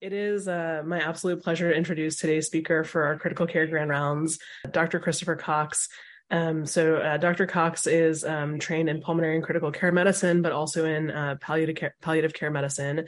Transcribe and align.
It 0.00 0.12
is 0.12 0.46
uh, 0.46 0.82
my 0.84 1.00
absolute 1.00 1.42
pleasure 1.42 1.70
to 1.70 1.76
introduce 1.76 2.16
today's 2.16 2.46
speaker 2.46 2.84
for 2.84 3.04
our 3.04 3.18
critical 3.18 3.46
care 3.46 3.66
grand 3.66 3.88
rounds, 3.88 4.38
Dr. 4.70 5.00
Christopher 5.00 5.36
Cox. 5.36 5.88
Um, 6.30 6.66
so, 6.66 6.96
uh, 6.96 7.16
Dr. 7.16 7.46
Cox 7.46 7.86
is 7.86 8.22
um, 8.22 8.58
trained 8.58 8.90
in 8.90 9.00
pulmonary 9.00 9.36
and 9.36 9.44
critical 9.44 9.72
care 9.72 9.92
medicine, 9.92 10.42
but 10.42 10.52
also 10.52 10.84
in 10.84 11.10
uh, 11.10 11.36
palliative 11.40 11.76
care, 11.76 11.94
palliative 12.02 12.34
care 12.34 12.50
medicine, 12.50 13.06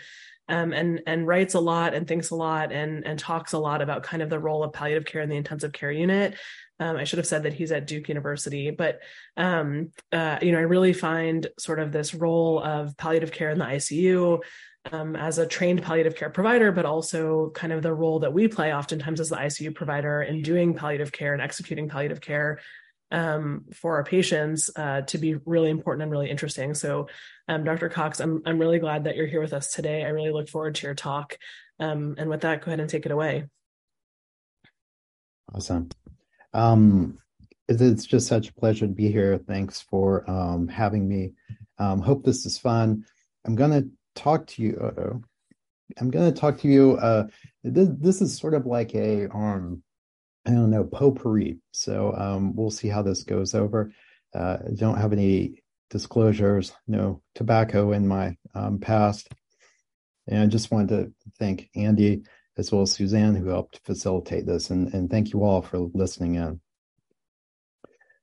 um, 0.49 0.73
and 0.73 1.03
and 1.07 1.27
writes 1.27 1.53
a 1.53 1.61
lot 1.61 1.93
and 1.93 2.09
thinks 2.09 2.31
a 2.31 2.37
lot 2.37 2.73
and 2.73 3.07
and 3.07 3.19
talks 3.19 3.53
a 3.53 3.59
lot 3.59 3.83
about 3.83 4.03
kind 4.03 4.23
of 4.23 4.31
the 4.31 4.39
role 4.39 4.65
of 4.65 4.73
palliative 4.73 5.05
care 5.05 5.21
in 5.21 5.29
the 5.29 5.37
intensive 5.37 5.73
care 5.73 5.93
unit. 5.93 6.37
Um, 6.81 6.97
I 6.97 7.05
should 7.05 7.19
have 7.19 7.27
said 7.27 7.43
that 7.43 7.53
he's 7.53 7.73
at 7.73 7.87
Duke 7.87 8.09
University, 8.09 8.71
but 8.71 9.01
um, 9.37 9.93
uh, 10.11 10.39
you 10.41 10.53
know, 10.53 10.59
I 10.59 10.63
really 10.63 10.95
find 10.95 11.47
sort 11.59 11.81
of 11.81 11.93
this 11.93 12.15
role 12.15 12.63
of 12.63 12.97
palliative 12.97 13.33
care 13.33 13.51
in 13.51 13.59
the 13.59 13.67
ICU 13.67 14.41
um, 14.93 15.17
as 15.17 15.39
a 15.39 15.47
trained 15.47 15.83
palliative 15.83 16.17
care 16.17 16.31
provider, 16.31 16.73
but 16.73 16.85
also 16.85 17.51
kind 17.51 17.73
of 17.73 17.83
the 17.83 17.93
role 17.93 18.21
that 18.21 18.33
we 18.33 18.49
play 18.49 18.75
oftentimes 18.75 19.21
as 19.21 19.29
the 19.29 19.37
ICU 19.37 19.75
provider 19.75 20.23
in 20.23 20.43
doing 20.43 20.75
palliative 20.75 21.13
care 21.13 21.33
and 21.33 21.43
executing 21.43 21.89
palliative 21.89 22.21
care 22.21 22.61
um, 23.11 23.65
for 23.73 23.97
our 23.97 24.05
patients 24.05 24.71
uh, 24.77 25.03
to 25.03 25.19
be 25.19 25.37
really 25.47 25.71
important 25.71 26.03
and 26.03 26.13
really 26.13 26.31
interesting. 26.31 26.75
So, 26.75 27.09
um, 27.49 27.65
Dr. 27.65 27.89
Cox, 27.89 28.21
I'm 28.21 28.43
I'm 28.45 28.59
really 28.59 28.79
glad 28.79 29.05
that 29.05 29.17
you're 29.17 29.27
here 29.27 29.41
with 29.41 29.55
us 29.55 29.73
today. 29.73 30.05
I 30.05 30.09
really 30.09 30.33
look 30.33 30.49
forward 30.49 30.75
to 30.77 30.87
your 30.87 30.95
talk. 30.95 31.39
Um, 31.81 32.17
and 32.19 32.29
with 32.29 32.43
that, 32.43 32.61
go 32.63 32.67
ahead 32.67 32.81
and 32.81 32.91
take 32.91 33.07
it 33.07 33.13
away. 33.13 33.47
Awesome. 35.55 35.89
Um, 36.53 37.19
it's 37.69 38.05
just 38.05 38.27
such 38.27 38.49
a 38.49 38.55
pleasure 38.55 38.87
to 38.87 38.93
be 38.93 39.11
here. 39.11 39.39
Thanks 39.39 39.81
for 39.81 40.29
um, 40.29 40.69
having 40.69 41.09
me. 41.09 41.33
Hope 41.79 42.25
this 42.25 42.45
is 42.45 42.59
fun. 42.59 43.05
I'm 43.47 43.55
going 43.55 43.71
to 43.71 43.89
talk 44.19 44.47
to 44.49 44.63
you. 44.63 45.23
I'm 45.99 46.11
going 46.11 46.33
to 46.33 46.39
talk 46.39 46.59
to 46.59 46.69
you. 46.69 46.97
Uh, 46.97 47.29
this, 47.65 47.89
this 47.99 48.21
is 48.21 48.37
sort 48.37 48.55
of 48.55 48.67
like 48.67 48.95
a, 48.95 49.29
um, 49.29 49.83
I 50.47 50.51
don't 50.51 50.71
know, 50.71 50.85
potpourri. 50.85 51.59
So 51.73 52.15
um, 52.17 52.55
we'll 52.55 52.71
see 52.71 52.89
how 52.89 53.03
this 53.03 53.25
goes 53.25 53.55
over. 53.55 53.93
Uh, 54.35 54.59
don't 54.75 54.99
have 54.99 55.13
any 55.13 55.63
disclosures, 55.91 56.73
no 56.87 57.23
tobacco 57.35 57.93
in 57.93 58.07
my 58.07 58.37
um, 58.55 58.79
past. 58.79 59.29
And 60.27 60.43
I 60.43 60.47
just 60.47 60.71
wanted 60.71 60.89
to 60.89 61.31
thank 61.39 61.71
Andy 61.75 62.23
as 62.59 62.71
well 62.71 62.83
as 62.83 62.93
Suzanne 62.93 63.35
who 63.37 63.49
helped 63.49 63.81
facilitate 63.85 64.45
this. 64.45 64.71
And, 64.71 64.93
and 64.93 65.09
thank 65.09 65.33
you 65.33 65.45
all 65.45 65.63
for 65.63 65.79
listening 65.79 66.35
in. 66.35 66.61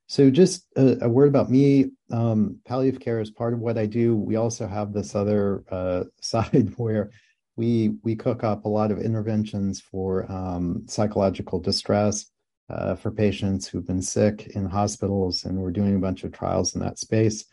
So, 0.07 0.29
just 0.29 0.65
a, 0.75 1.05
a 1.05 1.09
word 1.09 1.29
about 1.29 1.49
me. 1.49 1.91
Um, 2.11 2.59
palliative 2.65 3.01
care 3.01 3.19
is 3.19 3.31
part 3.31 3.53
of 3.53 3.59
what 3.59 3.77
I 3.77 3.85
do. 3.85 4.15
We 4.15 4.35
also 4.35 4.67
have 4.67 4.93
this 4.93 5.15
other 5.15 5.63
uh, 5.69 6.03
side 6.21 6.73
where 6.77 7.11
we 7.55 7.93
we 8.03 8.15
cook 8.15 8.43
up 8.43 8.65
a 8.65 8.69
lot 8.69 8.91
of 8.91 8.99
interventions 8.99 9.81
for 9.81 10.29
um, 10.31 10.85
psychological 10.87 11.59
distress 11.59 12.25
uh, 12.69 12.95
for 12.95 13.11
patients 13.11 13.67
who've 13.67 13.85
been 13.87 14.01
sick 14.01 14.47
in 14.55 14.65
hospitals, 14.65 15.45
and 15.45 15.57
we're 15.57 15.71
doing 15.71 15.95
a 15.95 15.99
bunch 15.99 16.23
of 16.23 16.31
trials 16.31 16.75
in 16.75 16.81
that 16.81 16.99
space. 16.99 17.45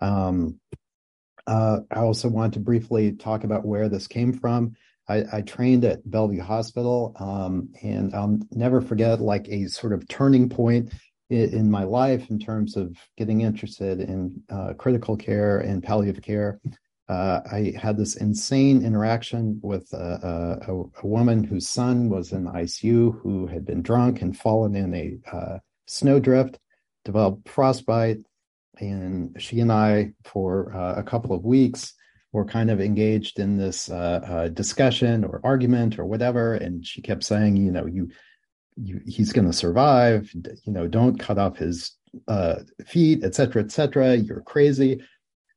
Um, 0.00 0.58
uh, 1.46 1.80
I 1.90 2.00
also 2.00 2.28
want 2.28 2.54
to 2.54 2.60
briefly 2.60 3.12
talk 3.12 3.44
about 3.44 3.64
where 3.64 3.88
this 3.88 4.06
came 4.06 4.32
from. 4.32 4.74
I, 5.08 5.24
I 5.32 5.40
trained 5.42 5.84
at 5.84 6.08
Bellevue 6.08 6.42
Hospital, 6.42 7.14
um, 7.18 7.70
and 7.82 8.14
I'll 8.14 8.38
never 8.52 8.80
forget 8.80 9.20
like 9.20 9.48
a 9.48 9.66
sort 9.66 9.92
of 9.92 10.06
turning 10.06 10.48
point 10.48 10.92
in 11.30 11.70
my 11.70 11.84
life 11.84 12.28
in 12.30 12.38
terms 12.38 12.76
of 12.76 12.96
getting 13.16 13.42
interested 13.42 14.00
in 14.00 14.42
uh, 14.50 14.74
critical 14.74 15.16
care 15.16 15.58
and 15.58 15.82
palliative 15.82 16.22
care. 16.22 16.60
Uh, 17.08 17.40
I 17.50 17.74
had 17.76 17.96
this 17.96 18.16
insane 18.16 18.84
interaction 18.84 19.58
with 19.62 19.92
a, 19.92 20.60
a, 20.68 20.72
a, 21.02 21.06
woman 21.06 21.42
whose 21.42 21.68
son 21.68 22.08
was 22.08 22.30
in 22.30 22.44
ICU 22.44 23.20
who 23.20 23.48
had 23.48 23.64
been 23.64 23.82
drunk 23.82 24.22
and 24.22 24.36
fallen 24.36 24.76
in 24.76 24.94
a 24.94 25.18
uh, 25.32 25.58
snowdrift, 25.86 26.58
developed 27.04 27.48
frostbite. 27.48 28.18
And 28.78 29.34
she 29.42 29.58
and 29.58 29.72
I, 29.72 30.12
for 30.24 30.72
uh, 30.72 30.94
a 30.96 31.02
couple 31.02 31.34
of 31.34 31.44
weeks, 31.44 31.94
were 32.32 32.44
kind 32.44 32.70
of 32.70 32.80
engaged 32.80 33.40
in 33.40 33.56
this 33.56 33.90
uh, 33.90 34.20
uh, 34.24 34.48
discussion 34.48 35.24
or 35.24 35.40
argument 35.42 35.98
or 35.98 36.06
whatever. 36.06 36.54
And 36.54 36.86
she 36.86 37.02
kept 37.02 37.24
saying, 37.24 37.56
you 37.56 37.72
know, 37.72 37.86
you 37.86 38.10
you, 38.76 39.00
he's 39.06 39.32
going 39.32 39.46
to 39.46 39.52
survive. 39.52 40.30
You 40.34 40.72
know, 40.72 40.86
don't 40.86 41.18
cut 41.18 41.38
off 41.38 41.58
his 41.58 41.92
uh, 42.28 42.56
feet, 42.86 43.24
et 43.24 43.34
cetera, 43.34 43.62
et 43.62 43.70
cetera. 43.70 44.16
You're 44.16 44.42
crazy. 44.42 45.02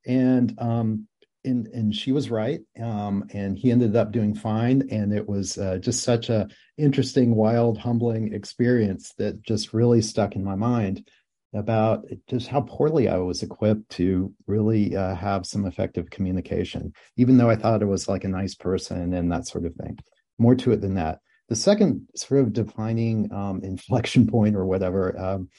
And, 0.05 0.55
um, 0.59 1.07
and, 1.45 1.67
and 1.67 1.95
she 1.95 2.11
was 2.11 2.29
right. 2.29 2.61
Um, 2.81 3.25
and 3.33 3.57
he 3.57 3.71
ended 3.71 3.95
up 3.95 4.11
doing 4.11 4.33
fine. 4.33 4.87
And 4.91 5.13
it 5.13 5.27
was 5.27 5.57
uh, 5.57 5.77
just 5.77 6.03
such 6.03 6.29
a 6.29 6.47
interesting, 6.77 7.35
wild, 7.35 7.77
humbling 7.77 8.33
experience 8.33 9.13
that 9.17 9.41
just 9.41 9.73
really 9.73 10.01
stuck 10.01 10.35
in 10.35 10.43
my 10.43 10.55
mind 10.55 11.07
about 11.55 12.05
just 12.27 12.47
how 12.47 12.61
poorly 12.61 13.07
I 13.07 13.17
was 13.17 13.43
equipped 13.43 13.89
to 13.91 14.33
really 14.47 14.95
uh, 14.95 15.13
have 15.13 15.45
some 15.45 15.67
effective 15.67 16.09
communication, 16.09 16.93
even 17.15 17.37
though 17.37 17.49
I 17.49 17.55
thought 17.55 17.83
it 17.83 17.87
was 17.87 18.07
like 18.07 18.23
a 18.23 18.29
nice 18.29 18.55
person 18.55 19.13
and 19.13 19.31
that 19.31 19.45
sort 19.47 19.65
of 19.65 19.75
thing. 19.75 19.99
More 20.39 20.55
to 20.55 20.71
it 20.71 20.81
than 20.81 20.95
that. 20.95 21.19
The 21.53 21.59
second 21.59 22.07
sort 22.15 22.41
of 22.41 22.51
defining 22.51 23.31
um, 23.31 23.61
inflection 23.63 24.25
point 24.33 24.55
or 24.55 24.65
whatever 24.65 25.15
um, 25.19 25.49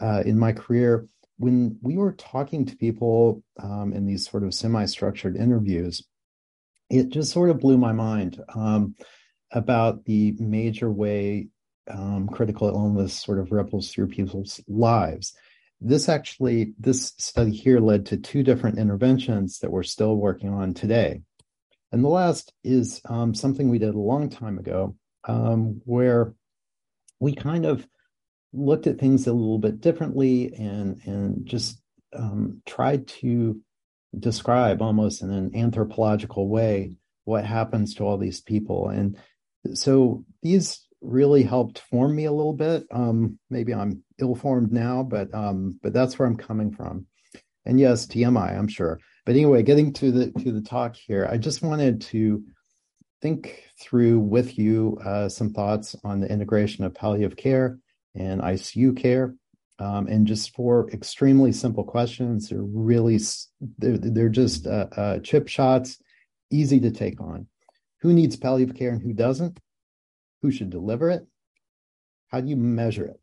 uh, 0.00 0.22
in 0.24 0.38
my 0.38 0.52
career, 0.52 1.06
when 1.36 1.76
we 1.82 1.98
were 1.98 2.12
talking 2.12 2.64
to 2.64 2.76
people 2.78 3.42
um, 3.62 3.92
in 3.92 4.06
these 4.06 4.26
sort 4.26 4.42
of 4.42 4.54
semi 4.54 4.86
structured 4.86 5.36
interviews, 5.36 6.02
it 6.88 7.10
just 7.10 7.30
sort 7.30 7.50
of 7.50 7.60
blew 7.60 7.76
my 7.76 7.92
mind 7.92 8.42
um, 8.54 8.94
about 9.52 10.06
the 10.06 10.34
major 10.38 10.90
way 10.90 11.48
um, 11.90 12.26
critical 12.26 12.68
illness 12.68 13.12
sort 13.12 13.38
of 13.38 13.52
ripples 13.52 13.90
through 13.90 14.06
people's 14.06 14.62
lives. 14.66 15.34
This 15.78 16.08
actually, 16.08 16.72
this 16.78 17.12
study 17.18 17.52
here 17.52 17.80
led 17.80 18.06
to 18.06 18.16
two 18.16 18.42
different 18.42 18.78
interventions 18.78 19.58
that 19.58 19.70
we're 19.70 19.82
still 19.82 20.16
working 20.16 20.48
on 20.48 20.72
today. 20.72 21.20
And 21.92 22.02
the 22.02 22.08
last 22.08 22.54
is 22.64 23.02
um, 23.04 23.34
something 23.34 23.68
we 23.68 23.78
did 23.78 23.94
a 23.94 23.98
long 23.98 24.30
time 24.30 24.58
ago 24.58 24.96
um, 25.26 25.80
where 25.84 26.34
we 27.20 27.34
kind 27.34 27.64
of 27.64 27.86
looked 28.52 28.86
at 28.86 28.98
things 28.98 29.26
a 29.26 29.32
little 29.32 29.58
bit 29.58 29.80
differently 29.80 30.54
and 30.54 31.00
and 31.04 31.46
just 31.46 31.80
um, 32.14 32.62
tried 32.66 33.08
to 33.08 33.60
describe 34.18 34.80
almost 34.80 35.22
in 35.22 35.30
an 35.30 35.56
anthropological 35.56 36.48
way 36.48 36.96
what 37.24 37.44
happens 37.44 37.94
to 37.94 38.04
all 38.04 38.18
these 38.18 38.40
people. 38.40 38.88
And 38.88 39.18
so 39.72 40.24
these 40.42 40.86
really 41.00 41.42
helped 41.42 41.80
form 41.80 42.14
me 42.14 42.26
a 42.26 42.32
little 42.32 42.52
bit. 42.52 42.84
Um, 42.92 43.38
maybe 43.50 43.74
i'm 43.74 44.02
ill-formed 44.18 44.72
now 44.72 45.02
but 45.02 45.34
um, 45.34 45.78
but 45.82 45.92
that's 45.92 46.18
where 46.18 46.28
i'm 46.28 46.36
coming 46.36 46.72
from. 46.72 47.06
And 47.66 47.80
yes 47.80 48.06
tmi 48.06 48.58
i'm 48.58 48.68
sure. 48.68 49.00
But 49.26 49.34
anyway 49.34 49.62
getting 49.62 49.92
to 49.94 50.12
the 50.12 50.30
to 50.32 50.52
the 50.52 50.62
talk 50.62 50.96
here 50.96 51.28
i 51.30 51.38
just 51.38 51.62
wanted 51.62 52.02
to 52.02 52.44
think 53.20 53.62
through 53.80 54.20
with 54.20 54.58
you 54.58 54.98
uh, 55.04 55.28
some 55.28 55.50
thoughts 55.50 55.96
on 56.04 56.20
the 56.20 56.30
integration 56.30 56.84
of 56.84 56.94
palliative 56.94 57.36
care 57.36 57.78
and 58.14 58.40
ICU 58.40 58.96
care. 58.96 59.34
Um, 59.80 60.06
and 60.06 60.24
just 60.24 60.54
four 60.54 60.88
extremely 60.90 61.50
simple 61.50 61.82
questions. 61.82 62.48
They're 62.48 62.62
really, 62.62 63.18
they're, 63.78 63.98
they're 63.98 64.28
just 64.28 64.68
uh, 64.68 64.86
uh, 64.96 65.18
chip 65.18 65.48
shots, 65.48 65.98
easy 66.50 66.78
to 66.80 66.92
take 66.92 67.20
on. 67.20 67.48
Who 68.02 68.12
needs 68.12 68.36
palliative 68.36 68.76
care 68.76 68.90
and 68.90 69.02
who 69.02 69.12
doesn't? 69.12 69.58
Who 70.42 70.52
should 70.52 70.70
deliver 70.70 71.10
it? 71.10 71.26
How 72.28 72.40
do 72.40 72.48
you 72.48 72.56
measure 72.56 73.06
it? 73.06 73.20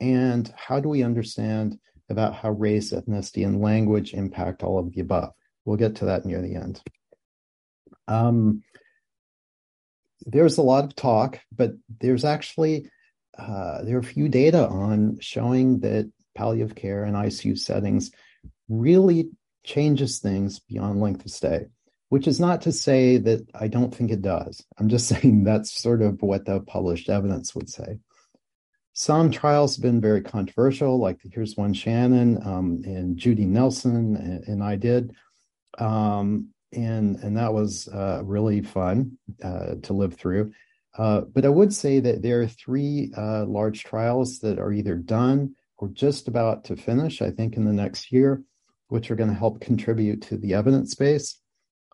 And 0.00 0.52
how 0.56 0.80
do 0.80 0.88
we 0.88 1.02
understand 1.02 1.78
about 2.08 2.34
how 2.34 2.50
race, 2.50 2.92
ethnicity, 2.92 3.46
and 3.46 3.60
language 3.60 4.14
impact 4.14 4.62
all 4.62 4.78
of 4.78 4.92
the 4.92 5.00
above? 5.00 5.30
We'll 5.64 5.76
get 5.76 5.96
to 5.96 6.06
that 6.06 6.24
near 6.24 6.42
the 6.42 6.56
end. 6.56 6.82
Um, 8.08 8.62
there's 10.26 10.58
a 10.58 10.62
lot 10.62 10.84
of 10.84 10.94
talk, 10.94 11.40
but 11.54 11.72
there's 12.00 12.24
actually 12.24 12.90
uh, 13.38 13.82
there 13.84 13.96
are 13.96 14.00
a 14.00 14.04
few 14.04 14.28
data 14.28 14.68
on 14.68 15.18
showing 15.20 15.80
that 15.80 16.10
palliative 16.34 16.74
care 16.74 17.04
and 17.04 17.16
ICU 17.16 17.58
settings 17.58 18.10
really 18.68 19.30
changes 19.64 20.18
things 20.18 20.60
beyond 20.60 21.00
length 21.00 21.24
of 21.24 21.30
stay. 21.30 21.66
Which 22.08 22.26
is 22.26 22.40
not 22.40 22.62
to 22.62 22.72
say 22.72 23.18
that 23.18 23.46
I 23.54 23.68
don't 23.68 23.94
think 23.94 24.10
it 24.10 24.20
does. 24.20 24.64
I'm 24.78 24.88
just 24.88 25.06
saying 25.08 25.44
that's 25.44 25.70
sort 25.70 26.02
of 26.02 26.20
what 26.22 26.44
the 26.44 26.60
published 26.60 27.08
evidence 27.08 27.54
would 27.54 27.68
say. 27.68 27.98
Some 28.92 29.30
trials 29.30 29.76
have 29.76 29.82
been 29.82 30.00
very 30.00 30.20
controversial, 30.20 30.98
like 30.98 31.20
here's 31.22 31.56
one 31.56 31.72
Shannon 31.72 32.44
um, 32.44 32.82
and 32.84 33.16
Judy 33.16 33.46
Nelson 33.46 34.16
and, 34.16 34.44
and 34.44 34.62
I 34.62 34.76
did. 34.76 35.14
Um, 35.78 36.48
and 36.72 37.16
and 37.16 37.36
that 37.36 37.52
was 37.52 37.88
uh, 37.88 38.22
really 38.24 38.62
fun 38.62 39.18
uh, 39.42 39.74
to 39.82 39.92
live 39.92 40.14
through. 40.14 40.52
Uh, 40.96 41.22
but 41.22 41.44
I 41.44 41.48
would 41.48 41.72
say 41.72 42.00
that 42.00 42.22
there 42.22 42.42
are 42.42 42.46
three 42.46 43.12
uh, 43.16 43.44
large 43.46 43.84
trials 43.84 44.40
that 44.40 44.58
are 44.58 44.72
either 44.72 44.96
done 44.96 45.54
or 45.78 45.88
just 45.88 46.28
about 46.28 46.64
to 46.64 46.76
finish. 46.76 47.22
I 47.22 47.30
think 47.30 47.56
in 47.56 47.64
the 47.64 47.72
next 47.72 48.12
year, 48.12 48.42
which 48.88 49.10
are 49.10 49.16
going 49.16 49.30
to 49.30 49.34
help 49.38 49.60
contribute 49.60 50.22
to 50.22 50.36
the 50.36 50.54
evidence 50.54 50.94
base. 50.94 51.38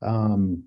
Um, 0.03 0.65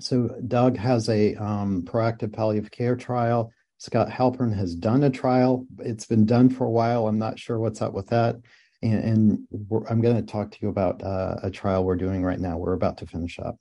So 0.00 0.28
Doug 0.46 0.76
has 0.76 1.08
a 1.08 1.34
um, 1.34 1.82
proactive 1.82 2.32
palliative 2.32 2.70
care 2.70 2.96
trial. 2.96 3.50
Scott 3.78 4.08
Halpern 4.08 4.54
has 4.56 4.74
done 4.74 5.02
a 5.04 5.10
trial. 5.10 5.66
It's 5.78 6.06
been 6.06 6.24
done 6.24 6.50
for 6.50 6.64
a 6.66 6.70
while. 6.70 7.06
I'm 7.06 7.18
not 7.18 7.38
sure 7.38 7.58
what's 7.58 7.82
up 7.82 7.92
with 7.92 8.08
that. 8.08 8.36
And, 8.82 9.04
and 9.50 9.82
I'm 9.88 10.00
going 10.00 10.16
to 10.16 10.22
talk 10.22 10.50
to 10.52 10.58
you 10.62 10.68
about 10.68 11.02
uh, 11.02 11.36
a 11.42 11.50
trial 11.50 11.84
we're 11.84 11.96
doing 11.96 12.22
right 12.24 12.38
now. 12.38 12.58
We're 12.58 12.74
about 12.74 12.98
to 12.98 13.06
finish 13.06 13.38
up. 13.38 13.56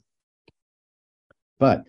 But 1.59 1.87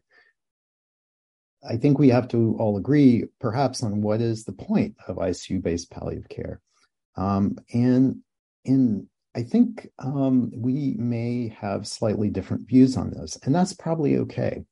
I 1.69 1.77
think 1.77 1.99
we 1.99 2.09
have 2.09 2.29
to 2.29 2.57
all 2.59 2.77
agree, 2.77 3.25
perhaps, 3.41 3.83
on 3.83 4.01
what 4.01 4.21
is 4.21 4.45
the 4.45 4.53
point 4.53 4.95
of 5.07 5.17
ICU 5.17 5.63
based 5.63 5.91
palliative 5.91 6.29
care. 6.29 6.61
Um, 7.17 7.59
and 7.73 8.21
in 8.65 9.09
I 9.37 9.43
think 9.43 9.89
um, 9.99 10.51
we 10.55 10.95
may 10.99 11.55
have 11.61 11.87
slightly 11.87 12.29
different 12.31 12.67
views 12.67 12.97
on 12.97 13.11
this, 13.11 13.39
and 13.45 13.55
that's 13.55 13.73
probably 13.73 14.17
okay. 14.19 14.65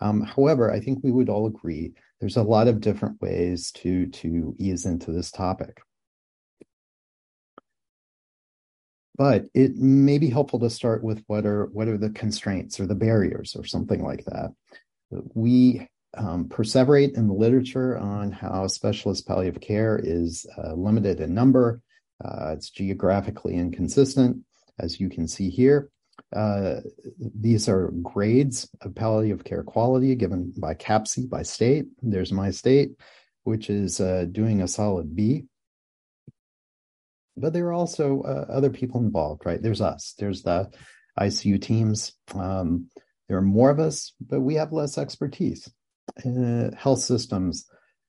Um, 0.00 0.22
however, 0.22 0.72
I 0.72 0.80
think 0.80 1.00
we 1.02 1.10
would 1.10 1.28
all 1.28 1.46
agree 1.46 1.92
there's 2.20 2.36
a 2.36 2.42
lot 2.42 2.68
of 2.68 2.80
different 2.80 3.20
ways 3.20 3.70
to 3.72 4.06
to 4.06 4.54
ease 4.58 4.86
into 4.86 5.12
this 5.12 5.30
topic. 5.30 5.80
But 9.20 9.44
it 9.52 9.76
may 9.76 10.16
be 10.16 10.30
helpful 10.30 10.60
to 10.60 10.70
start 10.70 11.04
with 11.04 11.22
what 11.26 11.44
are 11.44 11.66
what 11.66 11.88
are 11.88 11.98
the 11.98 12.08
constraints 12.08 12.80
or 12.80 12.86
the 12.86 12.94
barriers 12.94 13.54
or 13.54 13.64
something 13.66 14.02
like 14.02 14.24
that. 14.24 14.54
We 15.34 15.86
um, 16.16 16.48
perseverate 16.48 17.18
in 17.18 17.28
the 17.28 17.34
literature 17.34 17.98
on 17.98 18.32
how 18.32 18.66
specialist 18.68 19.28
palliative 19.28 19.60
care 19.60 20.00
is 20.02 20.46
uh, 20.56 20.72
limited 20.72 21.20
in 21.20 21.34
number 21.34 21.82
uh, 22.24 22.52
it's 22.52 22.70
geographically 22.70 23.54
inconsistent, 23.54 24.38
as 24.78 25.00
you 25.00 25.08
can 25.08 25.26
see 25.26 25.48
here. 25.48 25.90
Uh, 26.34 26.80
these 27.18 27.68
are 27.68 27.90
grades 28.02 28.68
of 28.82 28.94
palliative 28.94 29.42
care 29.42 29.62
quality 29.62 30.14
given 30.14 30.52
by 30.58 30.74
CAPC 30.74 31.28
by 31.28 31.42
state. 31.42 31.86
There's 32.02 32.30
my 32.30 32.50
state, 32.50 32.92
which 33.44 33.70
is 33.70 34.00
uh, 34.00 34.26
doing 34.30 34.60
a 34.60 34.68
solid 34.68 35.16
B. 35.16 35.46
But 37.40 37.52
there 37.52 37.66
are 37.66 37.72
also 37.72 38.22
uh, 38.22 38.52
other 38.52 38.70
people 38.70 39.00
involved, 39.00 39.46
right? 39.46 39.60
There's 39.60 39.80
us, 39.80 40.14
there's 40.18 40.42
the 40.42 40.70
ICU 41.18 41.60
teams. 41.60 42.12
Um, 42.34 42.88
there 43.28 43.38
are 43.38 43.42
more 43.42 43.70
of 43.70 43.78
us, 43.78 44.12
but 44.20 44.40
we 44.40 44.54
have 44.54 44.72
less 44.72 44.98
expertise. 44.98 45.70
Uh, 46.24 46.70
health 46.76 47.00
systems 47.00 47.66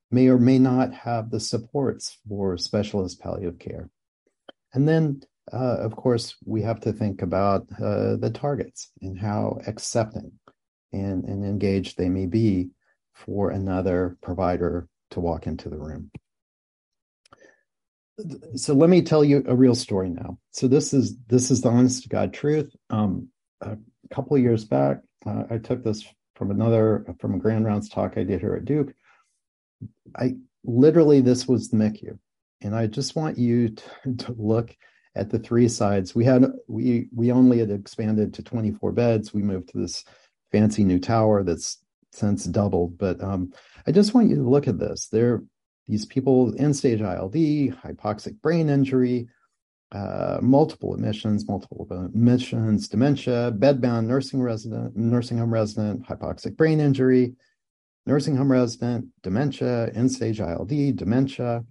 may 0.10 0.28
or 0.28 0.38
may 0.38 0.60
not 0.60 0.94
have 0.94 1.30
the 1.30 1.39
supports 1.39 2.18
for 2.28 2.57
specialist 2.57 3.22
palliative 3.22 3.60
care. 3.60 3.89
And 4.74 4.88
then, 4.88 5.22
uh, 5.51 5.77
of 5.77 5.95
course, 5.95 6.36
we 6.45 6.62
have 6.63 6.81
to 6.81 6.94
think 6.94 7.22
about 7.22 7.68
uh, 7.74 8.16
the 8.18 8.31
targets 8.34 8.92
and 9.01 9.18
how 9.18 9.60
accepting 9.68 10.34
and, 10.92 11.24
and 11.25 11.45
engaged 11.45 11.98
they 11.98 12.10
may 12.10 12.25
be 12.25 12.69
for 13.13 13.51
another 13.51 14.18
provider 14.22 14.88
to 15.12 15.19
walk 15.19 15.48
into 15.48 15.69
the 15.69 15.77
room. 15.77 16.12
So 18.56 18.73
let 18.73 18.89
me 18.89 19.01
tell 19.01 19.23
you 19.23 19.44
a 19.47 19.56
real 19.56 19.75
story 19.75 20.09
now. 20.09 20.38
So 20.51 20.68
this 20.68 20.94
is 20.94 21.18
this 21.27 21.51
is 21.51 21.62
the 21.62 21.69
honest 21.69 22.03
to 22.03 22.09
God 22.09 22.33
truth. 22.33 22.73
Um, 22.89 23.29
a 23.62 23.77
couple 24.12 24.35
of 24.35 24.41
years 24.41 24.65
back, 24.65 25.01
uh, 25.25 25.44
I 25.50 25.57
took 25.57 25.83
this 25.83 26.06
from 26.35 26.51
another 26.51 27.06
from 27.19 27.35
a 27.35 27.39
grand 27.39 27.65
rounds 27.65 27.89
talk 27.89 28.13
I 28.18 28.23
did 28.23 28.41
here 28.41 28.56
at 28.56 28.65
Duke. 28.65 28.94
I 30.15 30.35
literally 30.63 31.21
this 31.21 31.47
was 31.47 31.69
the 31.69 31.77
MICU 31.77 32.18
and 32.62 32.75
I 32.75 32.88
just 32.88 33.15
want 33.15 33.38
you 33.38 33.69
to, 34.03 34.15
to, 34.18 34.35
look 34.38 34.75
at 35.15 35.29
the 35.29 35.39
three 35.39 35.67
sides. 35.67 36.15
We 36.15 36.25
had 36.25 36.45
we 36.67 37.07
we 37.13 37.31
only 37.31 37.59
had 37.59 37.71
expanded 37.71 38.33
to 38.35 38.44
24 38.44 38.91
beds. 38.91 39.33
We 39.33 39.41
moved 39.41 39.69
to 39.69 39.79
this 39.79 40.03
fancy 40.51 40.83
new 40.83 41.00
tower 41.00 41.44
that's 41.44 41.77
since 42.13 42.45
doubled. 42.45 42.97
But 42.97 43.21
um, 43.24 43.53
I 43.88 43.91
just 43.91 44.13
want 44.13 44.29
you 44.29 44.35
to 44.35 44.50
look 44.50 44.67
at 44.67 44.79
this. 44.79 45.07
There, 45.12 45.44
these 45.91 46.05
people 46.05 46.55
end 46.57 46.75
stage 46.75 47.01
ILD, 47.01 47.33
hypoxic 47.33 48.41
brain 48.41 48.69
injury, 48.69 49.27
uh, 49.91 50.39
multiple 50.41 50.93
admissions, 50.93 51.47
multiple 51.47 51.85
admissions, 51.91 52.88
dementia, 52.88 53.53
bedbound 53.55 54.07
nursing 54.07 54.41
resident, 54.41 54.95
nursing 54.95 55.38
home 55.38 55.53
resident, 55.53 56.07
hypoxic 56.07 56.55
brain 56.57 56.79
injury, 56.79 57.33
nursing 58.07 58.35
home 58.35 58.51
resident, 58.51 59.05
dementia, 59.21 59.91
end 59.93 60.11
stage 60.11 60.39
ILD, 60.39 60.95
dementia, 60.95 61.63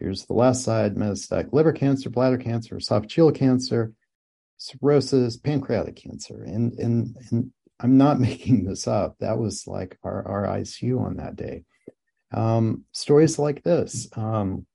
Here's 0.00 0.24
the 0.24 0.32
last 0.32 0.64
side 0.64 0.94
metastatic 0.94 1.52
liver 1.52 1.74
cancer, 1.74 2.08
bladder 2.08 2.38
cancer, 2.38 2.76
esophageal 2.76 3.34
cancer, 3.34 3.92
cirrhosis, 4.56 5.36
pancreatic 5.36 5.96
cancer. 5.96 6.42
And, 6.42 6.72
and, 6.78 7.14
and 7.30 7.52
I'm 7.78 7.98
not 7.98 8.18
making 8.28 8.64
this 8.64 8.88
up. 8.88 9.18
That 9.20 9.38
was 9.38 9.66
like 9.66 9.98
our, 10.02 10.26
our 10.26 10.58
ICU 10.58 10.98
on 10.98 11.18
that 11.18 11.36
day. 11.36 11.64
Um, 12.32 12.84
stories 12.92 13.38
like 13.38 13.62
this 13.62 14.08
um, 14.16 14.66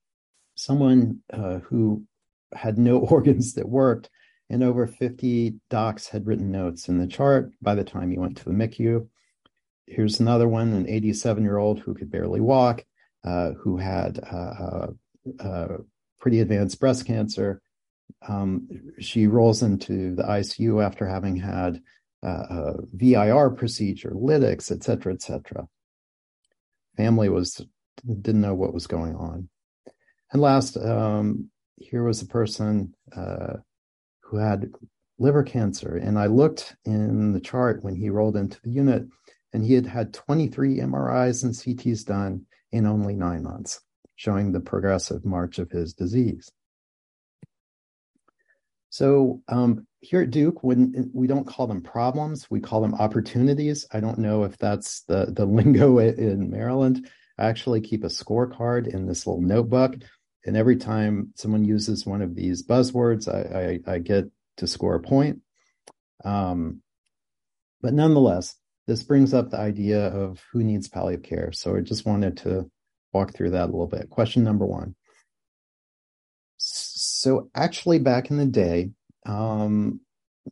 someone 0.55 1.19
uh, 1.31 1.59
who 1.59 2.03
had 2.53 2.77
no 2.77 2.97
organs 3.11 3.53
that 3.53 3.67
worked, 3.67 4.09
and 4.49 4.63
over 4.63 4.87
50 4.87 5.55
docs 5.69 6.07
had 6.07 6.27
written 6.27 6.51
notes 6.51 6.87
in 6.87 6.97
the 6.97 7.07
chart 7.07 7.51
by 7.61 7.75
the 7.75 7.83
time 7.83 8.11
he 8.11 8.17
went 8.17 8.37
to 8.37 8.45
the 8.45 8.51
MICU. 8.51 9.07
Here's 9.87 10.19
another 10.19 10.47
one 10.47 10.73
an 10.73 10.89
87 10.89 11.43
year 11.43 11.57
old 11.57 11.79
who 11.79 11.93
could 11.93 12.11
barely 12.11 12.41
walk, 12.41 12.83
uh, 13.23 13.51
who 13.51 13.77
had 13.77 14.19
uh, 14.19 14.35
uh 14.35 14.87
uh, 15.39 15.77
pretty 16.19 16.39
advanced 16.39 16.79
breast 16.79 17.05
cancer. 17.05 17.61
Um, 18.27 18.67
she 18.99 19.27
rolls 19.27 19.63
into 19.63 20.15
the 20.15 20.23
ICU 20.23 20.83
after 20.83 21.07
having 21.07 21.35
had 21.35 21.81
uh, 22.23 22.45
a 22.49 22.73
VIR 22.93 23.51
procedure, 23.51 24.11
lytics, 24.15 24.71
et 24.71 24.83
cetera, 24.83 25.13
et 25.13 25.21
cetera. 25.21 25.67
Family 26.97 27.29
was 27.29 27.65
didn't 28.05 28.41
know 28.41 28.55
what 28.55 28.73
was 28.73 28.87
going 28.87 29.15
on. 29.15 29.49
And 30.31 30.41
last, 30.41 30.77
um, 30.77 31.49
here 31.77 32.03
was 32.03 32.21
a 32.21 32.27
person 32.27 32.93
uh, 33.15 33.57
who 34.21 34.37
had 34.37 34.71
liver 35.17 35.43
cancer, 35.43 35.95
and 35.95 36.19
I 36.19 36.25
looked 36.27 36.75
in 36.85 37.31
the 37.31 37.39
chart 37.39 37.83
when 37.83 37.95
he 37.95 38.09
rolled 38.09 38.35
into 38.35 38.59
the 38.61 38.69
unit, 38.69 39.05
and 39.53 39.63
he 39.63 39.73
had 39.73 39.85
had 39.85 40.13
23 40.13 40.79
MRIs 40.79 41.43
and 41.43 41.53
CTs 41.53 42.05
done 42.05 42.45
in 42.71 42.85
only 42.85 43.15
nine 43.15 43.43
months 43.43 43.81
showing 44.15 44.51
the 44.51 44.59
progressive 44.59 45.25
march 45.25 45.59
of 45.59 45.71
his 45.71 45.93
disease. 45.93 46.51
So 48.89 49.41
um, 49.47 49.87
here 50.05 50.21
at 50.21 50.29
Duke, 50.29 50.63
when 50.63 51.09
we 51.13 51.25
don't 51.25 51.47
call 51.47 51.65
them 51.65 51.81
problems, 51.81 52.49
we 52.49 52.59
call 52.59 52.81
them 52.81 52.93
opportunities. 52.93 53.87
I 53.91 53.99
don't 53.99 54.19
know 54.19 54.43
if 54.43 54.57
that's 54.57 55.01
the 55.01 55.25
the 55.31 55.45
lingo 55.45 55.97
in 55.99 56.51
Maryland. 56.51 57.09
I 57.37 57.47
actually 57.47 57.81
keep 57.81 58.03
a 58.03 58.07
scorecard 58.07 58.87
in 58.87 59.07
this 59.07 59.25
little 59.25 59.41
notebook, 59.41 59.95
and 60.45 60.55
every 60.55 60.77
time 60.77 61.33
someone 61.35 61.65
uses 61.65 62.05
one 62.05 62.21
of 62.21 62.35
these 62.35 62.63
buzzwords, 62.63 63.27
I, 63.27 63.89
I, 63.91 63.95
I 63.95 63.99
get 63.99 64.25
to 64.57 64.67
score 64.67 64.95
a 64.95 65.01
point. 65.01 65.41
Um, 66.23 66.81
but 67.81 67.93
nonetheless, 67.93 68.55
this 68.87 69.03
brings 69.03 69.33
up 69.33 69.49
the 69.49 69.59
idea 69.59 70.07
of 70.07 70.41
who 70.51 70.63
needs 70.63 70.87
palliative 70.87 71.23
care. 71.23 71.51
So 71.51 71.75
I 71.75 71.81
just 71.81 72.05
wanted 72.05 72.37
to 72.37 72.69
walk 73.11 73.33
through 73.33 73.51
that 73.51 73.63
a 73.63 73.71
little 73.73 73.87
bit. 73.87 74.09
Question 74.09 74.43
number 74.43 74.65
one. 74.65 74.95
So, 76.57 77.49
actually, 77.53 77.99
back 77.99 78.29
in 78.29 78.37
the 78.37 78.45
day, 78.45 78.91
um, 79.25 79.99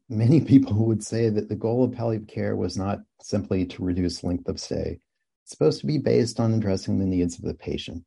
many 0.10 0.42
people 0.46 0.86
would 0.86 1.04
say 1.04 1.30
that 1.30 1.50
the 1.50 1.56
goal 1.56 1.84
of 1.84 1.94
palliative 1.94 2.28
care 2.28 2.56
was 2.56 2.78
not 2.78 3.00
simply 3.22 3.66
to 3.66 3.84
reduce 3.84 4.24
length 4.24 4.48
of 4.48 4.60
stay. 4.60 5.00
It's 5.44 5.52
supposed 5.52 5.82
to 5.82 5.88
be 5.88 5.98
based 5.98 6.40
on 6.40 6.54
addressing 6.54 7.00
the 7.00 7.06
needs 7.06 7.38
of 7.38 7.44
the 7.44 7.54
patient. 7.54 8.04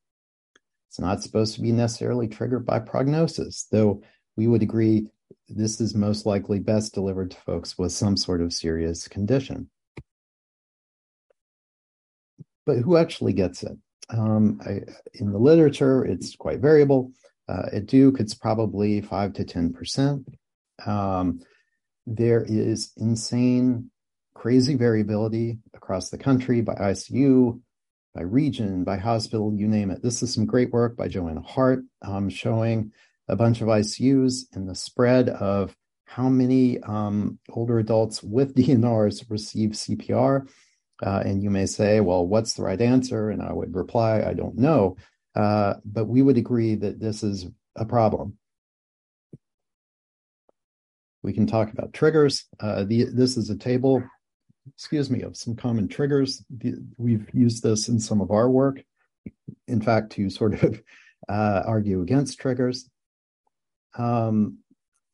It's 0.89 1.01
not 1.01 1.23
supposed 1.23 1.55
to 1.55 1.61
be 1.61 1.73
necessarily 1.73 2.29
triggered 2.29 2.65
by 2.65 2.79
prognosis, 2.79 3.67
though 3.71 4.03
we 4.37 4.47
would 4.47 4.63
agree 4.63 5.09
this 5.49 5.81
is 5.81 5.95
most 5.95 6.27
likely 6.27 6.59
best 6.59 6.95
delivered 6.95 7.31
to 7.33 7.37
folks 7.41 7.77
with 7.79 7.93
some 7.93 8.17
sort 8.17 8.41
of 8.41 8.53
serious 8.53 9.07
condition. 9.09 9.71
But 12.65 12.79
who 12.79 12.97
actually 12.97 13.33
gets 13.33 13.63
it? 13.63 13.77
Um, 14.09 14.61
I, 14.65 14.81
in 15.15 15.33
the 15.33 15.39
literature, 15.39 16.05
it's 16.05 16.35
quite 16.35 16.61
variable. 16.61 17.13
Uh, 17.49 17.69
at 17.73 17.87
Duke, 17.87 18.19
it's 18.19 18.35
probably 18.35 19.01
five 19.01 19.35
to 19.35 19.45
ten 19.45 19.73
percent. 19.73 20.27
Um, 20.85 21.40
there 22.06 22.45
is 22.47 22.92
insane, 22.97 23.90
crazy 24.35 24.75
variability 24.75 25.59
across 25.75 26.11
the 26.11 26.18
country 26.18 26.61
by 26.61 26.75
ICU, 26.75 27.61
by 28.14 28.23
region, 28.23 28.85
by 28.85 28.97
hospital, 28.97 29.52
you 29.54 29.68
name 29.68 29.90
it. 29.90 30.02
This 30.02 30.23
is 30.23 30.33
some 30.33 30.47
great 30.47 30.73
work 30.73 30.97
by 30.97 31.09
Joanna 31.09 31.42
Hart 31.42 31.80
um, 32.02 32.28
showing 32.28 32.92
a 33.28 33.37
bunch 33.37 33.61
of 33.61 33.68
ICUs 33.68 34.45
and 34.52 34.68
the 34.68 34.75
spread 34.75 35.28
of 35.28 35.76
how 36.04 36.28
many 36.28 36.80
um, 36.80 37.38
older 37.50 37.78
adults 37.78 38.23
with 38.23 38.54
DNRs 38.56 39.28
receive 39.28 39.71
CPR 39.71 40.49
uh, 41.02 41.23
and 41.25 41.42
you 41.42 41.50
may 41.50 41.66
say, 41.66 42.00
well, 42.00 42.26
what's 42.26 42.54
the 42.54 42.62
right 42.62 42.80
answer? 42.80 43.30
And 43.30 43.42
I 43.42 43.52
would 43.52 43.75
reply, 43.75 44.23
I 44.23 44.33
don't 44.33 44.56
know. 44.56 44.97
Uh, 45.35 45.75
but 45.85 46.06
we 46.06 46.23
would 46.23 46.38
agree 46.38 46.75
that 46.76 46.99
this 46.99 47.23
is 47.23 47.47
a 47.76 47.85
problem. 47.85 48.38
We 51.26 51.33
can 51.33 51.47
talk 51.47 51.73
about 51.73 51.92
triggers. 51.92 52.45
Uh, 52.61 52.85
the, 52.85 53.04
this 53.12 53.37
is 53.37 53.50
a 53.50 53.56
table 53.56 54.02
excuse 54.75 55.11
me, 55.11 55.23
of 55.23 55.37
some 55.37 55.54
common 55.54 55.88
triggers. 55.88 56.45
We've 56.99 57.28
used 57.33 57.62
this 57.62 57.88
in 57.88 58.00
some 58.00 58.21
of 58.21 58.30
our 58.30 58.49
work, 58.49 58.83
in 59.66 59.80
fact, 59.80 60.12
to 60.12 60.30
sort 60.30 60.62
of 60.62 60.80
uh, 61.28 61.62
argue 61.66 62.02
against 62.02 62.38
triggers. 62.38 62.88
Um, 63.99 64.59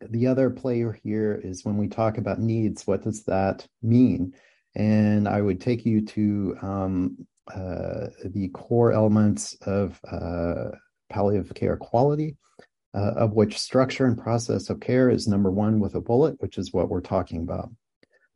the 0.01 0.27
other 0.27 0.51
player 0.51 0.99
here 1.03 1.41
is 1.43 1.65
when 1.65 1.77
we 1.77 1.89
talk 1.89 2.19
about 2.19 2.41
needs, 2.41 2.87
what 2.87 3.03
does 3.03 3.25
that 3.25 3.67
mean? 3.83 4.35
And 4.75 5.29
I 5.29 5.41
would 5.41 5.61
take 5.61 5.87
you 5.87 6.05
to 6.07 6.57
um, 6.63 7.27
uh, 7.53 8.09
the 8.25 8.51
core 8.53 8.93
elements 8.93 9.57
of 9.63 10.01
uh, 10.11 10.77
palliative 11.09 11.55
care 11.55 11.77
quality, 11.77 12.37
uh, 12.95 13.13
of 13.17 13.33
which 13.33 13.59
structure 13.59 14.07
and 14.07 14.19
process 14.19 14.69
of 14.71 14.81
care 14.81 15.09
is 15.09 15.27
number 15.27 15.51
one 15.51 15.81
with 15.81 15.95
a 15.95 16.01
bullet, 16.01 16.37
which 16.41 16.59
is 16.59 16.73
what 16.73 16.89
we're 16.89 17.01
talking 17.01 17.43
about. 17.43 17.71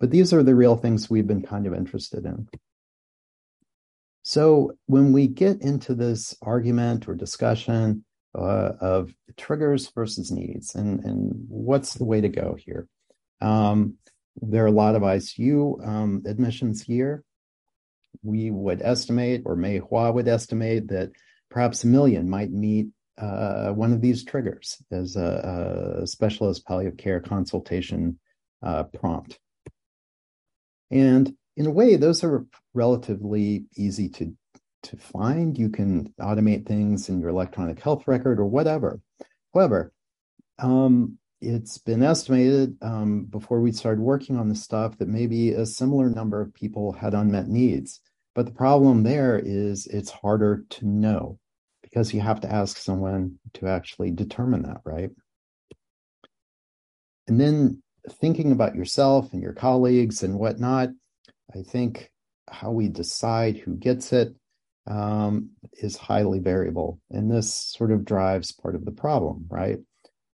But 0.01 0.11
these 0.11 0.33
are 0.33 0.43
the 0.43 0.55
real 0.55 0.77
things 0.77 1.09
we've 1.09 1.27
been 1.27 1.43
kind 1.43 1.67
of 1.67 1.75
interested 1.75 2.25
in. 2.25 2.49
So 4.23 4.73
when 4.87 5.13
we 5.13 5.29
get 5.29 5.63
into 5.63 5.95
this 5.95 6.35
argument 6.43 7.09
or 7.09 7.15
discussion 7.15 8.05
uh, 8.37 8.73
of 8.81 9.13
triggers 9.37 9.89
versus 9.95 10.31
needs 10.31 10.75
and, 10.75 11.05
and 11.05 11.45
what's 11.49 11.95
the 11.95 12.05
way 12.05 12.21
to 12.21 12.29
go 12.29 12.57
here, 12.59 12.89
um, 13.41 13.95
there 14.43 14.65
are 14.65 14.69
a 14.69 14.73
lot 14.73 14.97
of 14.97 15.03
ICU 15.03 15.87
um, 15.87 16.23
admissions 16.27 16.83
here. 16.83 17.23
We 18.23 18.51
would 18.51 18.83
estimate, 18.83 19.43
or 19.45 19.57
May 19.57 19.79
Hua 19.79 20.11
would 20.11 20.29
estimate, 20.29 20.89
that 20.89 21.13
perhaps 21.51 21.85
a 21.85 21.87
million 21.87 22.29
might 22.29 22.51
meet 22.51 22.89
uh, 23.19 23.71
one 23.71 23.93
of 23.93 24.01
these 24.01 24.25
triggers 24.25 24.83
as 24.91 25.17
a, 25.17 26.01
a 26.03 26.07
specialist 26.07 26.67
palliative 26.67 26.99
care 26.99 27.21
consultation 27.21 28.19
uh, 28.63 28.85
prompt. 28.85 29.39
And 30.91 31.35
in 31.57 31.67
a 31.67 31.71
way, 31.71 31.97
those 31.97 32.23
are 32.23 32.47
relatively 32.75 33.67
easy 33.77 34.09
to 34.11 34.35
to 34.83 34.97
find. 34.97 35.59
You 35.59 35.69
can 35.69 36.13
automate 36.21 36.67
things 36.67 37.09
in 37.09 37.21
your 37.21 37.31
electronic 37.31 37.81
health 37.81 38.07
record 38.07 38.39
or 38.39 38.47
whatever. 38.47 39.01
However, 39.53 39.93
um, 40.61 41.19
it's 41.41 41.79
been 41.79 42.03
estimated 42.03 42.77
um, 42.83 43.25
before 43.25 43.61
we 43.61 43.73
started 43.73 44.01
working 44.01 44.37
on 44.37 44.49
this 44.49 44.63
stuff 44.63 44.97
that 44.99 45.09
maybe 45.09 45.53
a 45.53 45.67
similar 45.67 46.09
number 46.09 46.41
of 46.41 46.55
people 46.55 46.93
had 46.93 47.15
unmet 47.15 47.49
needs. 47.49 48.01
But 48.35 48.47
the 48.47 48.53
problem 48.53 49.03
there 49.03 49.41
is 49.43 49.87
it's 49.87 50.11
harder 50.11 50.65
to 50.71 50.87
know 50.87 51.39
because 51.97 52.13
you 52.13 52.21
have 52.21 52.43
to 52.43 52.53
ask 52.53 52.77
someone 52.77 53.39
to 53.55 53.67
actually 53.69 54.11
determine 54.11 54.65
that, 54.65 54.83
right? 54.85 55.09
And 57.27 57.41
then 57.41 57.83
thinking 58.21 58.53
about 58.53 58.75
yourself 58.75 59.33
and 59.33 59.41
your 59.41 59.55
colleagues 59.55 60.23
and 60.23 60.39
whatnot, 60.39 60.91
I 61.55 61.63
think 61.63 62.11
how 62.51 62.71
we 62.71 62.89
decide 62.89 63.57
who 63.57 63.77
gets 63.77 64.13
it 64.13 64.35
um, 64.87 65.53
is 65.73 65.97
highly 65.97 66.39
variable. 66.39 67.01
And 67.11 67.31
this 67.31 67.51
sort 67.51 67.91
of 67.91 68.05
drives 68.05 68.53
part 68.53 68.75
of 68.75 68.85
the 68.85 68.93
problem, 68.93 69.47
right? 69.49 69.79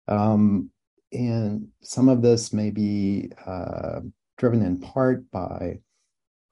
Um, 0.08 0.72
and 1.14 1.68
some 1.84 2.10
of 2.10 2.24
this 2.24 2.52
may 2.52 2.72
be 2.72 3.30
uh, 3.46 4.00
driven 4.40 4.64
in 4.64 4.80
part 4.80 5.30
by 5.30 5.78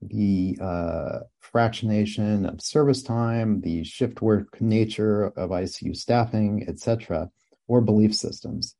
the 0.01 0.58
uh, 0.62 1.20
fractionation 1.53 2.51
of 2.51 2.62
service 2.62 3.03
time, 3.03 3.62
the 3.62 3.84
shift 3.84 4.22
work 4.22 4.60
nature 4.62 5.25
of 5.25 5.50
ICU 5.50 5.96
staffing, 5.96 6.65
etc., 6.68 7.29
or 7.68 7.82
belief 7.82 8.15
systems. 8.15 8.75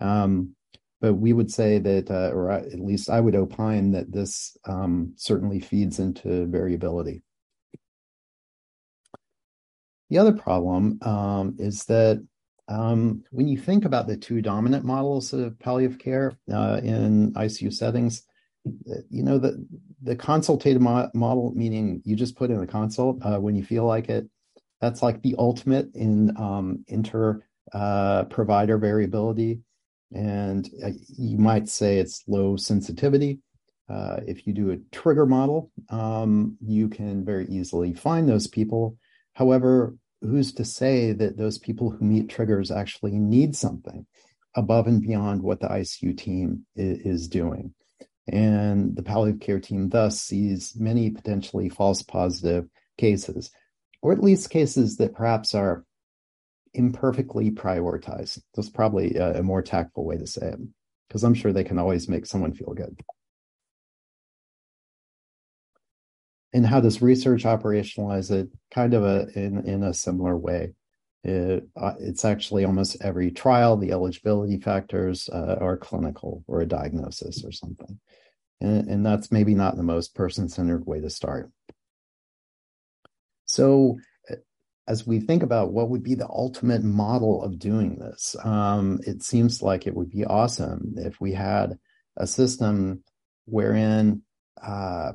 Um, 0.00 0.54
but 1.00 1.14
we 1.14 1.32
would 1.32 1.52
say 1.52 1.78
that, 1.78 2.10
uh, 2.10 2.30
or 2.32 2.50
at 2.50 2.80
least 2.80 3.10
I 3.10 3.20
would 3.20 3.34
opine 3.34 3.92
that 3.92 4.10
this 4.10 4.56
um, 4.64 5.12
certainly 5.16 5.60
feeds 5.60 5.98
into 5.98 6.46
variability. 6.46 7.22
The 10.10 10.18
other 10.18 10.32
problem 10.32 10.98
um, 11.02 11.56
is 11.58 11.84
that 11.84 12.24
um, 12.68 13.22
when 13.30 13.48
you 13.48 13.58
think 13.58 13.84
about 13.84 14.06
the 14.06 14.16
two 14.16 14.40
dominant 14.40 14.84
models 14.84 15.32
of 15.32 15.58
palliative 15.58 15.98
care 15.98 16.38
uh, 16.52 16.80
in 16.82 17.32
ICU 17.34 17.72
settings, 17.72 18.22
you 19.10 19.22
know 19.22 19.38
the 19.38 19.66
the 20.04 20.14
consultative 20.14 20.82
mo- 20.82 21.10
model, 21.14 21.52
meaning 21.56 22.02
you 22.04 22.14
just 22.14 22.36
put 22.36 22.50
in 22.50 22.62
a 22.62 22.66
consult 22.66 23.18
uh, 23.24 23.38
when 23.38 23.56
you 23.56 23.64
feel 23.64 23.84
like 23.84 24.08
it. 24.08 24.28
That's 24.80 25.02
like 25.02 25.22
the 25.22 25.34
ultimate 25.38 25.94
in 25.94 26.36
um, 26.36 26.84
inter 26.88 27.42
uh, 27.72 28.24
provider 28.24 28.76
variability, 28.76 29.60
and 30.12 30.68
uh, 30.84 30.90
you 31.08 31.38
might 31.38 31.68
say 31.68 31.98
it's 31.98 32.22
low 32.28 32.56
sensitivity. 32.56 33.40
Uh, 33.88 34.20
if 34.26 34.46
you 34.46 34.52
do 34.52 34.70
a 34.70 34.78
trigger 34.96 35.26
model, 35.26 35.70
um, 35.90 36.56
you 36.60 36.88
can 36.88 37.24
very 37.24 37.46
easily 37.46 37.94
find 37.94 38.28
those 38.28 38.46
people. 38.46 38.96
However, 39.34 39.96
who's 40.20 40.52
to 40.54 40.64
say 40.64 41.12
that 41.12 41.36
those 41.36 41.58
people 41.58 41.90
who 41.90 42.04
meet 42.04 42.28
triggers 42.28 42.70
actually 42.70 43.12
need 43.12 43.56
something 43.56 44.06
above 44.54 44.86
and 44.86 45.02
beyond 45.02 45.42
what 45.42 45.60
the 45.60 45.68
ICU 45.68 46.16
team 46.16 46.66
is, 46.76 46.98
is 47.00 47.28
doing? 47.28 47.74
And 48.26 48.96
the 48.96 49.02
palliative 49.02 49.40
care 49.40 49.60
team 49.60 49.90
thus 49.90 50.20
sees 50.20 50.74
many 50.76 51.10
potentially 51.10 51.68
false 51.68 52.02
positive 52.02 52.68
cases, 52.96 53.50
or 54.00 54.12
at 54.12 54.22
least 54.22 54.50
cases 54.50 54.96
that 54.96 55.14
perhaps 55.14 55.54
are 55.54 55.84
imperfectly 56.72 57.50
prioritized. 57.50 58.40
That's 58.54 58.70
probably 58.70 59.16
a, 59.16 59.40
a 59.40 59.42
more 59.42 59.62
tactful 59.62 60.04
way 60.04 60.16
to 60.16 60.26
say 60.26 60.48
it, 60.48 60.58
because 61.08 61.22
I'm 61.22 61.34
sure 61.34 61.52
they 61.52 61.64
can 61.64 61.78
always 61.78 62.08
make 62.08 62.26
someone 62.26 62.54
feel 62.54 62.72
good. 62.72 62.96
and 66.54 66.64
how 66.64 66.80
does 66.80 67.02
research 67.02 67.42
operationalize 67.42 68.30
it? 68.30 68.48
Kind 68.70 68.94
of 68.94 69.04
a 69.04 69.26
in 69.34 69.68
in 69.68 69.82
a 69.82 69.92
similar 69.92 70.36
way. 70.36 70.72
It, 71.24 71.66
uh, 71.74 71.94
it's 71.98 72.24
actually 72.24 72.64
almost 72.64 72.98
every 73.00 73.30
trial. 73.30 73.78
The 73.78 73.92
eligibility 73.92 74.60
factors 74.60 75.28
uh, 75.32 75.56
are 75.58 75.78
clinical 75.78 76.44
or 76.46 76.60
a 76.60 76.66
diagnosis 76.66 77.42
or 77.44 77.50
something, 77.50 77.98
and, 78.60 78.88
and 78.88 79.06
that's 79.06 79.32
maybe 79.32 79.54
not 79.54 79.76
the 79.76 79.82
most 79.82 80.14
person 80.14 80.50
centered 80.50 80.86
way 80.86 81.00
to 81.00 81.08
start. 81.08 81.50
So, 83.46 83.98
uh, 84.30 84.36
as 84.86 85.06
we 85.06 85.20
think 85.20 85.42
about 85.42 85.72
what 85.72 85.88
would 85.88 86.02
be 86.02 86.14
the 86.14 86.28
ultimate 86.28 86.84
model 86.84 87.42
of 87.42 87.58
doing 87.58 87.98
this, 87.98 88.36
um, 88.44 89.00
it 89.06 89.22
seems 89.22 89.62
like 89.62 89.86
it 89.86 89.94
would 89.94 90.10
be 90.10 90.26
awesome 90.26 90.94
if 90.98 91.18
we 91.22 91.32
had 91.32 91.78
a 92.18 92.26
system 92.26 93.02
wherein 93.46 94.22
uh, 94.62 95.12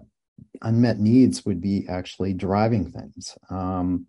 unmet 0.63 0.99
needs 0.99 1.45
would 1.45 1.61
be 1.61 1.85
actually 1.87 2.33
driving 2.33 2.91
things. 2.91 3.37
Um, 3.51 4.07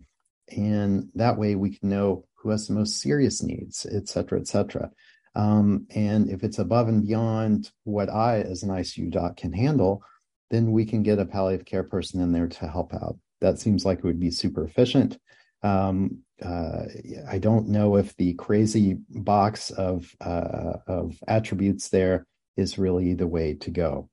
and 0.55 1.09
that 1.15 1.37
way 1.37 1.55
we 1.55 1.77
can 1.77 1.89
know 1.89 2.25
who 2.35 2.49
has 2.49 2.67
the 2.67 2.73
most 2.73 3.01
serious 3.01 3.43
needs, 3.43 3.85
et 3.91 4.07
cetera, 4.07 4.39
et 4.39 4.47
cetera. 4.47 4.91
Um, 5.35 5.87
and 5.93 6.29
if 6.29 6.43
it's 6.43 6.59
above 6.59 6.87
and 6.87 7.05
beyond 7.05 7.71
what 7.83 8.09
I, 8.09 8.41
as 8.41 8.63
an 8.63 8.69
ICU 8.69 9.11
doc, 9.11 9.37
can 9.37 9.53
handle, 9.53 10.03
then 10.49 10.71
we 10.71 10.85
can 10.85 11.03
get 11.03 11.19
a 11.19 11.25
palliative 11.25 11.65
care 11.65 11.83
person 11.83 12.19
in 12.19 12.31
there 12.31 12.47
to 12.47 12.67
help 12.67 12.93
out. 12.93 13.17
That 13.39 13.59
seems 13.59 13.85
like 13.85 13.99
it 13.99 14.03
would 14.03 14.19
be 14.19 14.31
super 14.31 14.63
efficient. 14.65 15.17
Um, 15.63 16.19
uh, 16.43 16.83
I 17.29 17.37
don't 17.37 17.69
know 17.69 17.95
if 17.95 18.15
the 18.17 18.33
crazy 18.33 18.97
box 19.09 19.69
of 19.69 20.13
uh, 20.19 20.73
of 20.87 21.17
attributes 21.27 21.89
there 21.89 22.25
is 22.57 22.77
really 22.77 23.13
the 23.13 23.27
way 23.27 23.53
to 23.55 23.69
go. 23.69 24.09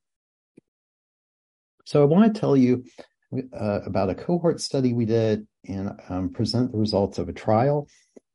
So 1.85 2.03
I 2.03 2.05
want 2.05 2.33
to 2.33 2.39
tell 2.39 2.55
you 2.55 2.85
uh, 3.33 3.81
about 3.85 4.11
a 4.11 4.15
cohort 4.15 4.61
study 4.61 4.93
we 4.93 5.05
did 5.05 5.47
and 5.67 5.91
um, 6.09 6.29
present 6.29 6.71
the 6.71 6.77
results 6.77 7.17
of 7.17 7.29
a 7.29 7.33
trial 7.33 7.87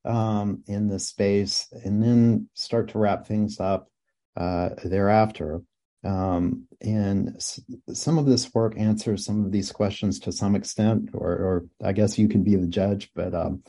um, 0.04 0.62
in 0.66 0.88
this 0.88 1.09
space, 1.09 1.69
and 1.85 2.02
then 2.02 2.49
start 2.54 2.88
to 2.88 2.99
wrap 2.99 3.26
things 3.26 3.61
up 3.61 3.88
uh, 4.37 4.71
thereafter. 4.85 5.62
Um, 6.04 6.66
and 6.83 7.37
s- 7.37 7.61
some 7.93 8.19
of 8.19 8.26
this 8.26 8.52
work 8.52 8.75
answers 8.76 9.25
some 9.25 9.45
of 9.45 9.52
these 9.52 9.73
questions 9.73 10.21
to 10.21 10.33
some 10.33 10.54
extent, 10.54 11.11
or, 11.14 11.31
or 11.31 11.64
I 11.83 11.93
guess 11.93 12.19
you 12.19 12.28
can 12.28 12.43
be 12.43 12.57
the 12.57 12.66
judge. 12.66 13.11
But 13.14 13.35
um, 13.35 13.62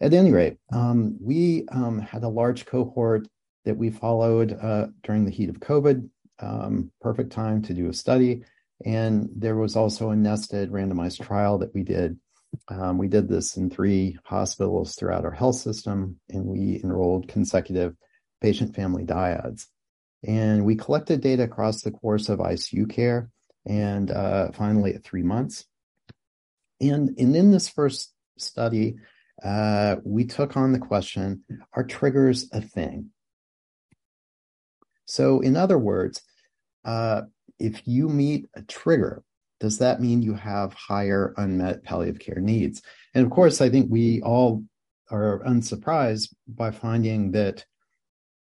at 0.00 0.12
any 0.12 0.32
rate, 0.32 0.56
um, 0.72 1.16
we 1.20 1.66
um, 1.70 2.00
had 2.00 2.24
a 2.24 2.28
large 2.28 2.66
cohort 2.66 3.28
that 3.64 3.76
we 3.76 3.90
followed 3.90 4.58
uh, 4.60 4.88
during 5.04 5.24
the 5.24 5.30
heat 5.30 5.48
of 5.48 5.60
COVID. 5.60 6.08
perfect 7.00 7.32
time 7.32 7.62
to 7.62 7.74
do 7.74 7.88
a 7.88 7.92
study 7.92 8.42
and 8.84 9.30
there 9.34 9.56
was 9.56 9.76
also 9.76 10.10
a 10.10 10.16
nested 10.16 10.70
randomized 10.70 11.24
trial 11.24 11.58
that 11.58 11.74
we 11.74 11.82
did. 11.82 12.18
Um, 12.68 12.98
we 12.98 13.08
did 13.08 13.28
this 13.28 13.56
in 13.56 13.70
three 13.70 14.18
hospitals 14.24 14.94
throughout 14.94 15.24
our 15.24 15.30
health 15.30 15.56
system, 15.56 16.18
and 16.28 16.44
we 16.44 16.80
enrolled 16.82 17.28
consecutive 17.28 17.94
patient 18.40 18.74
family 18.74 19.04
dyads. 19.04 19.66
And 20.26 20.64
we 20.64 20.76
collected 20.76 21.20
data 21.20 21.44
across 21.44 21.82
the 21.82 21.90
course 21.90 22.28
of 22.28 22.38
ICU 22.38 22.90
care 22.90 23.30
and 23.64 24.10
uh, 24.10 24.52
finally 24.52 24.94
at 24.94 25.04
three 25.04 25.22
months. 25.22 25.64
And, 26.80 27.18
and 27.18 27.36
in 27.36 27.50
this 27.50 27.68
first 27.68 28.12
study, 28.38 28.96
uh, 29.42 29.96
we 30.04 30.24
took 30.24 30.56
on 30.56 30.72
the 30.72 30.78
question 30.78 31.44
are 31.72 31.84
triggers 31.84 32.48
a 32.52 32.60
thing? 32.60 33.10
So, 35.04 35.40
in 35.40 35.56
other 35.56 35.78
words, 35.78 36.22
uh, 36.84 37.22
if 37.58 37.86
you 37.86 38.08
meet 38.08 38.48
a 38.54 38.62
trigger, 38.62 39.22
does 39.60 39.78
that 39.78 40.00
mean 40.00 40.22
you 40.22 40.34
have 40.34 40.74
higher 40.74 41.34
unmet 41.36 41.82
palliative 41.82 42.20
care 42.20 42.40
needs? 42.40 42.82
And 43.14 43.24
of 43.24 43.30
course, 43.30 43.60
I 43.60 43.70
think 43.70 43.90
we 43.90 44.20
all 44.22 44.64
are 45.10 45.42
unsurprised 45.44 46.34
by 46.46 46.70
finding 46.70 47.32
that 47.32 47.64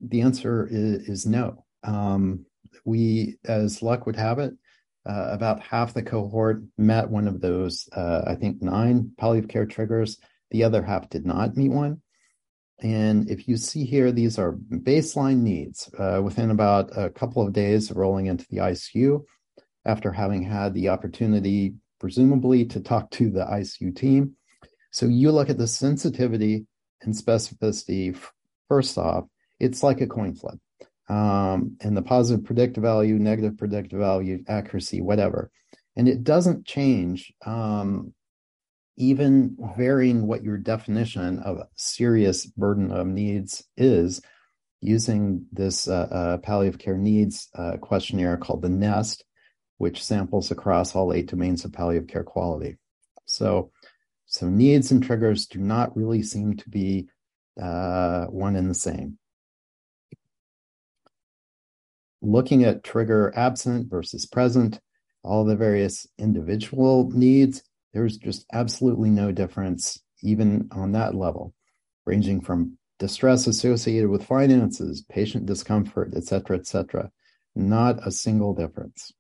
the 0.00 0.20
answer 0.20 0.68
is, 0.70 1.08
is 1.08 1.26
no. 1.26 1.64
Um, 1.82 2.44
we, 2.84 3.36
as 3.44 3.82
luck 3.82 4.06
would 4.06 4.16
have 4.16 4.38
it, 4.38 4.52
uh, 5.08 5.28
about 5.30 5.60
half 5.60 5.94
the 5.94 6.02
cohort 6.02 6.62
met 6.76 7.08
one 7.08 7.28
of 7.28 7.40
those, 7.40 7.88
uh, 7.96 8.22
I 8.26 8.34
think, 8.34 8.60
nine 8.60 9.12
palliative 9.16 9.48
care 9.48 9.66
triggers. 9.66 10.18
The 10.50 10.64
other 10.64 10.82
half 10.82 11.08
did 11.08 11.24
not 11.24 11.56
meet 11.56 11.70
one. 11.70 12.02
And 12.80 13.28
if 13.28 13.48
you 13.48 13.56
see 13.56 13.84
here, 13.84 14.12
these 14.12 14.38
are 14.38 14.52
baseline 14.52 15.38
needs 15.38 15.90
uh, 15.98 16.20
within 16.22 16.50
about 16.50 16.90
a 16.96 17.10
couple 17.10 17.44
of 17.44 17.52
days 17.52 17.90
of 17.90 17.96
rolling 17.96 18.26
into 18.26 18.46
the 18.50 18.58
ICU 18.58 19.24
after 19.88 20.12
having 20.12 20.42
had 20.42 20.74
the 20.74 20.90
opportunity, 20.90 21.74
presumably, 21.98 22.66
to 22.66 22.80
talk 22.80 23.10
to 23.10 23.30
the 23.30 23.44
ICU 23.44 23.96
team. 23.96 24.36
So 24.92 25.06
you 25.06 25.32
look 25.32 25.50
at 25.50 25.58
the 25.58 25.66
sensitivity 25.66 26.66
and 27.02 27.14
specificity. 27.14 28.16
First 28.68 28.98
off, 28.98 29.24
it's 29.58 29.82
like 29.82 30.00
a 30.00 30.06
coin 30.06 30.34
flip. 30.34 30.58
Um, 31.08 31.78
and 31.80 31.96
the 31.96 32.02
positive 32.02 32.44
predictive 32.44 32.82
value, 32.82 33.18
negative 33.18 33.56
predictive 33.56 33.98
value, 33.98 34.44
accuracy, 34.46 35.00
whatever. 35.00 35.50
And 35.96 36.06
it 36.06 36.22
doesn't 36.22 36.66
change 36.66 37.32
um, 37.46 38.12
even 38.98 39.56
varying 39.76 40.26
what 40.26 40.44
your 40.44 40.58
definition 40.58 41.38
of 41.38 41.62
serious 41.76 42.44
burden 42.44 42.92
of 42.92 43.06
needs 43.06 43.64
is 43.76 44.20
using 44.80 45.46
this 45.50 45.88
uh, 45.88 46.08
uh, 46.10 46.38
palliative 46.38 46.78
care 46.78 46.98
needs 46.98 47.48
uh, 47.54 47.78
questionnaire 47.78 48.36
called 48.36 48.62
the 48.62 48.68
NEST, 48.68 49.24
which 49.78 50.04
samples 50.04 50.50
across 50.50 50.94
all 50.94 51.12
eight 51.12 51.28
domains 51.28 51.64
of 51.64 51.72
palliative 51.72 52.08
care 52.08 52.24
quality. 52.24 52.76
So, 53.26 53.70
so 54.26 54.48
needs 54.48 54.90
and 54.90 55.02
triggers 55.02 55.46
do 55.46 55.58
not 55.58 55.96
really 55.96 56.22
seem 56.22 56.56
to 56.56 56.68
be 56.68 57.08
uh, 57.60 58.26
one 58.26 58.56
and 58.56 58.68
the 58.68 58.74
same. 58.74 59.18
Looking 62.20 62.64
at 62.64 62.82
trigger 62.82 63.32
absent 63.36 63.88
versus 63.88 64.26
present, 64.26 64.80
all 65.22 65.44
the 65.44 65.56
various 65.56 66.06
individual 66.18 67.10
needs, 67.10 67.62
there's 67.92 68.16
just 68.16 68.44
absolutely 68.52 69.10
no 69.10 69.32
difference, 69.32 70.00
even 70.22 70.68
on 70.72 70.92
that 70.92 71.14
level, 71.14 71.54
ranging 72.04 72.40
from 72.40 72.76
distress 72.98 73.46
associated 73.46 74.10
with 74.10 74.26
finances, 74.26 75.04
patient 75.08 75.46
discomfort, 75.46 76.12
et 76.16 76.24
cetera, 76.24 76.56
et 76.56 76.66
cetera. 76.66 77.10
Not 77.54 78.06
a 78.06 78.10
single 78.10 78.54
difference. 78.54 79.12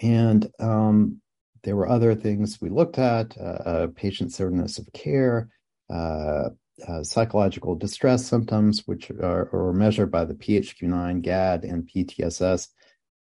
And 0.00 0.50
um, 0.58 1.20
there 1.62 1.76
were 1.76 1.88
other 1.88 2.14
things 2.14 2.60
we 2.60 2.70
looked 2.70 2.98
at 2.98 3.36
uh, 3.38 3.42
uh, 3.42 3.86
patient 3.94 4.32
centeredness 4.32 4.78
of 4.78 4.92
care, 4.92 5.48
uh, 5.92 6.50
uh, 6.86 7.02
psychological 7.02 7.74
distress 7.74 8.24
symptoms, 8.24 8.86
which 8.86 9.10
are, 9.10 9.50
are, 9.52 9.72
measured 9.72 10.10
by 10.10 10.24
the 10.24 10.34
PHQ9, 10.34 11.20
GAD, 11.20 11.64
and 11.64 11.86
PTSS. 11.86 12.68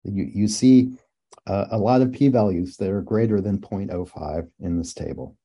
You, 0.06 0.30
you 0.34 0.48
see 0.48 0.94
uh, 1.46 1.66
a 1.72 1.78
lot 1.78 2.02
of 2.02 2.14
p-values 2.14 2.78
that 2.78 2.90
are 2.90 3.02
greater 3.02 3.42
than 3.42 3.60
0.05 3.60 4.50
in 4.62 4.78
this 4.78 4.94
table. 4.94 5.36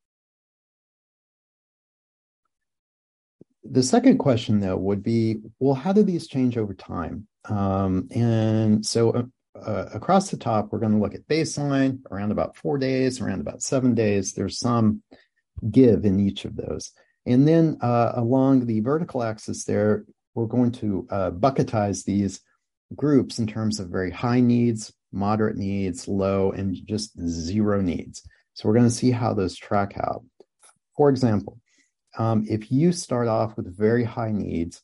The 3.64 3.82
second 3.82 4.18
question, 4.18 4.60
though, 4.60 4.76
would 4.76 5.02
be, 5.02 5.38
well, 5.58 5.74
how 5.74 5.92
do 5.92 6.02
these 6.02 6.28
change 6.28 6.56
over 6.56 6.74
time? 6.74 7.26
Um, 7.46 8.08
and 8.14 8.84
so 8.84 9.30
uh, 9.54 9.86
across 9.94 10.30
the 10.30 10.36
top, 10.36 10.70
we're 10.70 10.80
going 10.80 10.92
to 10.92 10.98
look 10.98 11.14
at 11.14 11.28
baseline 11.28 12.00
around 12.10 12.32
about 12.32 12.56
four 12.56 12.78
days, 12.78 13.20
around 13.20 13.40
about 13.40 13.62
seven 13.62 13.94
days. 13.94 14.32
There's 14.32 14.58
some 14.58 15.02
give 15.70 16.04
in 16.04 16.20
each 16.20 16.44
of 16.44 16.56
those. 16.56 16.92
And 17.26 17.46
then 17.46 17.78
uh, 17.80 18.12
along 18.16 18.66
the 18.66 18.80
vertical 18.80 19.22
axis 19.22 19.64
there, 19.64 20.04
we're 20.34 20.46
going 20.46 20.72
to 20.72 21.06
uh, 21.10 21.30
bucketize 21.30 22.04
these 22.04 22.40
groups 22.94 23.38
in 23.38 23.46
terms 23.46 23.80
of 23.80 23.88
very 23.88 24.10
high 24.10 24.40
needs, 24.40 24.92
moderate 25.12 25.56
needs, 25.56 26.08
low, 26.08 26.50
and 26.52 26.76
just 26.86 27.18
zero 27.20 27.80
needs. 27.80 28.22
So 28.54 28.68
we're 28.68 28.74
going 28.74 28.88
to 28.88 28.94
see 28.94 29.10
how 29.10 29.34
those 29.34 29.56
track 29.56 29.96
out. 29.96 30.24
For 30.96 31.08
example, 31.08 31.60
um, 32.18 32.44
if 32.48 32.70
you 32.70 32.92
start 32.92 33.28
off 33.28 33.56
with 33.56 33.76
very 33.76 34.04
high 34.04 34.32
needs, 34.32 34.82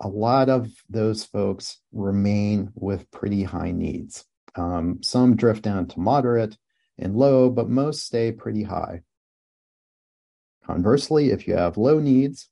a 0.00 0.08
lot 0.08 0.48
of 0.48 0.70
those 0.88 1.24
folks 1.24 1.78
remain 1.92 2.70
with 2.74 3.10
pretty 3.10 3.42
high 3.42 3.70
needs. 3.70 4.24
Um, 4.56 5.02
some 5.02 5.36
drift 5.36 5.62
down 5.62 5.86
to 5.88 6.00
moderate 6.00 6.56
and 6.98 7.14
low, 7.14 7.50
but 7.50 7.68
most 7.68 8.04
stay 8.04 8.32
pretty 8.32 8.62
high. 8.62 9.02
Conversely, 10.66 11.30
if 11.30 11.46
you 11.46 11.54
have 11.54 11.76
low 11.76 11.98
needs, 11.98 12.48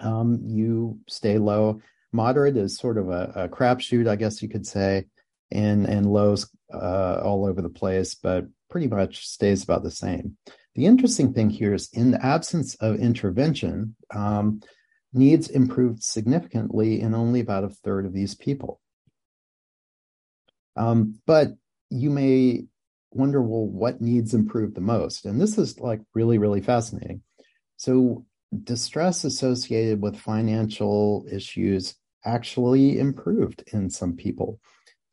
um, 0.00 0.40
you 0.44 1.00
stay 1.08 1.38
low. 1.38 1.80
Moderate 2.12 2.56
is 2.56 2.76
sort 2.76 2.98
of 2.98 3.08
a, 3.08 3.32
a 3.34 3.48
crapshoot, 3.48 4.08
I 4.08 4.16
guess 4.16 4.42
you 4.42 4.48
could 4.48 4.66
say 4.66 5.06
and 5.50 5.86
and 5.86 6.06
lows 6.06 6.48
uh, 6.72 7.20
all 7.22 7.46
over 7.46 7.60
the 7.62 7.68
place, 7.68 8.14
but 8.14 8.46
pretty 8.68 8.86
much 8.86 9.26
stays 9.26 9.64
about 9.64 9.82
the 9.82 9.90
same. 9.90 10.36
The 10.74 10.86
interesting 10.86 11.32
thing 11.32 11.50
here 11.50 11.74
is 11.74 11.90
in 11.92 12.12
the 12.12 12.24
absence 12.24 12.76
of 12.76 12.96
intervention, 12.96 13.96
um, 14.14 14.60
needs 15.12 15.48
improved 15.48 16.02
significantly 16.02 17.00
in 17.00 17.14
only 17.14 17.40
about 17.40 17.64
a 17.64 17.68
third 17.68 18.06
of 18.06 18.12
these 18.12 18.34
people. 18.34 18.80
Um, 20.76 21.20
but 21.26 21.48
you 21.90 22.10
may 22.10 22.64
wonder, 23.10 23.42
well, 23.42 23.66
what 23.66 24.00
needs 24.00 24.34
improved 24.34 24.76
the 24.76 24.80
most? 24.80 25.26
And 25.26 25.40
this 25.40 25.58
is 25.58 25.80
like 25.80 26.00
really, 26.14 26.38
really 26.38 26.60
fascinating. 26.60 27.22
So, 27.76 28.24
distress 28.64 29.24
associated 29.24 30.02
with 30.02 30.18
financial 30.18 31.24
issues 31.30 31.94
actually 32.24 32.98
improved 32.98 33.62
in 33.72 33.90
some 33.90 34.16
people. 34.16 34.60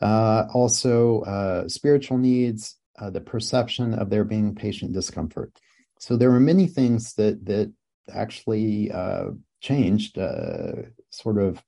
Uh, 0.02 0.46
also, 0.54 1.22
uh, 1.22 1.68
spiritual 1.68 2.18
needs, 2.18 2.76
uh, 3.00 3.10
the 3.10 3.22
perception 3.22 3.94
of 3.94 4.10
there 4.10 4.24
being 4.24 4.56
patient 4.56 4.94
discomfort. 4.94 5.52
So 6.00 6.16
there 6.16 6.32
were 6.32 6.40
many 6.40 6.68
things 6.68 7.14
that 7.14 7.46
that 7.46 7.72
actually 8.10 8.92
uh, 8.92 9.32
changed, 9.68 10.18
uh, 10.18 10.84
sort 11.10 11.38
of 11.38 11.62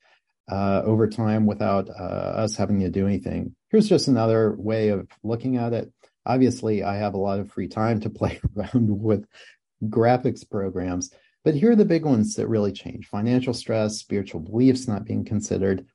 uh, 0.51 0.81
over 0.83 1.07
time, 1.07 1.45
without 1.45 1.89
us 1.89 2.55
having 2.55 2.79
to 2.79 2.89
do 2.89 3.05
anything. 3.05 3.55
Here's 3.69 3.89
just 3.89 4.07
another 4.07 4.55
way 4.57 4.89
of 4.89 5.07
looking 5.23 5.57
at 5.57 5.73
it. 5.73 5.91
Obviously, 6.25 6.83
I 6.83 6.95
have 6.97 7.13
a 7.13 7.17
lot 7.17 7.39
of 7.39 7.51
free 7.51 7.67
time 7.67 7.99
to 8.01 8.09
play 8.19 8.39
around 8.57 9.01
with 9.01 9.25
graphics 9.85 10.49
programs, 10.49 11.12
but 11.43 11.55
here 11.55 11.71
are 11.71 11.75
the 11.75 11.85
big 11.85 12.05
ones 12.05 12.35
that 12.35 12.47
really 12.47 12.71
change: 12.71 13.07
financial 13.07 13.53
stress, 13.53 13.97
spiritual 13.97 14.41
beliefs 14.41 14.88
not 14.88 15.05
being 15.05 15.25
considered, 15.25 15.85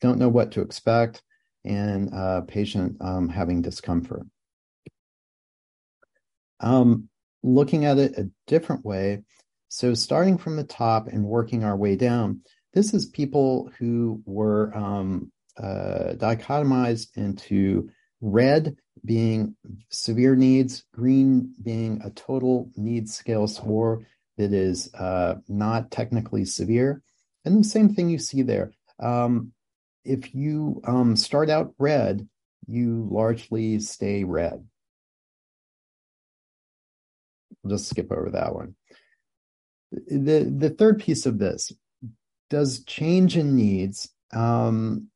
don't 0.00 0.18
know 0.18 0.28
what 0.28 0.52
to 0.52 0.60
expect 0.60 1.22
and 1.64 2.10
a 2.12 2.42
patient 2.46 2.96
um, 3.00 3.28
having 3.28 3.62
discomfort. 3.62 4.26
Um, 6.60 7.08
looking 7.42 7.84
at 7.84 7.98
it 7.98 8.18
a 8.18 8.30
different 8.46 8.84
way, 8.84 9.22
so 9.74 9.92
starting 9.92 10.38
from 10.38 10.54
the 10.54 10.62
top 10.62 11.08
and 11.08 11.24
working 11.24 11.64
our 11.64 11.76
way 11.76 11.96
down, 11.96 12.42
this 12.74 12.94
is 12.94 13.06
people 13.06 13.72
who 13.76 14.22
were 14.24 14.72
um, 14.72 15.32
uh, 15.60 16.14
dichotomized 16.14 17.08
into 17.16 17.90
red 18.20 18.76
being 19.04 19.56
severe 19.90 20.36
needs, 20.36 20.84
green 20.92 21.52
being 21.60 22.00
a 22.04 22.10
total 22.10 22.70
needs 22.76 23.16
scale 23.16 23.48
score 23.48 24.06
that 24.38 24.52
is 24.52 24.94
uh, 24.94 25.34
not 25.48 25.90
technically 25.90 26.44
severe. 26.44 27.02
And 27.44 27.58
the 27.58 27.68
same 27.68 27.96
thing 27.96 28.08
you 28.08 28.18
see 28.18 28.42
there. 28.42 28.70
Um, 29.02 29.50
if 30.04 30.36
you 30.36 30.82
um, 30.84 31.16
start 31.16 31.50
out 31.50 31.74
red, 31.80 32.28
you 32.68 33.08
largely 33.10 33.80
stay 33.80 34.22
red. 34.22 34.64
I'll 37.64 37.70
just 37.72 37.88
skip 37.88 38.12
over 38.12 38.30
that 38.30 38.54
one. 38.54 38.76
The 40.08 40.52
the 40.56 40.70
third 40.70 41.00
piece 41.00 41.26
of 41.26 41.38
this 41.38 41.72
does 42.50 42.84
change 42.84 43.36
in 43.36 43.56
needs. 43.56 44.08
Um, 44.32 45.08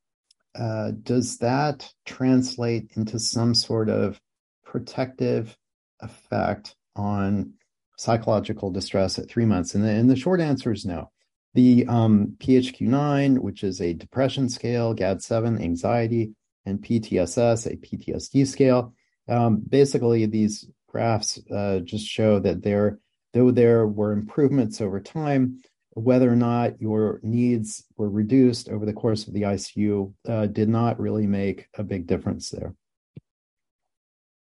uh, 0.57 0.91
does 1.03 1.37
that 1.37 1.91
translate 2.05 2.91
into 2.95 3.19
some 3.19 3.53
sort 3.53 3.89
of 3.89 4.19
protective 4.65 5.55
effect 6.01 6.75
on 6.95 7.53
psychological 7.97 8.71
distress 8.71 9.19
at 9.19 9.29
three 9.29 9.45
months? 9.45 9.75
And 9.75 9.83
the, 9.83 9.89
and 9.89 10.09
the 10.09 10.15
short 10.15 10.41
answer 10.41 10.71
is 10.71 10.85
no. 10.85 11.11
The 11.53 11.85
um, 11.87 12.35
PHQ-9, 12.39 13.39
which 13.39 13.63
is 13.63 13.81
a 13.81 13.93
depression 13.93 14.49
scale, 14.49 14.93
GAD-7, 14.93 15.61
anxiety, 15.61 16.31
and 16.65 16.81
PTSS, 16.81 17.65
a 17.65 17.77
PTSD 17.77 18.45
scale. 18.47 18.93
Um, 19.27 19.61
basically, 19.67 20.25
these 20.25 20.65
graphs 20.87 21.39
uh, 21.51 21.79
just 21.79 22.05
show 22.07 22.39
that 22.39 22.61
there, 22.61 22.99
though 23.33 23.51
there 23.51 23.85
were 23.87 24.11
improvements 24.11 24.81
over 24.81 24.99
time, 24.99 25.61
whether 25.91 26.31
or 26.31 26.35
not 26.35 26.81
your 26.81 27.19
needs 27.23 27.83
were 27.97 28.09
reduced 28.09 28.69
over 28.69 28.85
the 28.85 28.93
course 28.93 29.27
of 29.27 29.33
the 29.33 29.43
ICU 29.43 30.13
uh, 30.27 30.45
did 30.47 30.69
not 30.69 30.99
really 30.99 31.27
make 31.27 31.67
a 31.77 31.83
big 31.83 32.07
difference 32.07 32.49
there. 32.49 32.73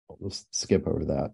We'll 0.08 0.34
skip 0.52 0.88
over 0.88 1.06
that. 1.06 1.32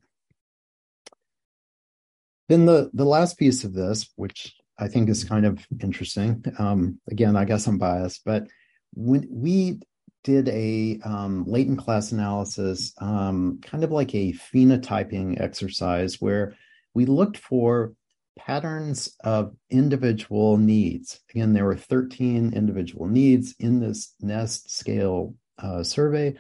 Then 2.50 2.66
the, 2.66 2.90
the 2.94 3.06
last 3.06 3.38
piece 3.38 3.64
of 3.64 3.74
this, 3.74 4.10
which 4.16 4.56
I 4.80 4.88
think 4.88 5.10
is 5.10 5.24
kind 5.24 5.46
of 5.46 5.66
interesting. 5.82 6.44
Um, 6.58 7.00
again, 7.10 7.36
I 7.36 7.46
guess 7.46 7.68
I'm 7.68 7.78
biased, 7.78 8.24
but 8.24 8.48
when 8.94 9.28
we 9.30 9.80
did 10.24 10.48
a 10.50 11.00
um, 11.04 11.46
latent 11.48 11.80
class 11.80 12.12
analysis, 12.12 12.94
um, 13.00 13.60
kind 13.62 13.84
of 13.84 13.92
like 13.92 14.14
a 14.16 14.34
phenotyping 14.34 15.40
exercise 15.42 16.22
where 16.22 16.56
we 16.98 17.06
looked 17.06 17.38
for 17.38 17.94
patterns 18.40 19.16
of 19.24 19.56
individual 19.70 20.58
needs. 20.58 21.20
Again, 21.30 21.54
there 21.54 21.66
were 21.66 21.76
13 21.76 22.54
individual 22.56 23.06
needs 23.06 23.54
in 23.60 23.80
this 23.80 24.16
NEST 24.20 24.76
scale 24.76 25.36
uh, 25.60 25.84
survey. 25.84 26.34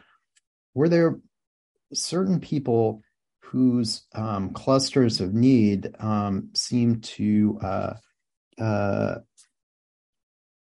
Were 0.73 0.89
there 0.89 1.19
certain 1.93 2.39
people 2.39 3.03
whose 3.39 4.07
um, 4.15 4.49
clusters 4.49 5.21
of 5.21 5.35
need 5.35 5.93
um, 5.99 6.49
seem 6.55 7.01
to 7.01 7.59
uh, 7.61 7.93
uh, 8.59 9.15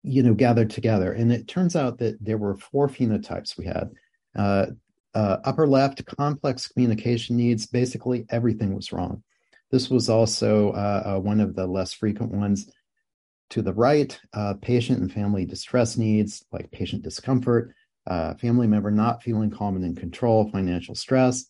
you 0.03 0.25
know 0.25 0.35
gather 0.35 0.65
together 0.65 1.13
and 1.13 1.33
it 1.33 1.47
turns 1.47 1.77
out 1.77 1.99
that 1.99 2.19
there 2.21 2.37
were 2.37 2.57
four 2.57 2.89
phenotypes 2.89 3.57
we 3.57 3.65
had 3.65 3.91
uh, 4.37 4.67
uh, 5.15 5.39
upper 5.45 5.67
left 5.67 6.05
complex 6.05 6.69
communication 6.69 7.37
needs 7.37 7.65
basically 7.67 8.27
everything 8.29 8.75
was 8.75 8.93
wrong 8.93 9.23
this 9.75 9.91
was 9.91 10.09
also 10.09 10.71
uh, 10.71 11.03
uh, 11.17 11.21
one 11.21 11.41
of 11.41 11.55
the 11.55 11.67
less 11.67 11.93
frequent 11.93 12.33
ones 12.33 12.71
to 13.51 13.61
the 13.61 13.73
right 13.73 14.19
uh, 14.33 14.55
patient 14.63 15.01
and 15.01 15.13
family 15.13 15.45
distress 15.45 15.97
needs 15.97 16.45
like 16.53 16.71
patient 16.71 17.03
discomfort 17.03 17.75
family 18.39 18.67
member 18.67 18.91
not 18.91 19.23
feeling 19.23 19.51
calm 19.51 19.77
and 19.77 19.85
in 19.85 19.95
control 19.95 20.51
financial 20.51 20.95
stress 20.95 21.47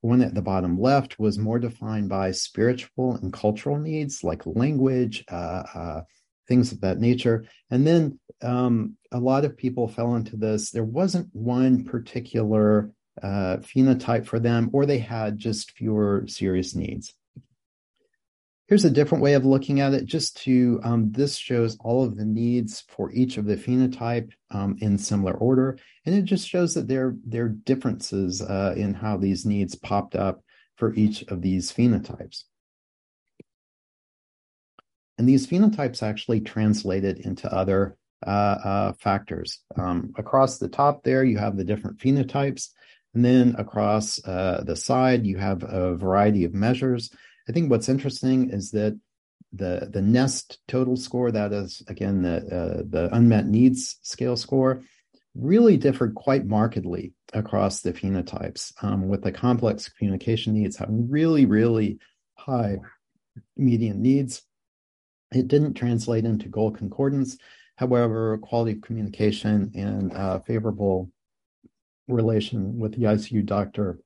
one 0.00 0.22
at 0.22 0.34
the 0.34 0.42
bottom 0.42 0.80
left 0.80 1.18
was 1.18 1.38
more 1.38 1.58
defined 1.58 2.08
by 2.08 2.30
spiritual 2.30 3.16
and 3.16 3.32
cultural 3.32 3.78
needs 3.78 4.24
like 4.24 4.46
language, 4.46 5.24
uh, 5.30 5.62
uh, 5.74 6.02
things 6.48 6.72
of 6.72 6.80
that 6.80 6.98
nature. 6.98 7.44
And 7.70 7.86
then 7.86 8.18
um, 8.42 8.96
a 9.12 9.18
lot 9.18 9.44
of 9.44 9.56
people 9.56 9.88
fell 9.88 10.14
into 10.14 10.36
this. 10.36 10.70
There 10.70 10.84
wasn't 10.84 11.28
one 11.32 11.84
particular 11.84 12.90
uh, 13.22 13.58
phenotype 13.58 14.26
for 14.26 14.38
them, 14.38 14.70
or 14.72 14.86
they 14.86 14.98
had 14.98 15.38
just 15.38 15.72
fewer 15.72 16.24
serious 16.28 16.74
needs. 16.74 17.14
Here's 18.68 18.84
a 18.84 18.90
different 18.90 19.22
way 19.22 19.34
of 19.34 19.44
looking 19.44 19.80
at 19.80 19.94
it. 19.94 20.06
Just 20.06 20.42
to 20.42 20.80
um, 20.82 21.12
this 21.12 21.36
shows 21.36 21.76
all 21.80 22.04
of 22.04 22.16
the 22.16 22.24
needs 22.24 22.82
for 22.88 23.12
each 23.12 23.36
of 23.36 23.44
the 23.44 23.56
phenotype 23.56 24.32
um, 24.50 24.76
in 24.80 24.98
similar 24.98 25.34
order, 25.34 25.78
and 26.04 26.14
it 26.14 26.24
just 26.24 26.48
shows 26.48 26.74
that 26.74 26.88
there 26.88 27.14
there 27.24 27.44
are 27.44 27.48
differences 27.50 28.42
uh, 28.42 28.74
in 28.76 28.94
how 28.94 29.16
these 29.16 29.46
needs 29.46 29.76
popped 29.76 30.16
up 30.16 30.42
for 30.76 30.92
each 30.94 31.22
of 31.24 31.42
these 31.42 31.72
phenotypes. 31.72 32.42
And 35.18 35.28
these 35.28 35.46
phenotypes 35.46 36.02
actually 36.02 36.40
translated 36.40 37.20
into 37.20 37.52
other 37.52 37.96
uh, 38.26 38.30
uh, 38.30 38.92
factors. 38.94 39.60
Um, 39.76 40.12
across 40.16 40.58
the 40.58 40.68
top 40.68 41.04
there, 41.04 41.24
you 41.24 41.38
have 41.38 41.56
the 41.56 41.64
different 41.64 41.98
phenotypes. 41.98 42.70
And 43.14 43.24
then 43.24 43.54
across 43.56 44.22
uh, 44.26 44.62
the 44.66 44.76
side, 44.76 45.26
you 45.26 45.38
have 45.38 45.62
a 45.62 45.96
variety 45.96 46.44
of 46.44 46.52
measures. 46.52 47.10
I 47.48 47.52
think 47.52 47.70
what's 47.70 47.88
interesting 47.88 48.50
is 48.50 48.70
that 48.72 48.98
the 49.52 49.88
the 49.92 50.02
nest 50.02 50.58
total 50.66 50.96
score 50.96 51.30
that 51.30 51.52
is 51.52 51.82
again 51.88 52.22
the 52.22 52.36
uh, 52.36 52.82
the 52.88 53.08
unmet 53.14 53.46
needs 53.46 53.98
scale 54.02 54.36
score 54.36 54.82
really 55.34 55.76
differed 55.76 56.14
quite 56.14 56.46
markedly 56.46 57.12
across 57.32 57.82
the 57.82 57.92
phenotypes 57.92 58.72
um, 58.82 59.08
with 59.08 59.22
the 59.22 59.32
complex 59.32 59.88
communication 59.88 60.54
needs 60.54 60.76
having 60.76 61.08
really 61.08 61.46
really 61.46 61.98
high 62.34 62.78
median 63.56 64.02
needs. 64.02 64.42
It 65.32 65.48
didn't 65.48 65.74
translate 65.74 66.24
into 66.24 66.48
goal 66.48 66.70
concordance. 66.70 67.36
However 67.76 68.38
quality 68.38 68.72
of 68.72 68.80
communication 68.80 69.70
and 69.74 70.12
uh, 70.12 70.40
favorable 70.40 71.10
relation 72.08 72.78
with 72.78 72.92
the 72.92 73.02
icu 73.02 73.44
doctor 73.44 73.98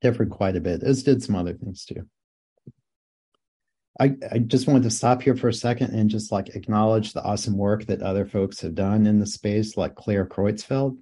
differed 0.00 0.28
quite 0.30 0.56
a 0.56 0.60
bit 0.60 0.82
as 0.82 1.04
did 1.04 1.22
some 1.22 1.36
other 1.36 1.54
things 1.54 1.84
too 1.84 2.04
I, 4.00 4.16
I 4.30 4.38
just 4.38 4.66
wanted 4.66 4.84
to 4.84 4.90
stop 4.90 5.22
here 5.22 5.36
for 5.36 5.48
a 5.48 5.54
second 5.54 5.94
and 5.94 6.08
just 6.08 6.32
like 6.32 6.50
acknowledge 6.50 7.12
the 7.12 7.22
awesome 7.22 7.58
work 7.58 7.86
that 7.86 8.02
other 8.02 8.26
folks 8.26 8.60
have 8.60 8.74
done 8.74 9.06
in 9.06 9.18
the 9.18 9.26
space, 9.26 9.76
like 9.76 9.94
Claire 9.94 10.26
Creutzfeldt. 10.26 10.96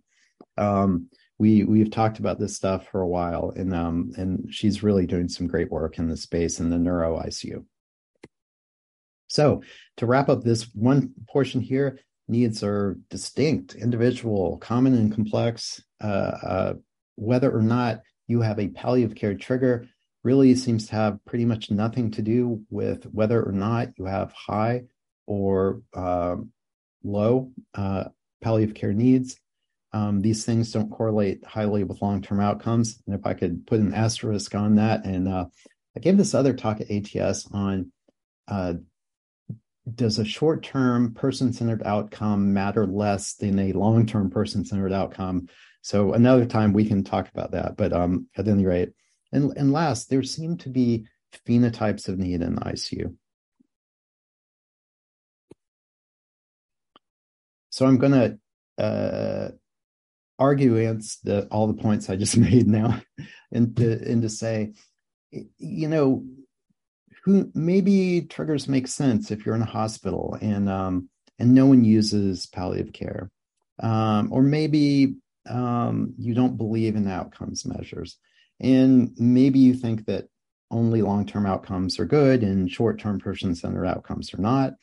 Um, 0.59 1.09
we 1.39 1.65
we've 1.65 1.91
talked 1.91 2.19
about 2.19 2.39
this 2.39 2.57
stuff 2.57 2.89
for 2.89 3.01
a 3.01 3.09
while, 3.09 3.53
and 3.57 3.75
um, 3.75 4.13
and 4.17 4.53
she's 4.53 4.83
really 4.83 5.07
doing 5.07 5.29
some 5.29 5.47
great 5.47 5.71
work 5.71 5.99
in 5.99 6.09
the 6.09 6.17
space 6.17 6.61
in 6.61 6.69
the 6.69 6.79
neuro 6.79 7.19
ICU. 7.19 7.65
So 9.29 9.63
to 9.97 10.07
wrap 10.07 10.29
up 10.29 10.43
this 10.43 10.65
one 10.75 11.15
portion 11.29 11.61
here, 11.61 12.01
needs 12.29 12.63
are 12.63 12.99
distinct, 13.09 13.75
individual, 13.75 14.59
common, 14.59 14.95
and 14.95 15.15
complex. 15.15 15.83
Uh, 16.03 16.07
uh, 16.07 16.75
whether 17.15 17.51
or 17.51 17.63
not 17.63 18.01
you 18.27 18.41
have 18.41 18.59
a 18.59 18.69
palliative 18.69 19.17
care 19.17 19.35
trigger 19.35 19.87
really 20.23 20.55
seems 20.55 20.87
to 20.89 20.95
have 20.95 21.25
pretty 21.25 21.45
much 21.45 21.71
nothing 21.71 22.11
to 22.13 22.23
do 22.23 22.63
with 22.71 23.05
whether 23.05 23.43
or 23.43 23.53
not 23.53 23.89
you 23.99 24.05
have 24.05 24.33
high 24.33 24.83
or 25.27 25.81
um, 25.95 26.53
low 27.03 27.51
uh, 27.75 28.05
palliative 28.43 28.75
care 28.75 28.93
needs. 28.93 29.39
Um, 29.93 30.21
these 30.21 30.45
things 30.45 30.73
don't 30.73 30.91
correlate 30.91 31.45
highly 31.45 31.85
with 31.85 32.03
long 32.03 32.23
term 32.23 32.41
outcomes. 32.41 33.03
And 33.07 33.19
if 33.19 33.27
I 33.27 33.35
could 33.35 33.67
put 33.67 33.81
an 33.81 33.95
asterisk 33.95 34.55
on 34.55 34.77
that, 34.77 35.05
and 35.05 35.29
uh, 35.29 35.47
I 35.97 36.01
gave 36.01 36.17
this 36.17 36.35
other 36.35 36.53
talk 36.53 36.81
at 36.81 36.91
ATS 36.91 37.49
on 37.53 37.91
uh, 38.47 38.75
does 39.95 40.19
a 40.19 40.25
short 40.25 40.63
term 40.63 41.15
person 41.15 41.53
centered 41.53 41.83
outcome 41.85 42.53
matter 42.53 42.87
less 42.87 43.35
than 43.35 43.59
a 43.59 43.73
long 43.73 44.07
term 44.07 44.31
person 44.31 44.65
centered 44.65 44.93
outcome? 44.93 45.49
So 45.83 46.13
another 46.13 46.47
time 46.47 46.73
we 46.73 46.87
can 46.87 47.03
talk 47.03 47.29
about 47.29 47.53
that. 47.53 47.77
But 47.77 47.93
um, 47.93 48.27
at 48.37 48.47
any 48.47 48.67
rate, 48.67 48.91
and, 49.33 49.57
and 49.57 49.73
last, 49.73 50.11
there 50.11 50.23
seem 50.23 50.57
to 50.59 50.69
be 50.69 51.07
phenotypes 51.47 52.09
of 52.09 52.19
need 52.19 52.43
in 52.43 52.57
the 52.57 52.61
ICU. 52.63 53.15
So 57.71 57.87
I'm 57.87 57.99
going 57.99 58.39
to 58.79 58.85
uh, 58.85 59.51
argue 60.39 60.77
against 60.77 61.25
the, 61.25 61.47
all 61.47 61.67
the 61.69 61.81
points 61.81 62.11
I 62.11 62.17
just 62.17 62.37
made 62.37 62.67
now, 62.67 63.01
and 63.53 63.77
to, 63.77 63.93
and 64.11 64.23
to 64.23 64.29
say, 64.29 64.73
you 65.31 65.89
know, 65.89 66.25
who 67.25 67.51
maybe 67.55 68.23
triggers 68.23 68.69
make 68.69 68.89
sense 68.89 69.31
if 69.31 69.45
you're 69.45 69.55
in 69.55 69.63
a 69.63 69.67
hospital 69.67 70.39
and 70.41 70.69
um, 70.69 71.09
and 71.39 71.55
no 71.55 71.67
one 71.67 71.85
uses 71.85 72.47
palliative 72.47 72.93
care, 72.93 73.31
um, 73.83 74.33
or 74.33 74.43
maybe 74.43 75.17
um, 75.49 76.15
you 76.19 76.35
don't 76.35 76.57
believe 76.57 76.97
in 76.97 77.09
outcomes 77.09 77.65
measures. 77.65 78.19
And 78.61 79.13
maybe 79.19 79.59
you 79.59 79.75
think 79.75 80.07
that 80.07 80.29
only 80.71 81.03
long 81.03 81.27
term 81.27 81.47
outcomes 81.47 81.99
are 81.99 82.05
good 82.05 82.43
and 82.43 82.71
short 82.71 83.01
term 83.01 83.19
person 83.19 83.55
centered 83.55 83.87
outcomes 83.87 84.33
are 84.35 84.41
not. 84.41 84.75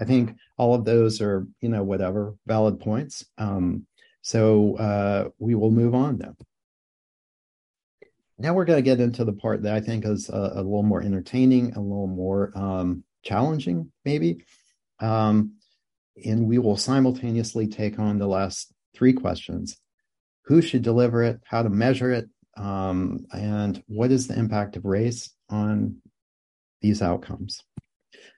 I 0.00 0.04
think 0.04 0.36
all 0.56 0.74
of 0.74 0.84
those 0.84 1.20
are, 1.20 1.46
you 1.60 1.68
know, 1.68 1.82
whatever 1.82 2.34
valid 2.46 2.80
points. 2.80 3.24
Um, 3.38 3.86
so 4.22 4.76
uh, 4.76 5.28
we 5.38 5.54
will 5.54 5.70
move 5.70 5.94
on 5.94 6.18
now. 6.18 6.34
Now 8.38 8.54
we're 8.54 8.64
going 8.64 8.78
to 8.78 8.82
get 8.82 9.00
into 9.00 9.24
the 9.24 9.32
part 9.32 9.62
that 9.62 9.74
I 9.74 9.80
think 9.80 10.04
is 10.04 10.28
a, 10.28 10.52
a 10.54 10.62
little 10.62 10.82
more 10.82 11.02
entertaining, 11.02 11.74
a 11.74 11.80
little 11.80 12.08
more 12.08 12.50
um, 12.56 13.04
challenging, 13.22 13.92
maybe. 14.04 14.44
Um, 14.98 15.54
and 16.24 16.46
we 16.46 16.58
will 16.58 16.76
simultaneously 16.76 17.68
take 17.68 17.98
on 17.98 18.18
the 18.18 18.26
last 18.26 18.72
three 18.94 19.12
questions 19.12 19.76
who 20.46 20.60
should 20.60 20.82
deliver 20.82 21.22
it, 21.22 21.40
how 21.44 21.62
to 21.62 21.70
measure 21.70 22.10
it, 22.10 22.28
um, 22.56 23.26
and 23.32 23.82
what 23.86 24.10
is 24.10 24.26
the 24.26 24.38
impact 24.38 24.76
of 24.76 24.84
race 24.84 25.30
on 25.48 25.96
these 26.80 27.02
outcomes. 27.02 27.62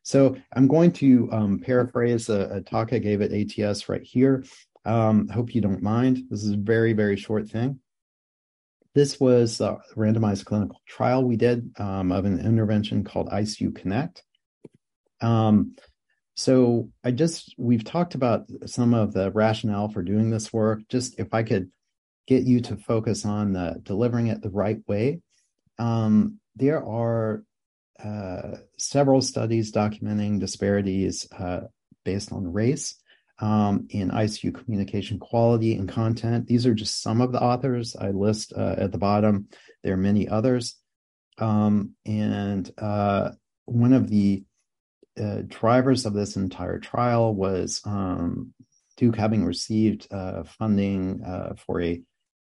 So 0.03 0.37
I'm 0.55 0.69
going 0.69 0.93
to 0.93 1.29
um, 1.33 1.59
paraphrase 1.59 2.29
a, 2.29 2.49
a, 2.53 2.61
talk 2.61 2.93
I 2.93 2.99
gave 2.99 3.21
at 3.21 3.33
ATS 3.33 3.89
right 3.89 4.03
here. 4.03 4.45
Um, 4.85 5.29
hope 5.29 5.55
you 5.55 5.61
don't 5.61 5.83
mind. 5.83 6.23
This 6.31 6.45
is 6.45 6.53
a 6.53 6.57
very, 6.57 6.93
very 6.93 7.17
short 7.17 7.49
thing. 7.49 7.81
This 8.95 9.19
was 9.19 9.61
a 9.61 9.79
randomized 9.97 10.45
clinical 10.45 10.81
trial 10.87 11.25
we 11.25 11.37
did 11.37 11.73
um, 11.79 12.13
of 12.13 12.25
an 12.25 12.39
intervention 12.39 13.03
called 13.03 13.31
ICU 13.31 13.75
Connect. 13.75 14.23
Um, 15.21 15.75
so 16.35 16.91
I 17.03 17.11
just, 17.11 17.55
we've 17.59 17.85
talked 17.85 18.15
about 18.15 18.47
some 18.67 18.95
of 18.95 19.13
the 19.13 19.33
rationale 19.33 19.89
for 19.89 20.03
doing 20.03 20.31
this 20.31 20.53
work. 20.53 20.83
Just 20.89 21.19
if 21.19 21.35
I 21.35 21.43
could 21.43 21.71
get 22.27 22.45
you 22.45 22.61
to 22.61 22.77
focus 22.77 23.25
on 23.25 23.53
the 23.53 23.81
delivering 23.83 24.29
it 24.29 24.43
the 24.43 24.51
right 24.51 24.81
way. 24.87 25.21
Um, 25.79 26.39
there 26.57 26.85
are 26.85 27.45
uh, 28.03 28.57
several 28.79 29.21
studies 29.23 29.73
documenting 29.73 30.41
disparities 30.41 31.27
uh, 31.39 31.62
based 32.05 32.33
on 32.33 32.53
race 32.53 32.97
um, 33.39 33.87
in 33.91 34.11
ICU 34.11 34.55
communication 34.55 35.19
quality 35.19 35.75
and 35.75 35.89
content. 35.89 36.47
These 36.47 36.67
are 36.67 36.75
just 36.75 37.03
some 37.03 37.21
of 37.21 37.33
the 37.33 37.43
authors 37.43 37.97
I 37.97 38.11
list 38.11 38.53
uh, 38.57 38.77
at 38.79 38.93
the 38.93 38.99
bottom. 38.99 39.49
There 39.83 39.95
are 39.95 39.99
many 39.99 40.29
others. 40.29 40.77
Um, 41.39 41.93
and 42.07 42.71
uh, 42.79 43.31
one 43.67 43.93
of 43.93 44.09
the 44.09 44.45
uh, 45.21 45.43
drivers 45.47 46.07
of 46.07 46.15
this 46.15 46.37
entire 46.37 46.79
trial 46.79 47.35
was 47.35 47.81
um, 47.85 48.53
Duke 48.97 49.17
having 49.17 49.45
received 49.45 50.07
uh, 50.11 50.45
funding 50.45 51.23
for 51.67 51.83
a 51.83 52.03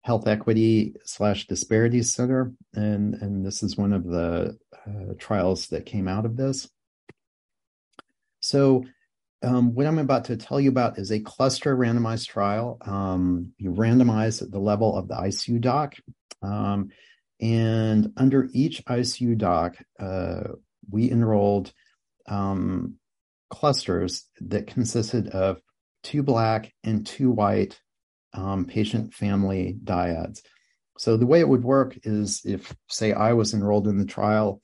health 0.05 0.27
equity 0.27 0.93
slash 1.03 1.47
disparities 1.47 2.13
center, 2.13 2.53
and 2.75 3.15
and 3.15 3.43
this 3.43 3.63
is 3.63 3.75
one 3.75 3.91
of 3.91 4.03
the 4.05 4.55
uh, 4.87 5.13
trials 5.17 5.65
that 5.69 5.87
came 5.87 6.07
out 6.07 6.25
of 6.25 6.37
this. 6.37 6.69
So 8.39 8.85
um, 9.41 9.73
what 9.73 9.87
I'm 9.87 9.97
about 9.97 10.25
to 10.25 10.37
tell 10.37 10.61
you 10.61 10.69
about 10.69 10.99
is 10.99 11.11
a 11.11 11.19
cluster 11.19 11.75
randomized 11.75 12.27
trial. 12.27 12.77
Um, 12.81 13.53
you 13.57 13.71
randomize 13.71 14.43
at 14.43 14.51
the 14.51 14.59
level 14.59 14.95
of 14.95 15.07
the 15.07 15.15
ICU 15.15 15.59
doc. 15.59 15.95
Um, 16.43 16.89
and 17.41 18.13
under 18.15 18.47
each 18.53 18.85
ICU 18.85 19.35
doc, 19.39 19.75
uh, 19.99 20.49
we 20.87 21.09
enrolled 21.09 21.73
um, 22.27 22.99
clusters 23.49 24.29
that 24.41 24.67
consisted 24.67 25.29
of 25.29 25.57
two 26.03 26.21
black 26.21 26.71
and 26.83 27.07
two 27.07 27.31
white 27.31 27.79
um, 28.35 28.65
patient 28.65 29.13
family 29.13 29.77
dyads. 29.83 30.41
So 30.97 31.17
the 31.17 31.25
way 31.25 31.39
it 31.39 31.47
would 31.47 31.63
work 31.63 31.97
is 32.03 32.41
if, 32.45 32.73
say, 32.87 33.11
I 33.11 33.33
was 33.33 33.53
enrolled 33.53 33.87
in 33.87 33.97
the 33.97 34.05
trial, 34.05 34.61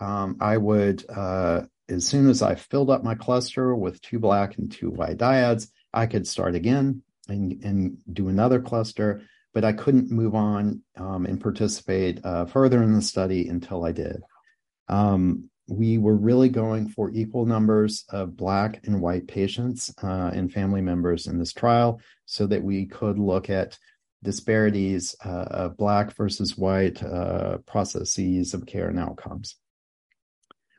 um, 0.00 0.38
I 0.40 0.56
would 0.56 1.04
uh, 1.08 1.62
as 1.88 2.06
soon 2.06 2.28
as 2.28 2.42
I 2.42 2.54
filled 2.54 2.90
up 2.90 3.04
my 3.04 3.14
cluster 3.14 3.74
with 3.74 4.00
two 4.00 4.18
black 4.18 4.58
and 4.58 4.70
two 4.70 4.90
white 4.90 5.18
dyads, 5.18 5.68
I 5.92 6.06
could 6.06 6.26
start 6.26 6.54
again 6.54 7.02
and, 7.28 7.62
and 7.62 7.98
do 8.10 8.28
another 8.28 8.60
cluster, 8.60 9.22
but 9.52 9.64
I 9.64 9.72
couldn't 9.72 10.10
move 10.10 10.34
on 10.34 10.82
um, 10.96 11.26
and 11.26 11.40
participate 11.40 12.24
uh, 12.24 12.46
further 12.46 12.82
in 12.82 12.94
the 12.94 13.02
study 13.02 13.48
until 13.48 13.84
I 13.84 13.92
did. 13.92 14.22
Um, 14.88 15.50
we 15.66 15.98
were 15.98 16.16
really 16.16 16.48
going 16.48 16.88
for 16.88 17.10
equal 17.10 17.46
numbers 17.46 18.04
of 18.10 18.36
black 18.36 18.80
and 18.84 19.00
white 19.00 19.26
patients 19.26 19.92
uh, 20.02 20.30
and 20.34 20.52
family 20.52 20.82
members 20.82 21.26
in 21.26 21.38
this 21.38 21.52
trial 21.52 22.00
so 22.26 22.46
that 22.46 22.62
we 22.62 22.86
could 22.86 23.18
look 23.18 23.48
at 23.48 23.78
disparities 24.22 25.14
uh, 25.24 25.46
of 25.50 25.76
black 25.76 26.12
versus 26.14 26.56
white 26.56 27.02
uh, 27.02 27.58
processes 27.66 28.54
of 28.54 28.66
care 28.66 28.88
and 28.88 28.98
outcomes 28.98 29.56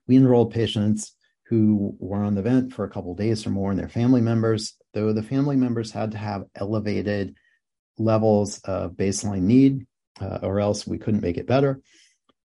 we 0.08 0.17
enrolled 0.17 0.54
patients 0.54 1.15
who 1.48 1.95
were 2.00 2.24
on 2.24 2.36
the 2.36 2.41
vent 2.41 2.74
for 2.74 2.86
a 2.86 2.89
couple 2.89 3.13
days 3.15 3.45
or 3.45 3.52
more 3.52 3.71
and 3.71 3.80
their 3.80 3.89
family 3.89 4.21
members, 4.21 4.76
though 4.93 5.13
the 5.13 5.24
family 5.24 5.56
members 5.56 5.91
had 5.91 6.12
to 6.12 6.17
have 6.17 6.45
elevated 6.56 7.36
levels 7.98 8.60
of 8.65 8.93
baseline 8.93 9.43
need, 9.43 9.86
uh, 10.19 10.39
or 10.41 10.60
else 10.60 10.88
we 10.88 10.98
couldn't 10.98 11.21
make 11.21 11.38
it 11.38 11.48
better. 11.48 11.82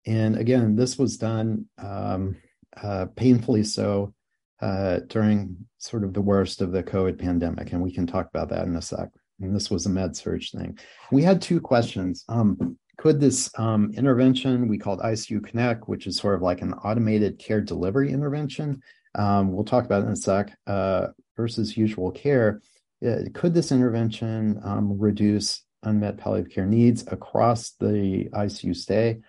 And 0.05 0.37
again, 0.37 0.75
this 0.75 0.97
was 0.97 1.17
done 1.17 1.65
um, 1.77 2.37
uh, 2.81 3.07
painfully 3.15 3.63
so 3.63 4.13
uh, 4.61 4.99
during 5.07 5.57
sort 5.77 6.03
of 6.03 6.13
the 6.13 6.21
worst 6.21 6.61
of 6.61 6.71
the 6.71 6.83
COVID 6.83 7.19
pandemic. 7.19 7.71
And 7.71 7.81
we 7.81 7.91
can 7.91 8.07
talk 8.07 8.27
about 8.27 8.49
that 8.49 8.65
in 8.65 8.75
a 8.75 8.81
sec. 8.81 9.09
And 9.41 9.55
this 9.55 9.69
was 9.69 9.85
a 9.85 9.89
med 9.89 10.15
surg 10.15 10.43
thing. 10.49 10.77
We 11.11 11.23
had 11.23 11.41
two 11.41 11.59
questions. 11.59 12.23
Um, 12.29 12.77
could 12.97 13.19
this 13.19 13.51
um, 13.59 13.91
intervention 13.95 14.67
we 14.67 14.77
called 14.77 15.01
ICU 15.01 15.43
Connect, 15.43 15.89
which 15.89 16.07
is 16.07 16.17
sort 16.17 16.35
of 16.35 16.41
like 16.41 16.61
an 16.61 16.73
automated 16.73 17.37
care 17.37 17.59
delivery 17.59 18.11
intervention, 18.11 18.81
um, 19.15 19.51
we'll 19.51 19.65
talk 19.65 19.85
about 19.85 20.03
in 20.03 20.09
a 20.09 20.15
sec, 20.15 20.57
uh, 20.67 21.07
versus 21.35 21.75
usual 21.75 22.11
care, 22.11 22.61
uh, 23.05 23.17
could 23.33 23.53
this 23.53 23.71
intervention 23.71 24.59
um, 24.63 24.97
reduce 24.97 25.63
unmet 25.83 26.17
palliative 26.17 26.51
care 26.51 26.65
needs 26.65 27.05
across 27.07 27.71
the 27.79 28.29
ICU 28.33 28.75
stay? 28.75 29.19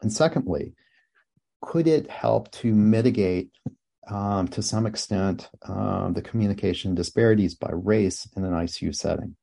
And 0.00 0.12
secondly, 0.12 0.74
could 1.60 1.86
it 1.86 2.10
help 2.10 2.50
to 2.52 2.72
mitigate 2.72 3.50
um, 4.08 4.48
to 4.48 4.62
some 4.62 4.86
extent 4.86 5.48
um, 5.66 6.14
the 6.14 6.22
communication 6.22 6.94
disparities 6.94 7.54
by 7.54 7.70
race 7.72 8.28
in 8.36 8.44
an 8.44 8.52
ICU 8.52 8.94
setting? 8.94 9.36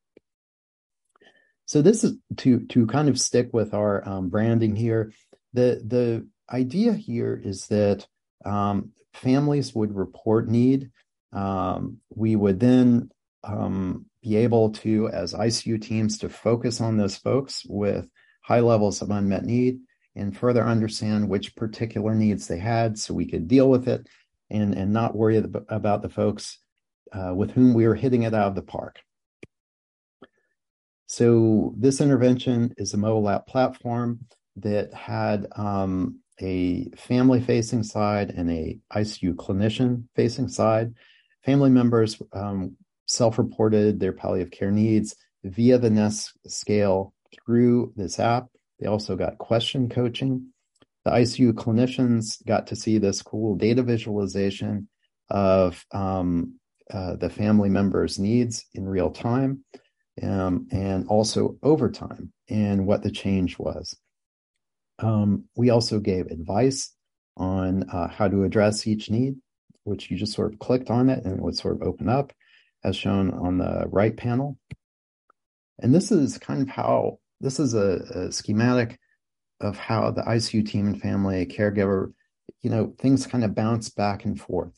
So 1.66 1.82
this 1.82 2.04
is 2.04 2.16
to 2.38 2.60
to 2.66 2.86
kind 2.86 3.08
of 3.08 3.20
stick 3.20 3.50
with 3.52 3.74
our 3.74 4.08
um, 4.08 4.28
branding 4.28 4.76
here. 4.76 5.12
The 5.52 5.82
the 5.84 6.26
idea 6.50 6.92
here 6.92 7.40
is 7.42 7.66
that 7.66 8.06
um, 8.44 8.92
families 9.12 9.74
would 9.74 9.94
report 9.94 10.48
need. 10.48 10.90
Um, 11.32 11.98
we 12.14 12.36
would 12.36 12.60
then 12.60 13.10
um, 13.42 14.06
be 14.22 14.36
able 14.36 14.70
to, 14.70 15.08
as 15.08 15.34
ICU 15.34 15.82
teams, 15.82 16.18
to 16.18 16.28
focus 16.28 16.80
on 16.80 16.96
those 16.96 17.16
folks 17.16 17.64
with 17.68 18.08
high 18.42 18.60
levels 18.60 19.02
of 19.02 19.10
unmet 19.10 19.44
need 19.44 19.80
and 20.16 20.36
further 20.36 20.64
understand 20.64 21.28
which 21.28 21.54
particular 21.54 22.14
needs 22.14 22.46
they 22.46 22.58
had, 22.58 22.98
so 22.98 23.14
we 23.14 23.26
could 23.26 23.46
deal 23.46 23.68
with 23.70 23.88
it 23.88 24.08
and 24.50 24.74
and 24.74 24.92
not 24.92 25.16
worry 25.16 25.42
about 25.68 26.02
the 26.02 26.08
folks 26.08 26.58
uh, 27.12 27.32
with 27.34 27.50
whom 27.50 27.74
we 27.74 27.86
were 27.86 27.94
hitting 27.94 28.22
it 28.22 28.34
out 28.34 28.48
of 28.48 28.54
the 28.54 28.62
park. 28.62 29.00
So 31.06 31.74
this 31.76 32.00
intervention 32.00 32.74
is 32.76 32.94
a 32.94 32.98
mobile 32.98 33.28
app 33.28 33.46
platform 33.46 34.20
that 34.56 34.92
had 34.92 35.46
um, 35.54 36.20
a 36.40 36.90
family 36.96 37.40
facing 37.40 37.82
side 37.82 38.30
and 38.30 38.50
a 38.50 38.78
ICU 38.92 39.34
clinician 39.34 40.04
facing 40.16 40.48
side. 40.48 40.94
Family 41.44 41.70
members 41.70 42.20
um, 42.32 42.76
self-reported 43.06 44.00
their 44.00 44.12
palliative 44.12 44.50
care 44.50 44.72
needs 44.72 45.14
via 45.44 45.78
the 45.78 45.90
NEST 45.90 46.32
scale 46.48 47.14
through 47.32 47.92
this 47.96 48.18
app. 48.18 48.48
They 48.80 48.86
also 48.86 49.16
got 49.16 49.38
question 49.38 49.88
coaching. 49.88 50.48
The 51.04 51.12
ICU 51.12 51.52
clinicians 51.52 52.44
got 52.44 52.68
to 52.68 52.76
see 52.76 52.98
this 52.98 53.22
cool 53.22 53.56
data 53.56 53.82
visualization 53.82 54.88
of 55.30 55.84
um, 55.92 56.58
uh, 56.90 57.16
the 57.16 57.30
family 57.30 57.68
members' 57.68 58.18
needs 58.18 58.64
in 58.74 58.84
real 58.84 59.10
time 59.10 59.64
um, 60.22 60.66
and 60.70 61.06
also 61.08 61.56
over 61.62 61.90
time 61.90 62.32
and 62.48 62.86
what 62.86 63.02
the 63.02 63.10
change 63.10 63.58
was. 63.58 63.96
Um, 64.98 65.44
we 65.56 65.70
also 65.70 66.00
gave 66.00 66.26
advice 66.26 66.92
on 67.36 67.90
uh, 67.90 68.08
how 68.08 68.28
to 68.28 68.44
address 68.44 68.86
each 68.86 69.10
need, 69.10 69.36
which 69.84 70.10
you 70.10 70.16
just 70.16 70.32
sort 70.32 70.52
of 70.52 70.58
clicked 70.58 70.90
on 70.90 71.10
it 71.10 71.24
and 71.24 71.38
it 71.38 71.42
would 71.42 71.56
sort 71.56 71.74
of 71.74 71.82
open 71.86 72.08
up 72.08 72.32
as 72.82 72.96
shown 72.96 73.32
on 73.32 73.58
the 73.58 73.84
right 73.88 74.16
panel. 74.16 74.58
And 75.78 75.94
this 75.94 76.10
is 76.10 76.38
kind 76.38 76.62
of 76.62 76.68
how 76.68 77.18
this 77.40 77.60
is 77.60 77.74
a, 77.74 78.00
a 78.14 78.32
schematic 78.32 78.98
of 79.60 79.78
how 79.78 80.10
the 80.10 80.22
ICU 80.22 80.66
team 80.66 80.86
and 80.86 81.00
family 81.00 81.46
caregiver, 81.46 82.12
you 82.62 82.70
know, 82.70 82.94
things 82.98 83.26
kind 83.26 83.44
of 83.44 83.54
bounce 83.54 83.88
back 83.88 84.24
and 84.24 84.40
forth. 84.40 84.74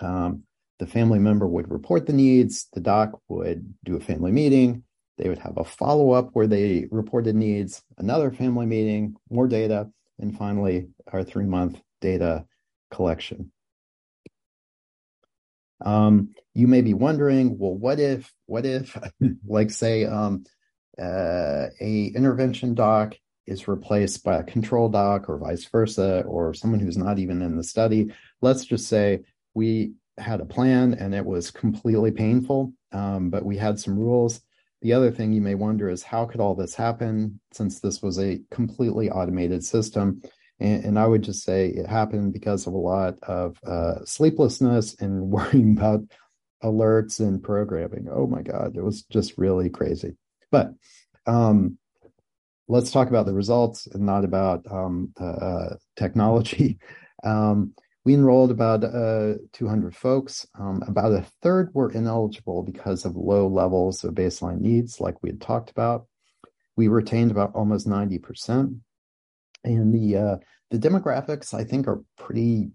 Um, 0.00 0.44
the 0.78 0.86
family 0.86 1.18
member 1.18 1.46
would 1.46 1.70
report 1.70 2.06
the 2.06 2.12
needs, 2.12 2.68
the 2.72 2.80
doc 2.80 3.20
would 3.28 3.74
do 3.84 3.96
a 3.96 4.00
family 4.00 4.32
meeting, 4.32 4.84
they 5.18 5.28
would 5.28 5.38
have 5.38 5.58
a 5.58 5.64
follow 5.64 6.12
up 6.12 6.30
where 6.32 6.46
they 6.46 6.86
reported 6.90 7.36
needs, 7.36 7.82
another 7.98 8.30
family 8.30 8.66
meeting, 8.66 9.14
more 9.30 9.46
data, 9.46 9.88
and 10.18 10.36
finally 10.36 10.88
our 11.12 11.22
three 11.22 11.44
month 11.44 11.80
data 12.00 12.44
collection. 12.90 13.52
Um, 15.84 16.34
you 16.54 16.68
may 16.68 16.80
be 16.80 16.94
wondering, 16.94 17.58
well, 17.58 17.74
what 17.74 18.00
if, 18.00 18.32
what 18.46 18.64
if, 18.64 18.96
like 19.46 19.70
say, 19.70 20.04
um, 20.04 20.44
uh, 21.00 21.66
a 21.80 22.06
intervention 22.14 22.74
doc 22.74 23.14
is 23.46 23.68
replaced 23.68 24.22
by 24.24 24.36
a 24.36 24.44
control 24.44 24.88
doc 24.88 25.28
or 25.28 25.38
vice 25.38 25.64
versa, 25.64 26.22
or 26.26 26.54
someone 26.54 26.80
who's 26.80 26.96
not 26.96 27.18
even 27.18 27.42
in 27.42 27.56
the 27.56 27.64
study. 27.64 28.12
Let's 28.40 28.64
just 28.64 28.88
say 28.88 29.20
we 29.54 29.92
had 30.18 30.40
a 30.40 30.46
plan 30.46 30.94
and 30.94 31.14
it 31.14 31.24
was 31.24 31.50
completely 31.50 32.10
painful, 32.10 32.72
um, 32.92 33.30
but 33.30 33.44
we 33.44 33.56
had 33.56 33.78
some 33.78 33.98
rules. 33.98 34.40
The 34.82 34.92
other 34.92 35.10
thing 35.10 35.32
you 35.32 35.40
may 35.40 35.54
wonder 35.54 35.88
is 35.88 36.02
how 36.02 36.26
could 36.26 36.40
all 36.40 36.54
this 36.54 36.74
happen 36.74 37.40
since 37.52 37.80
this 37.80 38.02
was 38.02 38.18
a 38.18 38.40
completely 38.50 39.10
automated 39.10 39.64
system? 39.64 40.22
And, 40.60 40.84
and 40.84 40.98
I 40.98 41.06
would 41.06 41.22
just 41.22 41.44
say 41.44 41.68
it 41.68 41.86
happened 41.86 42.32
because 42.32 42.66
of 42.66 42.74
a 42.74 42.78
lot 42.78 43.14
of 43.22 43.56
uh, 43.64 44.04
sleeplessness 44.04 45.00
and 45.00 45.30
worrying 45.30 45.76
about 45.76 46.02
alerts 46.62 47.20
and 47.20 47.42
programming. 47.42 48.08
Oh 48.10 48.26
my 48.26 48.42
God, 48.42 48.76
it 48.76 48.82
was 48.82 49.02
just 49.04 49.38
really 49.38 49.70
crazy. 49.70 50.16
But 50.52 50.74
um, 51.26 51.78
let's 52.68 52.92
talk 52.92 53.08
about 53.08 53.26
the 53.26 53.34
results 53.34 53.88
and 53.88 54.06
not 54.06 54.24
about 54.24 54.64
um, 54.70 55.12
uh, 55.18 55.74
technology. 55.96 56.78
Um, 57.24 57.74
we 58.04 58.14
enrolled 58.14 58.50
about 58.50 58.82
uh, 58.82 59.34
200 59.52 59.94
folks. 59.94 60.44
Um, 60.58 60.82
about 60.88 61.12
a 61.12 61.24
third 61.40 61.70
were 61.72 61.92
ineligible 61.92 62.64
because 62.64 63.04
of 63.04 63.14
low 63.14 63.46
levels 63.46 64.02
of 64.02 64.14
baseline 64.14 64.58
needs, 64.58 65.00
like 65.00 65.22
we 65.22 65.28
had 65.28 65.40
talked 65.40 65.70
about. 65.70 66.06
We 66.74 66.88
retained 66.88 67.30
about 67.30 67.54
almost 67.54 67.86
90%. 67.86 68.80
And 69.62 69.94
the 69.94 70.16
uh, 70.16 70.36
the 70.72 70.78
demographics, 70.78 71.54
I 71.54 71.62
think, 71.62 71.86
are 71.86 72.02
pretty, 72.18 72.72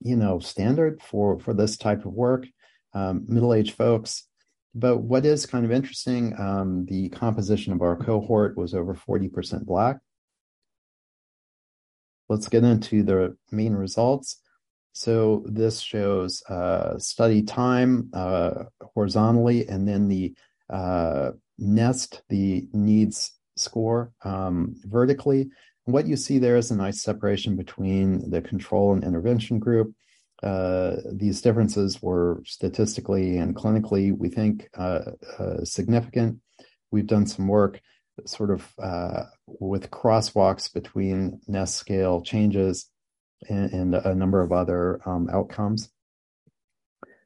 you 0.00 0.16
know, 0.16 0.38
standard 0.38 1.00
for 1.00 1.40
for 1.40 1.54
this 1.54 1.78
type 1.78 2.04
of 2.04 2.12
work. 2.12 2.46
Um, 2.92 3.24
middle-aged 3.26 3.74
folks. 3.74 4.27
But 4.74 4.98
what 4.98 5.24
is 5.24 5.46
kind 5.46 5.64
of 5.64 5.72
interesting, 5.72 6.38
um, 6.38 6.84
the 6.86 7.08
composition 7.08 7.72
of 7.72 7.82
our 7.82 7.96
cohort 7.96 8.56
was 8.56 8.74
over 8.74 8.94
40% 8.94 9.64
Black. 9.64 9.96
Let's 12.28 12.48
get 12.48 12.64
into 12.64 13.02
the 13.02 13.36
main 13.50 13.74
results. 13.74 14.40
So 14.92 15.44
this 15.46 15.80
shows 15.80 16.42
uh, 16.48 16.98
study 16.98 17.42
time 17.42 18.10
uh, 18.12 18.64
horizontally, 18.82 19.66
and 19.68 19.86
then 19.86 20.08
the 20.08 20.34
uh, 20.68 21.30
nest, 21.58 22.22
the 22.28 22.66
needs 22.72 23.32
score 23.56 24.12
um, 24.24 24.74
vertically. 24.84 25.50
What 25.84 26.06
you 26.06 26.16
see 26.16 26.38
there 26.38 26.56
is 26.56 26.70
a 26.70 26.76
nice 26.76 27.02
separation 27.02 27.56
between 27.56 28.30
the 28.30 28.42
control 28.42 28.92
and 28.92 29.04
intervention 29.04 29.58
group. 29.58 29.94
Uh, 30.42 30.96
these 31.12 31.42
differences 31.42 32.00
were 32.00 32.40
statistically 32.44 33.38
and 33.38 33.56
clinically, 33.56 34.16
we 34.16 34.28
think, 34.28 34.68
uh, 34.76 35.00
uh, 35.38 35.64
significant. 35.64 36.38
We've 36.90 37.06
done 37.06 37.26
some 37.26 37.48
work 37.48 37.80
sort 38.26 38.50
of 38.50 38.72
uh, 38.82 39.24
with 39.46 39.90
crosswalks 39.90 40.72
between 40.72 41.40
NEST 41.48 41.76
scale 41.76 42.20
changes 42.20 42.90
and, 43.48 43.72
and 43.72 43.94
a 43.94 44.14
number 44.14 44.40
of 44.40 44.52
other 44.52 45.00
um, 45.06 45.28
outcomes. 45.32 45.90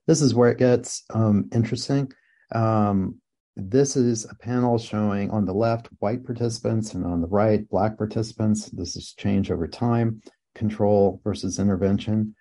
This 0.07 0.21
is 0.21 0.35
where 0.35 0.51
it 0.51 0.59
gets 0.59 1.05
um, 1.15 1.49
interesting. 1.53 2.13
Um, 2.55 3.21
this 3.57 3.97
is 3.97 4.25
a 4.25 4.35
panel 4.35 4.79
showing 4.79 5.31
on 5.31 5.45
the 5.45 5.53
left 5.53 5.89
white 5.99 6.25
participants 6.25 6.95
and 6.95 7.05
on 7.05 7.21
the 7.21 7.29
right 7.29 7.69
black 7.69 7.99
participants. 7.99 8.67
This 8.71 8.97
is 8.97 9.13
change 9.13 9.51
over 9.51 9.69
time, 9.69 10.23
control 10.55 11.21
versus 11.23 11.59
intervention. 11.59 12.35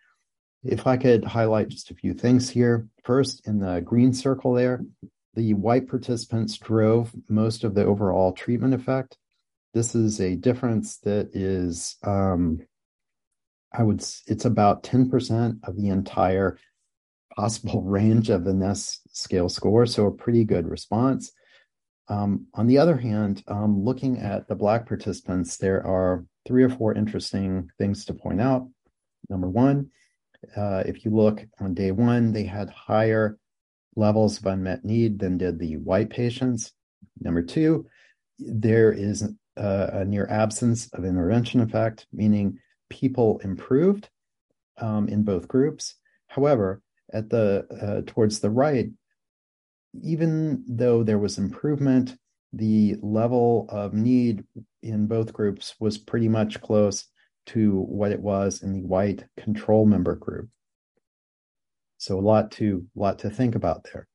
If 0.63 0.86
I 0.86 0.97
could 0.97 1.24
highlight 1.24 1.69
just 1.69 1.91
a 1.91 1.95
few 1.95 2.13
things 2.13 2.50
here. 2.50 2.88
First, 3.04 3.47
in 3.47 3.60
the 3.60 3.82
green 3.82 4.13
circle 4.13 4.54
there, 4.54 4.82
the 5.34 5.54
white 5.54 5.88
participants 5.88 6.58
drove 6.58 7.12
most 7.30 7.63
of 7.63 7.74
the 7.74 7.86
overall 7.86 8.34
treatment 8.34 8.74
effect. 8.74 9.17
This 9.74 9.95
is 9.95 10.19
a 10.19 10.36
difference 10.36 10.97
that 11.00 11.36
is, 11.36 11.95
um, 12.04 12.60
I 13.74 13.84
would, 13.84 14.06
it's 14.28 14.45
about 14.45 14.84
10% 14.84 15.60
of 15.63 15.78
the 15.78 15.89
entire 15.89 16.58
possible 17.36 17.82
range 17.86 18.30
of 18.30 18.43
the 18.43 18.54
NEST 18.54 19.15
scale 19.15 19.50
score, 19.50 19.86
so 19.86 20.08
a 20.08 20.12
pretty 20.12 20.43
good 20.43 20.67
response. 20.67 21.32
Um, 22.08 22.47
on 22.54 22.67
the 22.67 22.78
other 22.78 22.97
hand, 22.97 23.41
um, 23.47 23.84
looking 23.84 24.19
at 24.19 24.47
the 24.47 24.56
Black 24.56 24.86
participants, 24.86 25.56
there 25.58 25.86
are 25.86 26.26
three 26.45 26.63
or 26.63 26.69
four 26.69 26.93
interesting 26.93 27.69
things 27.78 28.06
to 28.06 28.13
point 28.13 28.41
out. 28.41 28.67
Number 29.30 29.47
one, 29.47 29.91
uh, 30.56 30.84
if 30.86 31.06
you 31.06 31.12
look 31.12 31.46
on 31.60 31.74
day 31.74 31.92
one, 31.92 32.34
they 32.34 32.44
had 32.44 32.70
higher 32.70 33.38
levels 33.96 34.40
of 34.40 34.46
unmet 34.46 34.84
need 34.86 35.20
than 35.20 35.38
did 35.38 35.60
the 35.60 35.78
white 35.78 36.10
patients. 36.10 36.72
Number 37.20 37.42
two, 37.42 37.86
there 38.40 38.92
is 38.92 39.24
a, 39.58 39.90
a 39.94 40.06
near 40.06 40.28
absence 40.30 40.90
of 40.94 41.06
intervention 41.06 41.62
effect, 41.62 42.08
meaning 42.12 42.60
people 42.90 43.40
improved 43.44 44.10
um, 44.78 45.08
in 45.08 45.24
both 45.24 45.48
groups. 45.48 45.96
However, 46.28 46.82
at 47.14 47.30
the 47.30 47.68
uh, 47.82 48.12
towards 48.12 48.40
the 48.40 48.50
right, 48.50 48.90
even 50.02 50.64
though 50.68 51.04
there 51.04 51.20
was 51.20 51.38
improvement, 51.38 52.16
the 52.54 52.96
level 53.02 53.68
of 53.70 53.94
need 53.94 54.46
in 54.82 55.08
both 55.08 55.34
groups 55.34 55.76
was 55.80 55.98
pretty 55.98 56.28
much 56.28 56.62
close 56.62 57.06
to 57.54 57.82
what 57.82 58.12
it 58.12 58.20
was 58.20 58.64
in 58.64 58.74
the 58.74 58.84
white 58.84 59.26
control 59.38 59.86
member 59.86 60.16
group. 60.16 60.50
So 61.98 62.18
a 62.18 62.22
lot 62.22 62.52
to 62.54 62.86
lot 62.96 63.20
to 63.20 63.30
think 63.30 63.56
about 63.56 63.86
there. 63.92 64.08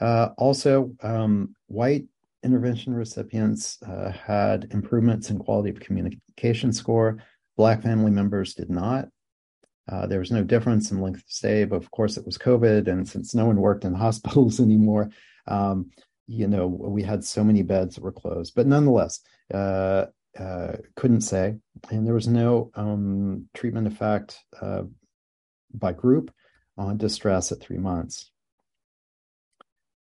Uh, 0.00 0.30
also, 0.36 0.92
um, 1.02 1.54
white 1.66 2.06
intervention 2.42 2.92
recipients 2.92 3.80
uh, 3.82 4.10
had 4.10 4.68
improvements 4.72 5.30
in 5.30 5.38
quality 5.38 5.70
of 5.70 5.78
communication 5.78 6.72
score. 6.72 7.18
Black 7.56 7.82
family 7.82 8.10
members 8.10 8.54
did 8.54 8.68
not. 8.68 9.08
Uh, 9.90 10.06
there 10.06 10.18
was 10.18 10.30
no 10.30 10.42
difference 10.42 10.90
in 10.90 11.00
length 11.00 11.18
of 11.18 11.24
stay, 11.28 11.64
but 11.64 11.76
of 11.76 11.90
course 11.90 12.16
it 12.16 12.24
was 12.24 12.38
COVID, 12.38 12.88
and 12.88 13.08
since 13.08 13.34
no 13.34 13.46
one 13.46 13.56
worked 13.56 13.84
in 13.84 13.94
hospitals 14.06 14.60
anymore, 14.60 15.10
um, 15.46 15.90
you 16.26 16.46
know 16.46 16.66
we 16.66 17.02
had 17.02 17.24
so 17.24 17.44
many 17.44 17.62
beds 17.62 17.94
that 17.94 18.04
were 18.04 18.12
closed. 18.12 18.54
But 18.54 18.66
nonetheless, 18.66 19.20
uh, 19.52 20.06
uh, 20.38 20.72
couldn't 20.96 21.22
say, 21.22 21.56
and 21.90 22.06
there 22.06 22.14
was 22.14 22.28
no 22.28 22.70
um, 22.74 23.48
treatment 23.54 23.86
effect 23.86 24.38
uh, 24.60 24.82
by 25.72 25.92
group 25.92 26.32
on 26.76 26.96
distress 26.96 27.52
at 27.52 27.60
three 27.60 27.78
months. 27.78 28.30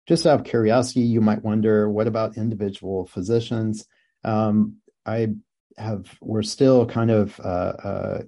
Just 0.07 0.27
out 0.27 0.41
of 0.41 0.47
curiosity, 0.47 1.01
you 1.01 1.21
might 1.21 1.45
wonder, 1.45 1.89
what 1.91 2.07
about 2.07 2.37
individual 2.37 3.07
physicians? 3.07 3.87
Um, 4.25 4.77
I 5.05 5.29
have, 5.77 6.07
we're 6.21 6.43
still 6.43 6.87
kind 6.87 7.11
of 7.11 7.39
uh, 7.41 7.43
uh, 7.83 8.23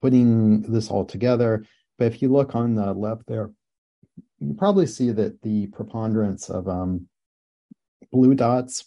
putting 0.00 0.62
this 0.62 0.90
all 0.90 1.04
together. 1.04 1.64
But 1.98 2.06
if 2.06 2.22
you 2.22 2.28
look 2.32 2.54
on 2.54 2.74
the 2.74 2.92
left 2.92 3.26
there, 3.26 3.50
you 4.38 4.54
probably 4.54 4.86
see 4.86 5.10
that 5.10 5.42
the 5.42 5.66
preponderance 5.68 6.50
of 6.50 6.68
um, 6.68 7.08
blue 8.12 8.34
dots 8.34 8.84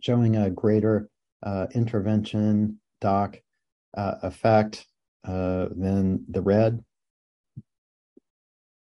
showing 0.00 0.36
a 0.36 0.50
greater 0.50 1.08
uh, 1.42 1.66
intervention 1.74 2.80
doc 3.00 3.40
uh, 3.96 4.14
effect 4.22 4.86
uh, 5.24 5.68
than 5.76 6.24
the 6.28 6.42
red. 6.42 6.82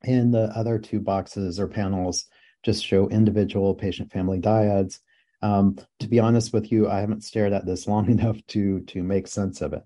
And 0.04 0.34
the 0.34 0.52
other 0.56 0.80
two 0.80 1.00
boxes 1.00 1.60
or 1.60 1.68
panels 1.68 2.26
just 2.64 2.86
show 2.86 3.10
individual 3.10 3.76
patient 3.76 4.12
family 4.12 4.40
dyads. 4.40 5.00
Um, 5.42 5.78
to 6.00 6.08
be 6.08 6.20
honest 6.20 6.54
with 6.54 6.72
you, 6.72 6.90
I 6.90 7.00
haven't 7.00 7.24
stared 7.24 7.54
at 7.54 7.66
this 7.66 7.88
long 7.88 8.10
enough 8.10 8.38
to 8.48 8.82
to 8.82 9.04
make 9.04 9.28
sense 9.28 9.62
of 9.62 9.74
it. 9.74 9.84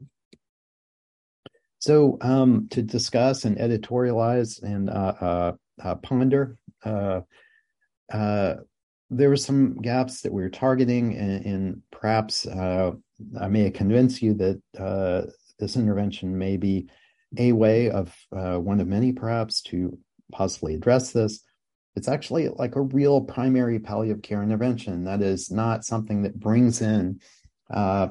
So 1.80 2.18
um, 2.22 2.68
to 2.70 2.82
discuss 2.82 3.44
and 3.44 3.58
editorialize 3.58 4.64
and 4.64 4.90
uh, 4.90 5.14
uh, 5.20 5.52
uh 5.84 5.96
ponder, 5.96 6.58
uh, 6.86 7.22
uh, 8.12 8.56
there 9.18 9.30
were 9.30 9.38
some 9.38 9.76
gaps 9.82 10.22
that 10.22 10.34
we 10.34 10.42
were 10.42 10.50
targeting, 10.50 11.16
and, 11.18 11.46
and 11.46 11.82
perhaps 11.92 12.48
I 12.48 13.48
may 13.50 13.70
convince 13.72 14.22
you 14.22 14.34
that 14.36 15.34
this 15.60 15.76
intervention 15.76 16.38
may 16.38 16.58
be 16.58 16.90
a 17.38 17.52
way 17.52 17.90
of 17.90 18.16
one 18.32 18.80
of 18.80 18.88
many, 18.88 19.12
perhaps, 19.12 19.62
to 19.64 19.98
possibly 20.32 20.76
address 20.76 21.12
this. 21.12 21.40
It's 21.96 22.08
actually 22.08 22.50
like 22.50 22.76
a 22.76 22.82
real 22.82 23.22
primary 23.22 23.80
palliative 23.80 24.24
care 24.24 24.42
intervention. 24.42 25.04
That 25.04 25.22
is 25.22 25.52
not 25.52 25.86
something 25.86 26.24
that 26.24 26.40
brings 26.40 26.82
in 26.82 27.20
a 27.70 28.10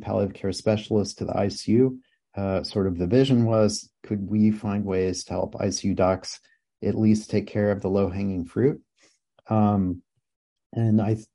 palliative 0.00 0.34
care 0.34 0.52
specialist 0.52 1.18
to 1.18 1.26
the 1.26 1.34
ICU 1.34 1.98
uh, 2.36 2.62
sort 2.62 2.86
of 2.86 2.98
the 2.98 3.06
vision 3.06 3.44
was 3.44 3.90
could 4.04 4.28
we 4.28 4.50
find 4.50 4.84
ways 4.84 5.24
to 5.24 5.32
help 5.32 5.54
ICU 5.54 5.96
docs 5.96 6.40
at 6.82 6.96
least 6.96 7.30
take 7.30 7.46
care 7.46 7.70
of 7.70 7.82
the 7.82 7.88
low 7.88 8.08
hanging 8.08 8.44
fruit? 8.44 8.80
Um, 9.48 10.02
and 10.72 11.00
I 11.00 11.14
th- 11.14 11.26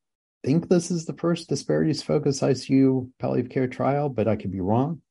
think 0.44 0.70
this 0.70 0.92
is 0.92 1.06
the 1.06 1.14
first 1.14 1.50
disparities 1.50 2.04
focused 2.04 2.42
ICU 2.42 3.10
palliative 3.20 3.52
care 3.52 3.68
trial, 3.68 4.10
but 4.10 4.28
I 4.28 4.36
could 4.36 4.52
be 4.52 4.62
wrong. 4.62 5.02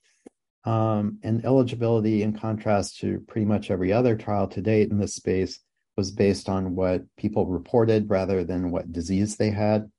Um, 0.64 1.18
and 1.22 1.44
eligibility, 1.44 2.22
in 2.22 2.38
contrast 2.38 3.00
to 3.00 3.20
pretty 3.28 3.44
much 3.44 3.70
every 3.70 3.92
other 3.92 4.16
trial 4.16 4.48
to 4.48 4.62
date 4.62 4.90
in 4.90 4.98
this 4.98 5.14
space, 5.14 5.60
was 5.96 6.10
based 6.10 6.48
on 6.48 6.74
what 6.74 7.02
people 7.16 7.46
reported 7.46 8.08
rather 8.08 8.44
than 8.44 8.70
what 8.70 8.92
disease 8.92 9.36
they 9.36 9.50
had. 9.50 9.90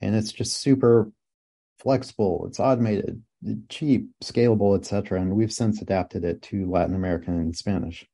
And 0.00 0.14
it's 0.16 0.32
just 0.32 0.56
super 0.56 1.12
flexible, 1.78 2.46
it's 2.46 2.60
automated, 2.60 3.22
cheap, 3.68 4.08
scalable, 4.22 4.76
etc. 4.76 5.20
And 5.20 5.34
we've 5.34 5.52
since 5.52 5.80
adapted 5.80 6.24
it 6.24 6.42
to 6.42 6.70
Latin 6.70 6.94
American 6.94 7.38
and 7.38 7.56
Spanish. 7.56 8.06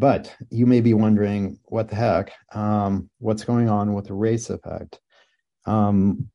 But 0.00 0.34
you 0.48 0.64
may 0.64 0.80
be 0.80 0.94
wondering, 0.94 1.58
what 1.64 1.90
the 1.90 1.94
heck? 1.94 2.32
Um, 2.54 3.10
what's 3.18 3.44
going 3.44 3.68
on 3.68 3.92
with 3.92 4.06
the 4.06 4.14
race 4.14 4.48
effect? 4.48 4.98
Um, 5.66 6.30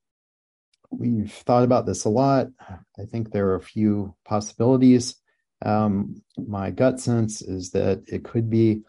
we've 0.92 1.32
thought 1.32 1.64
about 1.64 1.88
this 1.88 2.06
a 2.06 2.10
lot. 2.10 2.50
I 2.60 3.06
think 3.10 3.32
there 3.32 3.48
are 3.48 3.56
a 3.56 3.72
few 3.76 4.14
possibilities. 4.24 5.16
Um, 5.66 6.22
my 6.38 6.70
gut 6.70 7.00
sense 7.00 7.42
is 7.42 7.72
that 7.72 8.04
it 8.06 8.24
could 8.24 8.52
be. 8.52 8.84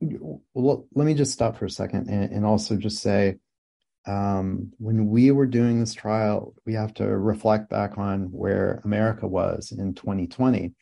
Well, 0.00 0.86
let 0.94 1.04
me 1.04 1.12
just 1.12 1.34
stop 1.34 1.58
for 1.58 1.66
a 1.66 1.70
second 1.70 2.08
and, 2.08 2.32
and 2.32 2.46
also 2.46 2.76
just 2.76 3.02
say 3.02 3.36
um, 4.06 4.72
when 4.78 5.08
we 5.08 5.30
were 5.30 5.46
doing 5.46 5.78
this 5.78 5.92
trial, 5.92 6.54
we 6.64 6.72
have 6.72 6.94
to 6.94 7.04
reflect 7.04 7.68
back 7.68 7.98
on 7.98 8.32
where 8.32 8.80
America 8.82 9.28
was 9.28 9.72
in 9.76 9.92
2020. 9.92 10.72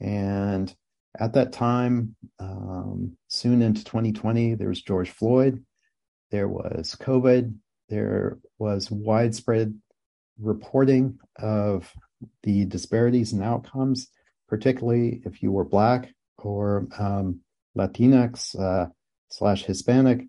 And 0.00 0.74
at 1.18 1.34
that 1.34 1.52
time, 1.52 2.16
um, 2.38 3.16
soon 3.28 3.62
into 3.62 3.84
2020, 3.84 4.54
there 4.54 4.68
was 4.68 4.82
George 4.82 5.10
Floyd, 5.10 5.64
there 6.30 6.48
was 6.48 6.96
COVID, 7.00 7.54
there 7.88 8.38
was 8.58 8.90
widespread 8.90 9.74
reporting 10.40 11.18
of 11.38 11.92
the 12.42 12.64
disparities 12.64 13.32
in 13.32 13.42
outcomes, 13.42 14.08
particularly 14.48 15.22
if 15.24 15.42
you 15.42 15.52
were 15.52 15.64
Black 15.64 16.12
or 16.38 16.88
um, 16.98 17.40
Latinx 17.76 18.58
uh, 18.58 18.88
slash 19.30 19.64
Hispanic. 19.64 20.26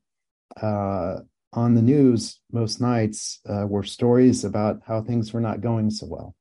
Uh, 0.62 1.18
on 1.54 1.74
the 1.74 1.82
news 1.82 2.40
most 2.52 2.82
nights 2.82 3.40
uh, 3.50 3.66
were 3.66 3.84
stories 3.84 4.44
about 4.44 4.82
how 4.86 5.02
things 5.02 5.34
were 5.34 5.42
not 5.42 5.62
going 5.62 5.90
so 5.90 6.06
well. 6.06 6.36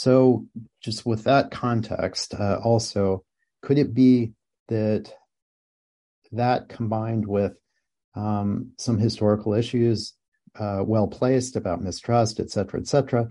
So, 0.00 0.46
just 0.82 1.04
with 1.04 1.24
that 1.24 1.50
context, 1.50 2.32
uh, 2.32 2.58
also, 2.64 3.22
could 3.60 3.76
it 3.76 3.92
be 3.92 4.32
that 4.68 5.12
that 6.32 6.70
combined 6.70 7.26
with 7.26 7.52
um, 8.14 8.72
some 8.78 8.96
historical 8.96 9.52
issues, 9.52 10.14
uh, 10.58 10.82
well 10.86 11.06
placed 11.06 11.54
about 11.54 11.82
mistrust, 11.82 12.40
et 12.40 12.50
cetera, 12.50 12.80
et 12.80 12.86
cetera, 12.86 13.28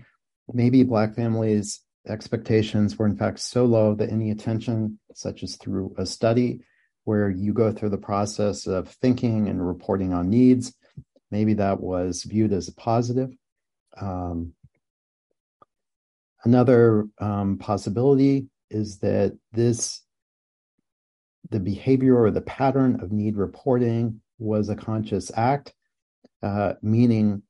maybe 0.52 0.84
Black 0.84 1.16
families' 1.16 1.80
expectations 2.06 2.96
were 2.96 3.06
in 3.06 3.16
fact 3.16 3.40
so 3.40 3.64
low 3.64 3.96
that 3.96 4.12
any 4.12 4.30
attention, 4.30 5.00
such 5.12 5.42
as 5.42 5.56
through 5.56 5.92
a 5.98 6.06
study 6.06 6.60
where 7.02 7.28
you 7.28 7.52
go 7.52 7.72
through 7.72 7.90
the 7.90 7.98
process 7.98 8.68
of 8.68 8.90
thinking 9.02 9.48
and 9.48 9.66
reporting 9.66 10.14
on 10.14 10.30
needs, 10.30 10.72
maybe 11.32 11.54
that 11.54 11.80
was 11.80 12.22
viewed 12.22 12.52
as 12.52 12.68
a 12.68 12.74
positive. 12.74 13.30
Um, 14.00 14.54
another 16.44 17.06
um, 17.18 17.58
possibility 17.58 18.46
is 18.70 18.98
that 18.98 19.36
this 19.52 20.02
the 21.50 21.60
behavior 21.60 22.16
or 22.16 22.30
the 22.30 22.40
pattern 22.42 23.00
of 23.02 23.10
need 23.10 23.36
reporting 23.36 24.20
was 24.38 24.68
a 24.68 24.76
conscious 24.76 25.30
act, 25.36 25.74
uh, 26.42 26.74
meaning 26.82 27.42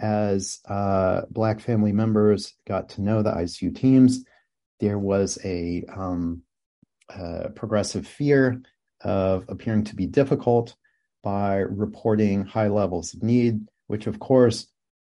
as 0.00 0.60
uh, 0.68 1.22
Black 1.30 1.60
family 1.60 1.92
members 1.92 2.54
got 2.66 2.90
to 2.90 3.02
know 3.02 3.22
the 3.22 3.32
ICU 3.32 3.74
teams, 3.74 4.24
there 4.80 4.98
was 4.98 5.38
a 5.44 5.84
um, 5.94 6.42
uh, 7.12 7.48
progressive 7.54 8.06
fear 8.06 8.60
of 9.00 9.44
appearing 9.48 9.84
to 9.84 9.96
be 9.96 10.06
difficult 10.06 10.76
by 11.22 11.56
reporting 11.56 12.44
high 12.44 12.68
levels 12.68 13.14
of 13.14 13.22
need, 13.22 13.60
which, 13.88 14.06
of 14.06 14.18
course, 14.18 14.68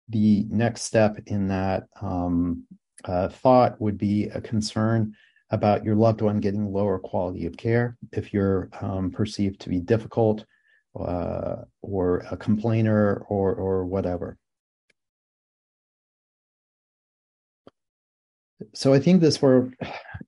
the 0.10 0.46
next 0.50 0.84
step 0.84 1.18
in 1.28 1.48
that 1.48 1.84
um, 2.02 2.64
uh, 3.06 3.30
thought 3.30 3.80
would 3.82 3.98
be 3.98 4.26
a 4.26 4.42
concern 4.42 5.16
about 5.50 5.84
your 5.84 5.96
loved 5.96 6.22
one 6.22 6.40
getting 6.40 6.72
lower 6.72 6.98
quality 6.98 7.46
of 7.46 7.58
care 7.58 7.98
if 8.14 8.34
you're 8.34 8.70
um, 8.82 9.12
perceived 9.12 9.60
to 9.62 9.70
be 9.70 9.80
difficult 9.80 10.46
uh, 11.00 11.58
or 11.82 12.20
a 12.32 12.38
complainer 12.38 13.26
or 13.30 13.54
or 13.54 13.86
whatever. 13.86 14.38
So 18.74 18.94
I 18.94 19.00
think 19.00 19.22
this 19.22 19.42
work, 19.42 19.74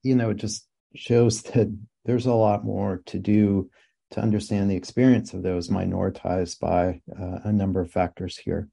you 0.02 0.14
know, 0.14 0.32
just 0.32 0.66
shows 0.94 1.42
that 1.42 1.74
there's 2.04 2.26
a 2.26 2.34
lot 2.34 2.64
more 2.64 3.02
to 3.06 3.18
do 3.18 3.70
to 4.10 4.20
understand 4.20 4.70
the 4.70 4.76
experience 4.76 5.32
of 5.32 5.42
those 5.42 5.68
minoritized 5.68 6.60
by 6.60 7.00
uh, 7.18 7.38
a 7.44 7.52
number 7.52 7.80
of 7.80 7.90
factors 7.90 8.36
here. 8.36 8.68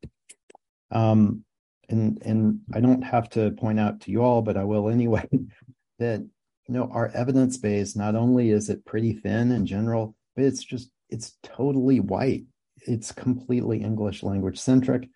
Um, 0.92 1.46
and 1.92 2.22
and 2.24 2.62
I 2.74 2.80
don't 2.80 3.02
have 3.02 3.30
to 3.32 3.52
point 3.52 3.80
out 3.80 4.02
to 4.02 4.12
you 4.12 4.24
all, 4.24 4.42
but 4.42 4.58
I 4.58 4.64
will 4.64 4.90
anyway, 4.90 5.28
that 6.00 6.22
you 6.22 6.74
know 6.74 6.90
our 6.92 7.10
evidence 7.10 7.58
base 7.58 7.96
not 7.96 8.16
only 8.16 8.52
is 8.52 8.70
it 8.70 8.86
pretty 8.86 9.14
thin 9.14 9.52
in 9.52 9.66
general 9.66 10.16
but 10.36 10.46
it's 10.46 10.64
just 10.64 10.90
it's 11.10 11.38
totally 11.44 12.00
white. 12.00 12.46
It's 12.88 13.12
completely 13.12 13.82
english 13.82 14.24
language 14.24 14.60
centric 14.60 15.10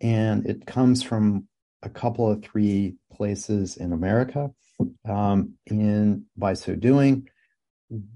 and 0.00 0.46
it 0.46 0.66
comes 0.66 1.02
from 1.02 1.46
a 1.82 1.90
couple 1.90 2.30
of 2.30 2.42
three 2.42 2.96
places 3.12 3.76
in 3.76 3.92
america. 3.92 4.50
Um, 5.08 5.54
and 5.68 6.24
by 6.36 6.54
so 6.54 6.74
doing 6.74 7.28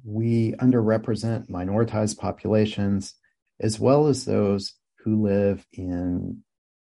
we 0.04 0.52
underrepresent 0.52 1.50
minoritized 1.50 2.18
populations 2.18 3.14
as 3.60 3.78
well 3.78 4.06
as 4.06 4.24
those 4.24 4.74
who 5.00 5.22
live 5.22 5.66
in 5.72 6.42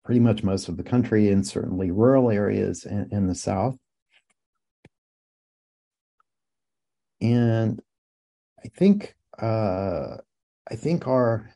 pretty 0.04 0.20
much 0.20 0.42
most 0.42 0.68
of 0.68 0.76
the 0.76 0.82
country 0.82 1.28
and 1.28 1.46
certainly 1.46 1.90
rural 1.90 2.30
areas 2.30 2.84
in, 2.84 3.08
in 3.10 3.26
the 3.26 3.34
south 3.34 3.76
and 7.20 7.80
I 8.64 8.68
think 8.68 9.14
uh, 9.40 10.16
I 10.70 10.76
think 10.76 11.06
our 11.06 11.50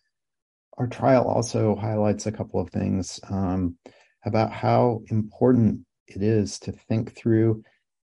our 0.76 0.86
trial 0.86 1.26
also 1.28 1.76
highlights 1.76 2.26
a 2.26 2.32
couple 2.32 2.60
of 2.60 2.70
things 2.70 3.20
um, 3.30 3.76
about 4.24 4.52
how 4.52 5.02
important 5.08 5.86
it 6.08 6.22
is 6.22 6.58
to 6.60 6.72
think 6.72 7.14
through 7.14 7.62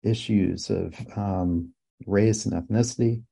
issues 0.02 0.70
of 0.70 0.94
um, 1.16 1.72
race 2.06 2.46
and 2.46 2.54
ethnicity. 2.54 3.22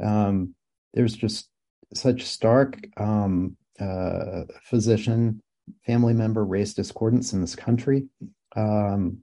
Um, 0.00 0.54
there's 0.94 1.14
just 1.14 1.48
such 1.94 2.24
stark 2.24 2.78
um, 2.98 3.56
uh, 3.80 4.44
physician 4.62 5.42
family 5.86 6.14
member 6.14 6.44
race 6.44 6.74
discordance 6.74 7.32
in 7.32 7.40
this 7.40 7.56
country, 7.56 8.08
um, 8.56 9.18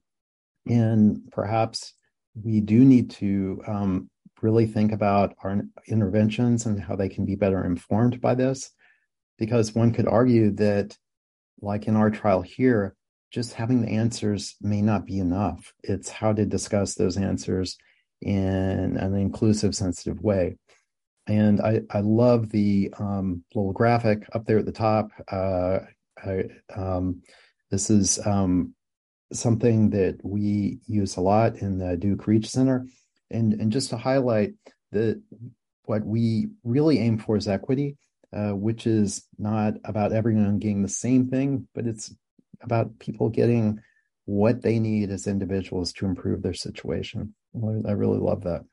and 0.68 1.22
perhaps 1.32 1.94
we 2.42 2.60
do 2.60 2.84
need 2.84 3.10
to 3.12 3.62
um, 3.68 4.10
really 4.42 4.66
think 4.66 4.92
about 4.92 5.36
our 5.44 5.62
interventions 5.88 6.66
and 6.66 6.82
how 6.82 6.96
they 6.96 7.10
can 7.10 7.26
be 7.26 7.36
better 7.36 7.66
informed 7.66 8.20
by 8.22 8.36
this. 8.36 8.72
Because 9.38 9.76
one 9.76 9.92
could 9.92 10.08
argue 10.08 10.52
that, 10.52 10.98
like 11.62 11.88
in 11.88 11.96
our 11.96 12.10
trial 12.10 12.42
here, 12.42 12.96
just 13.32 13.54
having 13.54 13.82
the 13.82 13.90
answers 13.90 14.56
may 14.62 14.82
not 14.82 15.06
be 15.06 15.20
enough. 15.20 15.74
It's 15.84 16.10
how 16.10 16.32
to 16.34 16.46
discuss 16.46 16.96
those 16.96 17.18
answers 17.18 17.78
in 18.22 18.98
an 18.98 19.16
inclusive, 19.16 19.76
sensitive 19.76 20.22
way. 20.22 20.58
And 21.28 21.60
I, 21.60 21.82
I 21.90 22.02
love 22.02 22.50
the 22.50 22.94
um, 23.00 23.44
little 23.54 23.74
graphic 23.74 24.28
up 24.34 24.46
there 24.46 24.60
at 24.60 24.66
the 24.66 24.72
top. 24.72 25.10
Uh, 25.30 25.80
I, 26.26 26.46
um, 26.76 27.22
this 27.72 27.90
is 27.90 28.26
um, 28.26 28.74
something 29.32 29.90
that 29.92 30.20
we 30.24 30.80
use 30.86 31.18
a 31.18 31.22
lot 31.22 31.58
in 31.58 31.78
the 31.78 31.98
Duke 31.98 32.28
Reach 32.28 32.50
Center 32.50 32.86
and 33.32 33.54
and 33.54 33.72
just 33.72 33.90
to 33.90 33.98
highlight 33.98 34.54
that 34.92 35.22
what 35.84 36.06
we 36.06 36.50
really 36.64 37.00
aim 37.00 37.18
for 37.18 37.38
is 37.38 37.48
equity, 37.48 37.98
uh, 38.34 38.52
which 38.52 38.88
is 38.88 39.28
not 39.38 39.74
about 39.84 40.14
everyone 40.14 40.60
getting 40.60 40.82
the 40.82 40.88
same 40.88 41.28
thing, 41.28 41.68
but 41.74 41.86
it's 41.86 42.14
about 42.62 42.98
people 43.00 43.30
getting 43.30 43.80
what 44.26 44.62
they 44.62 44.80
need 44.80 45.12
as 45.12 45.28
individuals 45.28 45.94
to 45.94 46.06
improve 46.06 46.42
their 46.42 46.54
situation. 46.54 47.36
I 47.56 47.92
really 47.92 48.20
love 48.20 48.44
that. 48.44 48.64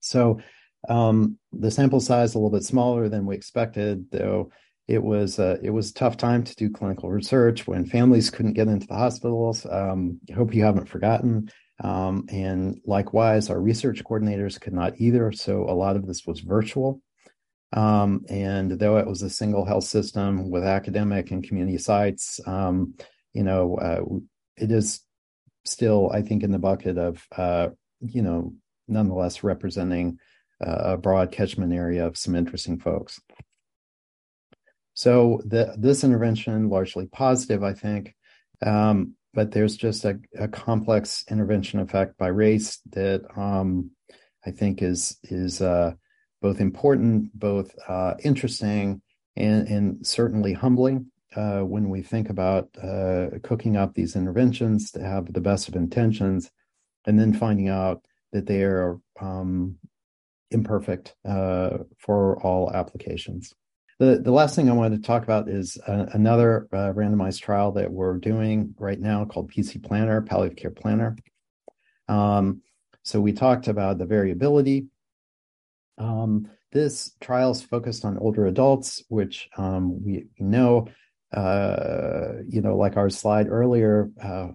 So 0.00 0.40
um, 0.88 1.38
the 1.52 1.70
sample 1.70 2.00
size 2.00 2.34
a 2.34 2.38
little 2.38 2.50
bit 2.50 2.64
smaller 2.64 3.08
than 3.08 3.26
we 3.26 3.34
expected, 3.34 4.10
though 4.10 4.50
it 4.88 5.02
was 5.02 5.38
uh, 5.38 5.58
it 5.62 5.70
was 5.70 5.90
a 5.90 5.94
tough 5.94 6.16
time 6.16 6.42
to 6.42 6.56
do 6.56 6.70
clinical 6.70 7.10
research 7.10 7.66
when 7.66 7.84
families 7.84 8.30
couldn't 8.30 8.54
get 8.54 8.68
into 8.68 8.86
the 8.86 8.94
hospitals. 8.94 9.66
Um, 9.66 10.18
I 10.30 10.32
hope 10.32 10.54
you 10.54 10.64
haven't 10.64 10.88
forgotten. 10.88 11.50
Um, 11.84 12.24
and 12.30 12.80
likewise, 12.86 13.50
our 13.50 13.60
research 13.60 14.02
coordinators 14.02 14.58
could 14.60 14.72
not 14.72 14.94
either. 14.98 15.30
So 15.30 15.64
a 15.64 15.74
lot 15.74 15.96
of 15.96 16.06
this 16.06 16.26
was 16.26 16.40
virtual. 16.40 17.02
Um, 17.72 18.24
and 18.30 18.72
though 18.72 18.96
it 18.96 19.06
was 19.06 19.22
a 19.22 19.30
single 19.30 19.66
health 19.66 19.84
system 19.84 20.50
with 20.50 20.64
academic 20.64 21.30
and 21.30 21.46
community 21.46 21.78
sites, 21.78 22.40
um, 22.46 22.94
you 23.34 23.42
know, 23.42 23.76
uh, 23.76 24.00
it 24.56 24.72
is 24.72 25.00
still, 25.66 26.10
I 26.10 26.22
think, 26.22 26.42
in 26.42 26.50
the 26.50 26.58
bucket 26.58 26.96
of, 26.96 27.24
uh, 27.36 27.68
you 28.00 28.22
know, 28.22 28.54
nonetheless 28.88 29.44
representing 29.44 30.18
uh, 30.66 30.94
a 30.94 30.96
broad 30.96 31.30
catchment 31.30 31.74
area 31.74 32.06
of 32.06 32.16
some 32.16 32.34
interesting 32.34 32.80
folks. 32.80 33.20
So 34.98 35.40
the, 35.44 35.76
this 35.78 36.02
intervention 36.02 36.70
largely 36.70 37.06
positive, 37.06 37.62
I 37.62 37.72
think. 37.72 38.16
Um, 38.60 39.14
but 39.32 39.52
there's 39.52 39.76
just 39.76 40.04
a, 40.04 40.18
a 40.36 40.48
complex 40.48 41.24
intervention 41.30 41.78
effect 41.78 42.18
by 42.18 42.26
race 42.26 42.80
that 42.90 43.22
um, 43.36 43.92
I 44.44 44.50
think 44.50 44.82
is 44.82 45.16
is 45.22 45.62
uh, 45.62 45.92
both 46.42 46.60
important, 46.60 47.30
both 47.38 47.76
uh, 47.86 48.14
interesting, 48.24 49.00
and, 49.36 49.68
and 49.68 50.04
certainly 50.04 50.52
humbling 50.52 51.12
uh, 51.36 51.60
when 51.60 51.90
we 51.90 52.02
think 52.02 52.28
about 52.28 52.68
uh, 52.82 53.38
cooking 53.44 53.76
up 53.76 53.94
these 53.94 54.16
interventions 54.16 54.90
to 54.90 55.00
have 55.00 55.32
the 55.32 55.40
best 55.40 55.68
of 55.68 55.76
intentions, 55.76 56.50
and 57.06 57.16
then 57.16 57.32
finding 57.32 57.68
out 57.68 58.04
that 58.32 58.46
they 58.46 58.64
are 58.64 58.98
um, 59.20 59.76
imperfect 60.50 61.14
uh, 61.24 61.78
for 62.00 62.42
all 62.42 62.72
applications. 62.72 63.54
The, 63.98 64.20
the 64.22 64.30
last 64.30 64.54
thing 64.54 64.70
I 64.70 64.74
wanted 64.74 65.02
to 65.02 65.06
talk 65.06 65.24
about 65.24 65.48
is 65.48 65.76
uh, 65.86 66.06
another 66.12 66.68
uh, 66.72 66.92
randomized 66.92 67.40
trial 67.40 67.72
that 67.72 67.90
we're 67.90 68.18
doing 68.18 68.74
right 68.78 68.98
now 68.98 69.24
called 69.24 69.50
PC 69.50 69.82
Planner, 69.82 70.22
Palliative 70.22 70.56
Care 70.56 70.70
Planner. 70.70 71.16
Um, 72.08 72.62
so 73.02 73.20
we 73.20 73.32
talked 73.32 73.66
about 73.66 73.98
the 73.98 74.06
variability. 74.06 74.86
Um, 75.98 76.48
this 76.70 77.12
trial 77.20 77.50
is 77.50 77.62
focused 77.62 78.04
on 78.04 78.18
older 78.18 78.46
adults, 78.46 79.02
which 79.08 79.48
um, 79.56 80.04
we 80.04 80.26
know 80.38 80.88
uh, 81.32 82.32
you 82.48 82.60
know, 82.60 82.76
like 82.76 82.96
our 82.96 83.10
slide 83.10 83.48
earlier, 83.48 84.10
uh, 84.22 84.48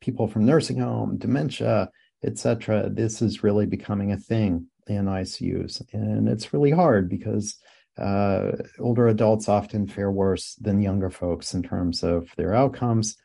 people 0.00 0.28
from 0.28 0.46
nursing 0.46 0.78
home, 0.78 1.18
dementia, 1.18 1.90
etc. 2.24 2.88
This 2.88 3.20
is 3.22 3.42
really 3.42 3.66
becoming 3.66 4.12
a 4.12 4.16
thing 4.16 4.66
in 4.86 5.06
ICUs, 5.06 5.82
and 5.92 6.28
it's 6.28 6.52
really 6.52 6.70
hard 6.70 7.08
because 7.08 7.56
uh, 7.98 8.52
older 8.80 9.08
adults 9.08 9.48
often 9.48 9.86
fare 9.86 10.10
worse 10.10 10.54
than 10.56 10.80
younger 10.80 11.10
folks 11.10 11.54
in 11.54 11.62
terms 11.62 12.02
of 12.02 12.28
their 12.36 12.54
outcomes. 12.54 13.16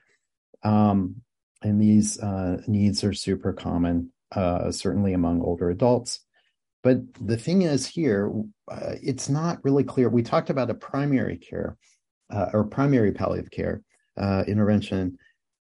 Um, 0.63 1.21
and 1.61 1.81
these 1.81 2.19
uh, 2.19 2.61
needs 2.67 3.03
are 3.03 3.13
super 3.13 3.53
common, 3.53 4.11
uh, 4.33 4.71
certainly 4.71 5.13
among 5.13 5.41
older 5.41 5.69
adults. 5.69 6.19
But 6.83 6.99
the 7.19 7.37
thing 7.37 7.63
is, 7.63 7.87
here, 7.87 8.31
uh, 8.69 8.95
it's 9.01 9.29
not 9.29 9.63
really 9.63 9.83
clear. 9.83 10.09
We 10.09 10.21
talked 10.21 10.49
about 10.49 10.69
a 10.69 10.75
primary 10.75 11.37
care 11.37 11.77
uh, 12.29 12.47
or 12.53 12.63
primary 12.65 13.11
palliative 13.11 13.51
care 13.51 13.81
uh, 14.17 14.43
intervention. 14.47 15.17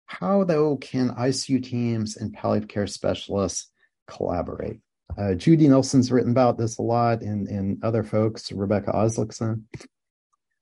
How, 0.07 0.45
though, 0.45 0.77
can 0.77 1.11
ICU 1.11 1.63
teams 1.63 2.17
and 2.17 2.33
palliative 2.33 2.69
care 2.69 2.87
specialists 2.87 3.71
collaborate? 4.07 4.81
Uh, 5.17 5.35
Judy 5.35 5.67
Nelson's 5.69 6.13
written 6.13 6.31
about 6.31 6.59
this 6.59 6.79
a 6.79 6.83
lot, 6.83 7.23
and, 7.23 7.49
and 7.49 7.83
other 7.83 8.03
folks, 8.03 8.53
Rebecca 8.53 8.93
Aslakson. 8.93 9.63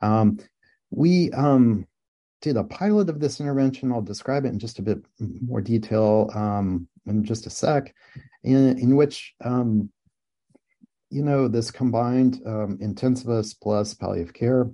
Um, 0.00 0.38
we 0.90 1.30
um, 1.32 1.86
did 2.40 2.56
a 2.56 2.64
pilot 2.64 3.08
of 3.08 3.20
this 3.20 3.40
intervention. 3.40 3.90
I'll 3.90 4.02
describe 4.02 4.44
it 4.44 4.48
in 4.48 4.58
just 4.58 4.78
a 4.78 4.82
bit 4.82 4.98
more 5.18 5.60
detail 5.60 6.30
um, 6.34 6.88
in 7.06 7.24
just 7.24 7.46
a 7.46 7.50
sec, 7.50 7.94
in, 8.42 8.78
in 8.78 8.96
which, 8.96 9.34
um, 9.44 9.90
you 11.10 11.24
know, 11.24 11.48
this 11.48 11.70
combined 11.70 12.40
um, 12.46 12.78
intensivist 12.82 13.60
plus 13.60 13.94
palliative 13.94 14.34
care 14.34 14.70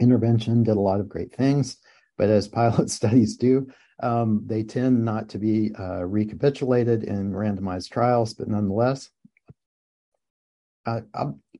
intervention 0.00 0.64
did 0.64 0.76
a 0.76 0.80
lot 0.80 1.00
of 1.00 1.08
great 1.08 1.34
things. 1.34 1.76
But 2.18 2.28
as 2.28 2.48
pilot 2.60 2.90
studies 2.90 3.36
do, 3.36 3.68
um, 4.00 4.42
they 4.46 4.62
tend 4.62 5.04
not 5.04 5.30
to 5.30 5.38
be 5.38 5.72
uh, 5.78 6.04
recapitulated 6.04 7.04
in 7.04 7.32
randomized 7.32 7.90
trials, 7.90 8.34
but 8.34 8.48
nonetheless, 8.48 9.10
uh, 10.86 11.00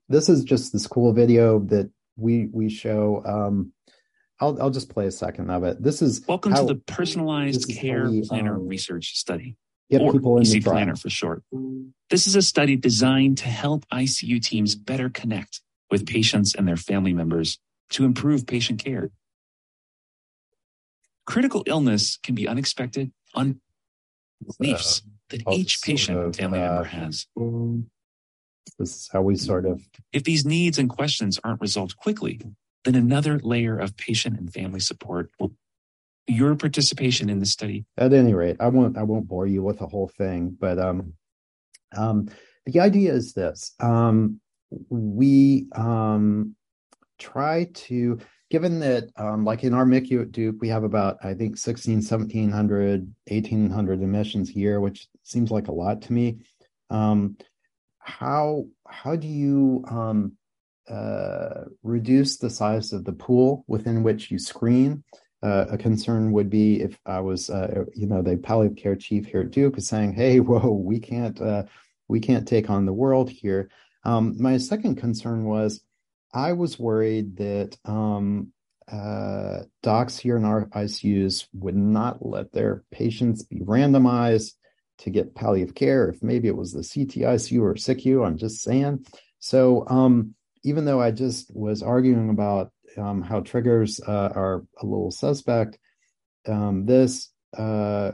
this 0.09 0.28
is 0.28 0.45
just 0.45 0.72
this 0.72 0.87
cool 0.87 1.12
video 1.12 1.61
that 1.61 1.91
we 2.16 2.47
we 2.53 2.68
show. 2.68 3.22
Um, 3.24 3.72
I'll 4.41 4.61
I'll 4.61 4.70
just 4.70 4.91
play 4.91 5.07
a 5.07 5.12
second 5.12 5.51
of 5.51 5.64
it. 5.64 5.83
This 5.83 6.03
is 6.03 6.24
welcome 6.26 6.53
how, 6.53 6.66
to 6.66 6.74
the 6.74 6.80
personalized 6.80 7.68
care 7.68 8.11
we, 8.11 8.22
planner 8.22 8.57
um, 8.57 8.66
research 8.66 9.16
study. 9.16 9.57
Get 9.91 10.01
or 10.01 10.12
people 10.12 10.39
in 10.39 10.45
PC 10.45 10.64
Planner 10.64 10.97
for 10.97 11.11
short. 11.11 11.43
This 12.09 12.26
is 12.26 12.35
a 12.35 12.43
study 12.43 12.76
designed 12.76 13.39
to 13.39 13.49
help 13.49 13.87
ICU 13.93 14.43
teams 14.43 14.74
better 14.74 15.11
connect 15.11 15.61
with 15.91 16.07
patients 16.07 16.55
and 16.55 16.66
their 16.66 16.78
family 16.78 17.12
members 17.12 17.59
to 17.91 18.05
improve 18.05 18.47
patient 18.47 18.83
care. 18.83 19.11
Critical 21.27 21.62
illness 21.66 22.18
can 22.23 22.35
be 22.35 22.49
unexpected, 22.49 23.12
un 23.35 23.61
beliefs 24.59 25.03
uh, 25.05 25.11
that 25.31 25.53
each 25.53 25.83
patient 25.83 26.18
and 26.18 26.35
family 26.35 26.61
uh, 26.61 26.73
member 26.73 26.85
has. 26.85 27.27
This 28.79 28.97
is 28.97 29.11
how 29.12 29.23
we 29.23 29.37
sort 29.37 29.66
of. 29.66 29.83
If 30.12 30.25
these 30.25 30.45
needs 30.45 30.79
and 30.79 30.89
questions 30.89 31.39
aren't 31.45 31.61
resolved 31.61 31.97
quickly, 31.97 32.41
then 32.85 32.95
another 32.95 33.39
layer 33.39 33.79
of 33.79 33.97
patient 33.97 34.39
and 34.39 34.53
family 34.53 34.81
support 34.81 35.31
will. 35.39 35.53
Your 36.29 36.55
participation 36.55 37.29
in 37.29 37.41
the 37.41 37.47
study. 37.47 37.85
At 37.99 38.12
any 38.12 38.33
rate, 38.33 38.57
I 38.61 38.68
won't. 38.68 38.97
I 38.97 39.03
won't 39.03 39.27
bore 39.27 39.49
you 39.49 39.64
with 39.64 39.81
the 39.81 39.89
whole 39.89 40.07
thing, 40.16 40.57
but 40.59 40.79
um, 40.79 41.14
um, 41.97 42.29
the 42.64 42.79
idea 42.79 43.12
is 43.12 43.33
this: 43.33 43.75
um, 43.81 44.41
we 44.89 45.66
um, 45.75 46.55
try 47.18 47.68
to 47.75 48.18
given 48.53 48.80
that 48.80 49.09
um, 49.16 49.46
like 49.46 49.64
in 49.64 49.72
our 49.72 49.86
MICU 49.86 50.20
at 50.20 50.30
Duke, 50.30 50.57
we 50.61 50.68
have 50.68 50.84
about, 50.84 51.16
I 51.24 51.32
think 51.32 51.57
16, 51.57 51.94
1700, 51.94 53.14
1800 53.28 54.03
admissions 54.03 54.50
a 54.50 54.53
year, 54.53 54.78
which 54.78 55.09
seems 55.22 55.50
like 55.50 55.68
a 55.68 55.72
lot 55.72 56.03
to 56.03 56.12
me. 56.12 56.36
Um, 56.90 57.38
how, 57.98 58.66
how 58.86 59.16
do 59.16 59.26
you 59.26 59.82
um, 59.88 60.32
uh, 60.86 61.64
reduce 61.82 62.36
the 62.36 62.50
size 62.50 62.92
of 62.92 63.07
the 63.07 63.14
pool 63.14 63.64
within 63.68 64.03
which 64.03 64.30
you 64.30 64.38
screen? 64.38 65.03
Uh, 65.42 65.64
a 65.70 65.78
concern 65.78 66.30
would 66.32 66.50
be 66.50 66.82
if 66.82 67.00
I 67.07 67.20
was, 67.20 67.48
uh, 67.48 67.84
you 67.94 68.07
know, 68.07 68.20
the 68.20 68.36
palliative 68.36 68.76
care 68.76 68.96
chief 68.96 69.24
here 69.24 69.40
at 69.40 69.50
Duke 69.50 69.78
is 69.78 69.88
saying, 69.88 70.12
"Hey, 70.12 70.40
whoa, 70.40 70.70
we 70.72 71.00
can't, 71.00 71.40
uh, 71.40 71.64
we 72.07 72.20
can't 72.20 72.46
take 72.46 72.68
on 72.68 72.84
the 72.84 72.92
world 72.92 73.30
here." 73.30 73.70
Um, 74.05 74.36
my 74.38 74.59
second 74.59 74.96
concern 74.96 75.44
was 75.44 75.82
I 76.33 76.53
was 76.53 76.78
worried 76.78 77.37
that 77.37 77.76
um, 77.85 78.53
uh, 78.91 79.61
docs 79.83 80.18
here 80.18 80.37
in 80.37 80.45
our 80.45 80.66
ICUs 80.66 81.47
would 81.53 81.76
not 81.76 82.24
let 82.24 82.53
their 82.53 82.85
patients 82.91 83.43
be 83.43 83.61
randomized 83.61 84.53
to 84.99 85.11
get 85.11 85.35
palliative 85.35 85.74
care. 85.74 86.09
If 86.09 86.22
maybe 86.22 86.49
it 86.49 86.57
was 86.57 86.72
the 86.72 86.80
CTICU 86.80 87.61
or 87.61 87.74
SICU, 87.74 88.26
I'm 88.26 88.39
just 88.39 88.62
saying. 88.62 89.07
So 89.41 89.87
um, 89.89 90.35
even 90.62 90.85
though 90.85 91.01
I 91.01 91.11
just 91.11 91.55
was 91.55 91.83
arguing 91.83 92.30
about 92.30 92.70
um, 92.97 93.22
how 93.22 93.41
triggers 93.41 94.01
uh, 94.07 94.30
are 94.35 94.64
a 94.80 94.87
little 94.87 95.11
suspect, 95.11 95.78
um, 96.47 96.87
this 96.87 97.30
uh, 97.57 98.12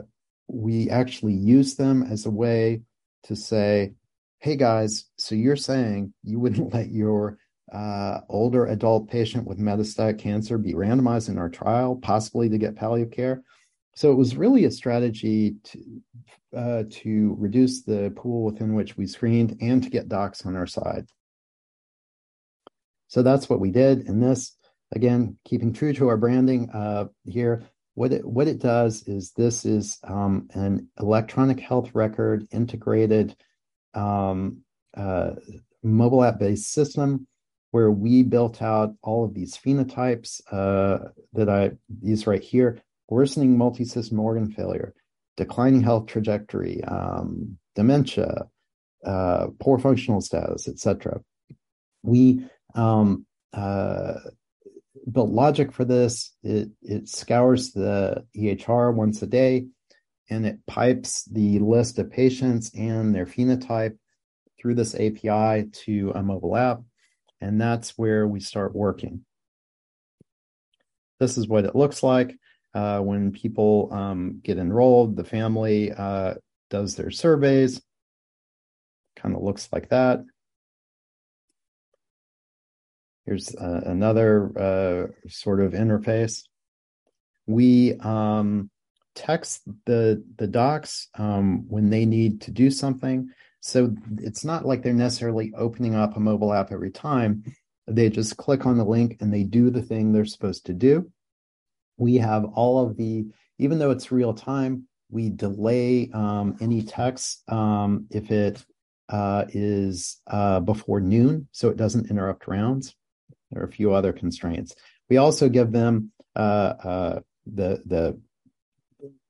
we 0.49 0.91
actually 0.91 1.35
use 1.35 1.77
them 1.77 2.03
as 2.03 2.27
a 2.27 2.31
way 2.31 2.83
to 3.25 3.37
say, 3.37 3.95
"Hey 4.39 4.57
guys, 4.57 5.05
so 5.19 5.35
you're 5.35 5.57
saying 5.57 6.15
you 6.23 6.39
wouldn't 6.39 6.73
let 6.75 6.91
your 6.91 7.39
uh, 7.73 8.21
older 8.29 8.67
adult 8.67 9.09
patient 9.11 9.47
with 9.47 9.59
metastatic 9.59 10.19
cancer 10.19 10.59
be 10.59 10.75
randomized 10.75 11.29
in 11.29 11.39
our 11.39 11.49
trial, 11.49 11.97
possibly 11.97 12.49
to 12.49 12.59
get 12.59 12.77
palliative 12.77 13.13
care. 13.13 13.43
So 13.95 14.13
it 14.13 14.17
was 14.17 14.37
really 14.37 14.65
a 14.65 14.71
strategy 14.71 15.57
to 15.65 16.03
uh, 16.57 16.85
to 16.89 17.37
reduce 17.39 17.83
the 17.83 18.13
pool 18.17 18.45
within 18.45 18.75
which 18.75 18.97
we 18.97 19.07
screened 19.07 19.59
and 19.61 19.83
to 19.83 19.91
get 19.91 20.09
docs 20.09 20.47
on 20.47 20.57
our 20.57 20.67
side. 20.67 21.07
So 23.09 23.23
that's 23.23 23.49
what 23.51 23.61
we 23.61 23.71
did. 23.71 24.07
And 24.07 24.23
this, 24.23 24.57
again, 24.93 25.37
keeping 25.45 25.73
true 25.73 25.93
to 25.95 26.09
our 26.09 26.17
branding 26.17 26.71
uh, 26.71 27.09
here, 27.27 27.65
what 27.95 28.13
it 28.13 28.25
what 28.25 28.47
it 28.47 28.61
does 28.61 29.03
is 29.09 29.33
this 29.33 29.65
is 29.65 29.99
um, 30.05 30.49
an 30.55 30.89
electronic 31.01 31.59
health 31.59 31.91
record 31.95 32.47
integrated 32.53 33.35
um, 33.95 34.59
uh, 34.97 35.33
mobile 35.83 36.23
app 36.23 36.39
based 36.39 36.73
system 36.73 37.27
where 37.71 37.91
we 37.91 38.23
built 38.23 38.63
out 38.63 38.95
all 39.03 39.25
of 39.25 39.35
these 39.35 39.57
phenotypes 39.57 40.41
uh, 40.51 41.09
that 41.35 41.49
I 41.49 41.73
these 42.03 42.27
right 42.27 42.43
here: 42.43 42.81
worsening 43.09 43.57
multisystem 43.57 44.19
organ 44.19 44.51
failure, 44.51 44.95
declining 45.37 45.83
health 45.83 46.07
trajectory, 46.07 46.83
um, 46.85 47.59
dementia, 47.75 48.47
uh, 49.05 49.49
poor 49.61 49.79
functional 49.79 50.21
status, 50.21 50.69
etc. 50.69 51.21
We 52.03 52.45
um, 52.75 53.27
uh, 53.53 54.15
built 55.11 55.31
logic 55.31 55.73
for 55.73 55.85
this. 55.85 56.33
It 56.43 56.71
it 56.83 57.09
scours 57.09 57.73
the 57.73 58.25
EHR 58.37 58.95
once 58.95 59.23
a 59.23 59.27
day, 59.27 59.67
and 60.31 60.47
it 60.47 60.59
pipes 60.67 61.25
the 61.25 61.59
list 61.59 61.99
of 61.99 62.11
patients 62.11 62.71
and 62.75 63.15
their 63.15 63.27
phenotype 63.27 63.97
through 64.61 64.75
this 64.75 64.95
API 64.95 65.69
to 65.71 66.13
a 66.15 66.23
mobile 66.23 66.57
app 66.57 66.81
and 67.41 67.61
that's 67.61 67.91
where 67.97 68.27
we 68.27 68.41
start 68.41 68.75
working. 68.75 69.25
This 71.21 71.37
is 71.37 71.49
what 71.49 71.65
it 71.65 71.75
looks 71.75 72.03
like 72.03 72.37
uh, 72.75 73.01
when 73.01 73.33
people 73.33 73.89
um, 73.93 74.41
get 74.43 74.59
enrolled. 74.59 75.17
The 75.17 75.25
family 75.25 75.93
uh, 75.93 76.35
does 76.71 76.95
their 76.95 77.11
surveys. 77.11 77.81
Kind 79.17 79.35
of 79.35 79.43
looks 79.43 79.69
like 79.73 79.89
that. 79.89 80.21
Here's 83.27 83.55
uh, 83.55 83.83
another 83.85 84.53
uh, 84.59 85.29
sort 85.29 85.61
of 85.61 85.73
interface. 85.73 86.45
We 87.47 87.95
um, 88.01 88.71
text 89.15 89.63
the 89.85 90.25
the 90.37 90.47
docs 90.47 91.09
um, 91.15 91.69
when 91.69 91.91
they 91.91 92.07
need 92.07 92.43
to 92.43 92.51
do 92.51 92.71
something. 92.71 93.31
So 93.61 93.95
it's 94.19 94.45
not 94.45 94.65
like 94.65 94.83
they're 94.83 94.93
necessarily 94.93 95.53
opening 95.57 95.95
up 95.95 96.17
a 96.17 96.21
mobile 96.21 96.53
app 96.53 96.73
every 96.73 96.91
time. 96.91 97.45
They 97.87 98.11
just 98.11 98.37
click 98.37 98.67
on 98.67 98.79
the 98.79 98.85
link 98.85 99.17
and 99.21 99.33
they 99.33 99.45
do 99.45 99.71
the 99.71 99.83
thing 99.83 100.13
they're 100.13 100.25
supposed 100.25 100.67
to 100.67 100.75
do. 100.75 101.11
We 101.97 102.17
have 102.17 102.45
all 102.45 102.87
of 102.87 102.97
the, 102.97 103.27
even 103.59 103.79
though 103.79 103.91
it's 103.91 104.13
real 104.13 104.35
time, 104.35 104.87
we 105.11 105.31
delay 105.31 106.11
um, 106.13 106.57
any 106.61 106.83
text 106.83 107.43
um, 107.51 108.07
if 108.11 108.31
it 108.31 108.65
uh, 109.09 109.47
is 109.49 110.21
uh, 110.27 110.61
before 110.61 111.01
noon, 111.01 111.49
so 111.53 111.71
it 111.71 111.77
doesn't 111.77 112.11
interrupt 112.11 112.47
rounds. 112.47 112.95
There 113.51 113.63
are 113.63 113.67
a 113.67 113.73
few 113.73 113.95
other 113.95 114.13
constraints. 114.13 114.75
We 115.09 115.17
also 115.17 115.49
give 115.49 115.73
them 115.73 116.13
uh, 116.37 116.75
uh 116.85 117.21
the 117.47 117.83
the 117.87 118.21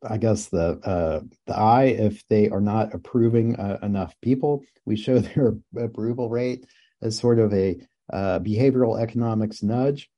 I 0.03 0.17
guess 0.17 0.47
the 0.47 0.79
uh, 0.85 1.21
the 1.47 1.57
eye 1.57 1.87
if 1.87 2.27
they 2.29 2.49
are 2.51 2.61
not 2.61 2.95
approving 2.95 3.57
uh, 3.57 3.79
enough 3.83 4.15
people. 4.23 4.65
We 4.85 4.97
show 4.97 5.19
their 5.21 5.55
approval 5.77 6.29
rate 6.29 6.67
as 7.03 7.19
sort 7.19 7.39
of 7.39 7.53
a 7.53 7.77
uh, 8.13 8.39
behavioral 8.41 9.01
economics 9.01 9.63
nudge. 9.63 10.09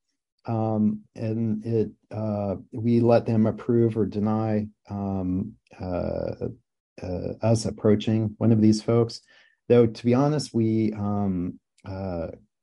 um, 0.47 1.01
and 1.15 1.65
it 1.65 1.91
uh, 2.11 2.57
we 2.73 3.01
let 3.01 3.27
them 3.27 3.47
approve 3.47 3.97
or 3.97 4.07
deny 4.07 4.67
um, 4.89 5.55
uh, 5.81 6.49
uh, 7.03 7.33
us 7.43 7.65
approaching 7.67 8.35
one 8.39 8.53
of 8.53 8.61
these 8.61 8.83
folks. 8.83 9.21
Though 9.69 9.87
to 9.87 10.05
be 10.05 10.15
honest, 10.15 10.53
we 10.55 10.93
um, 10.93 11.59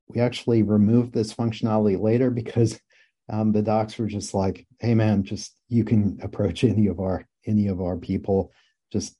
we 0.07 0.21
actually 0.21 0.63
removed 0.63 1.13
this 1.13 1.33
functionality 1.33 1.99
later 1.99 2.29
because 2.41 2.79
um, 3.29 3.51
the 3.51 3.61
docs 3.61 3.97
were 3.97 4.07
just 4.07 4.33
like, 4.33 4.65
"Hey, 4.79 4.93
man, 4.93 5.23
just 5.23 5.55
you 5.69 5.83
can 5.83 6.19
approach 6.21 6.63
any 6.63 6.87
of 6.87 6.99
our 6.99 7.27
any 7.45 7.67
of 7.67 7.81
our 7.81 7.97
people, 7.97 8.51
just 8.91 9.15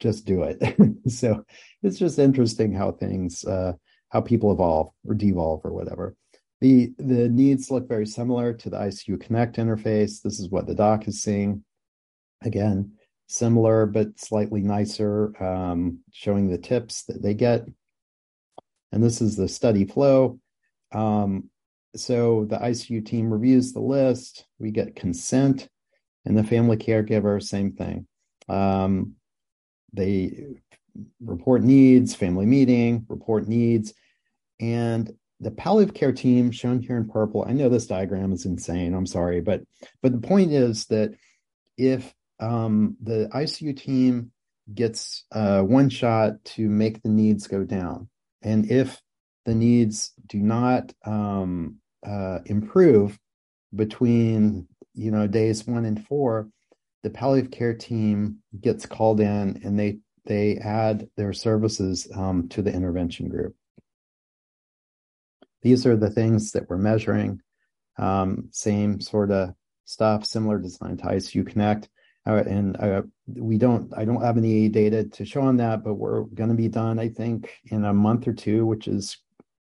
just 0.00 0.24
do 0.24 0.42
it." 0.44 0.58
so 1.10 1.44
it's 1.82 1.98
just 1.98 2.18
interesting 2.18 2.72
how 2.72 2.92
things 2.92 3.44
uh, 3.44 3.72
how 4.10 4.20
people 4.20 4.52
evolve 4.52 4.90
or 5.06 5.14
devolve 5.14 5.60
or 5.64 5.72
whatever. 5.72 6.14
The 6.60 6.92
the 6.98 7.28
needs 7.28 7.70
look 7.70 7.88
very 7.88 8.06
similar 8.06 8.52
to 8.52 8.70
the 8.70 8.78
ICU 8.78 9.20
Connect 9.20 9.56
interface. 9.56 10.20
This 10.22 10.38
is 10.40 10.50
what 10.50 10.66
the 10.66 10.74
doc 10.74 11.08
is 11.08 11.22
seeing. 11.22 11.64
Again, 12.42 12.92
similar 13.28 13.86
but 13.86 14.18
slightly 14.18 14.62
nicer, 14.62 15.32
um, 15.42 16.00
showing 16.12 16.50
the 16.50 16.58
tips 16.58 17.04
that 17.04 17.22
they 17.22 17.34
get. 17.34 17.64
And 18.92 19.02
this 19.02 19.20
is 19.20 19.36
the 19.36 19.48
study 19.48 19.84
flow. 19.84 20.40
Um, 20.92 21.48
so 21.96 22.46
the 22.48 22.58
ICU 22.58 23.04
team 23.04 23.32
reviews 23.32 23.72
the 23.72 23.80
list. 23.80 24.46
We 24.58 24.70
get 24.70 24.96
consent, 24.96 25.68
and 26.24 26.36
the 26.36 26.44
family 26.44 26.76
caregiver, 26.76 27.42
same 27.42 27.72
thing. 27.72 28.06
Um, 28.48 29.14
they 29.92 30.46
report 31.20 31.62
needs, 31.62 32.14
family 32.14 32.46
meeting, 32.46 33.06
report 33.08 33.48
needs, 33.48 33.94
and 34.60 35.10
the 35.40 35.50
palliative 35.50 35.94
care 35.94 36.12
team 36.12 36.50
shown 36.50 36.80
here 36.80 36.96
in 36.96 37.08
purple 37.08 37.44
i 37.48 37.52
know 37.52 37.68
this 37.68 37.86
diagram 37.86 38.32
is 38.32 38.44
insane 38.44 38.94
i'm 38.94 39.06
sorry 39.06 39.40
but 39.40 39.62
but 40.02 40.12
the 40.12 40.26
point 40.26 40.52
is 40.52 40.86
that 40.86 41.14
if 41.76 42.14
um, 42.38 42.96
the 43.02 43.28
icu 43.34 43.76
team 43.76 44.30
gets 44.72 45.24
uh, 45.32 45.62
one 45.62 45.88
shot 45.88 46.44
to 46.44 46.68
make 46.68 47.02
the 47.02 47.08
needs 47.08 47.46
go 47.46 47.64
down 47.64 48.08
and 48.42 48.70
if 48.70 49.00
the 49.46 49.54
needs 49.54 50.12
do 50.26 50.38
not 50.38 50.92
um, 51.04 51.76
uh, 52.06 52.38
improve 52.46 53.18
between 53.74 54.66
you 54.94 55.10
know 55.10 55.26
days 55.26 55.66
one 55.66 55.84
and 55.84 56.04
four 56.06 56.48
the 57.02 57.10
palliative 57.10 57.50
care 57.50 57.74
team 57.74 58.38
gets 58.60 58.84
called 58.86 59.20
in 59.20 59.60
and 59.64 59.78
they 59.78 59.98
they 60.26 60.56
add 60.58 61.08
their 61.16 61.32
services 61.32 62.08
um, 62.14 62.48
to 62.48 62.62
the 62.62 62.72
intervention 62.72 63.28
group 63.28 63.54
these 65.62 65.86
are 65.86 65.96
the 65.96 66.10
things 66.10 66.52
that 66.52 66.68
we're 66.68 66.78
measuring. 66.78 67.40
Um, 67.98 68.48
same 68.50 69.00
sort 69.00 69.30
of 69.30 69.54
stuff, 69.84 70.24
similar 70.24 70.58
design 70.58 70.96
to 70.98 71.04
ICU 71.04 71.46
Connect. 71.46 71.88
Uh, 72.26 72.42
and 72.46 72.76
uh, 72.78 73.02
we 73.26 73.56
don't, 73.56 73.92
I 73.96 74.04
don't 74.04 74.22
have 74.22 74.36
any 74.36 74.68
data 74.68 75.04
to 75.04 75.24
show 75.24 75.42
on 75.42 75.56
that, 75.56 75.82
but 75.82 75.94
we're 75.94 76.22
going 76.22 76.50
to 76.50 76.56
be 76.56 76.68
done, 76.68 76.98
I 76.98 77.08
think, 77.08 77.50
in 77.64 77.84
a 77.84 77.94
month 77.94 78.28
or 78.28 78.32
two, 78.32 78.66
which 78.66 78.88
is 78.88 79.18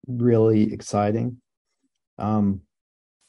really 0.07 0.73
exciting. 0.73 1.41
Um, 2.17 2.61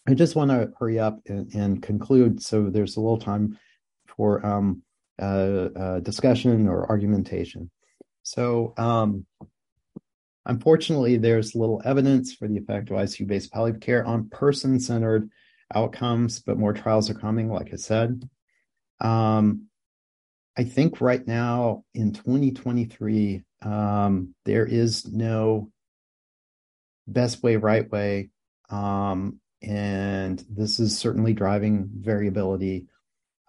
I 0.08 0.14
just 0.14 0.36
want 0.36 0.50
to 0.50 0.72
hurry 0.78 0.98
up 0.98 1.20
and, 1.26 1.52
and, 1.54 1.82
conclude 1.82 2.40
so 2.40 2.70
there's 2.70 2.96
a 2.96 3.00
little 3.00 3.18
time 3.18 3.58
for 4.06 4.44
um, 4.46 4.82
uh, 5.20 5.68
uh 5.76 6.00
discussion 6.00 6.68
or 6.68 6.88
argumentation. 6.88 7.70
So, 8.22 8.74
um, 8.76 9.26
Unfortunately, 10.46 11.16
there's 11.16 11.56
little 11.56 11.82
evidence 11.84 12.32
for 12.32 12.46
the 12.46 12.56
effect 12.56 12.90
of 12.90 12.96
ICU 12.96 13.26
based 13.26 13.52
palliative 13.52 13.80
care 13.80 14.06
on 14.06 14.28
person 14.28 14.78
centered 14.78 15.28
outcomes, 15.74 16.38
but 16.38 16.56
more 16.56 16.72
trials 16.72 17.10
are 17.10 17.14
coming, 17.14 17.50
like 17.50 17.72
I 17.72 17.76
said. 17.76 18.28
Um, 19.00 19.66
I 20.56 20.62
think 20.62 21.00
right 21.00 21.26
now 21.26 21.82
in 21.94 22.12
2023, 22.12 23.42
um, 23.62 24.34
there 24.44 24.64
is 24.64 25.06
no 25.08 25.72
best 27.08 27.42
way, 27.42 27.56
right 27.56 27.90
way. 27.90 28.30
Um, 28.68 29.40
and 29.62 30.44
this 30.50 30.80
is 30.80 30.98
certainly 30.98 31.32
driving 31.32 31.88
variability 31.92 32.86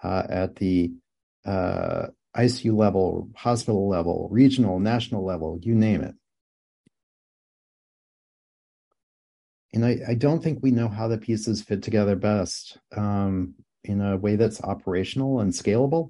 uh, 0.04 0.24
at 0.30 0.56
the 0.56 0.94
uh, 1.46 2.08
ICU 2.36 2.76
level, 2.76 3.30
hospital 3.36 3.88
level, 3.88 4.28
regional, 4.32 4.80
national 4.80 5.26
level, 5.26 5.60
you 5.62 5.76
name 5.76 6.02
it. 6.02 6.16
and 9.78 9.86
I, 9.86 10.00
I, 10.10 10.14
don't 10.16 10.42
think 10.42 10.60
we 10.62 10.72
know 10.72 10.88
how 10.88 11.08
the 11.08 11.20
pieces 11.20 11.62
fit 11.62 11.84
together 11.84 12.16
best 12.16 12.80
um, 12.96 13.54
in 13.84 14.02
a 14.02 14.18
way 14.18 14.36
that's 14.36 14.64
operational 14.64 15.40
and 15.40 15.54
scalable. 15.54 16.10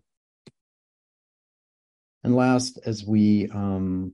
And 2.23 2.35
last, 2.35 2.79
as 2.85 3.03
we 3.05 3.49
um, 3.49 4.13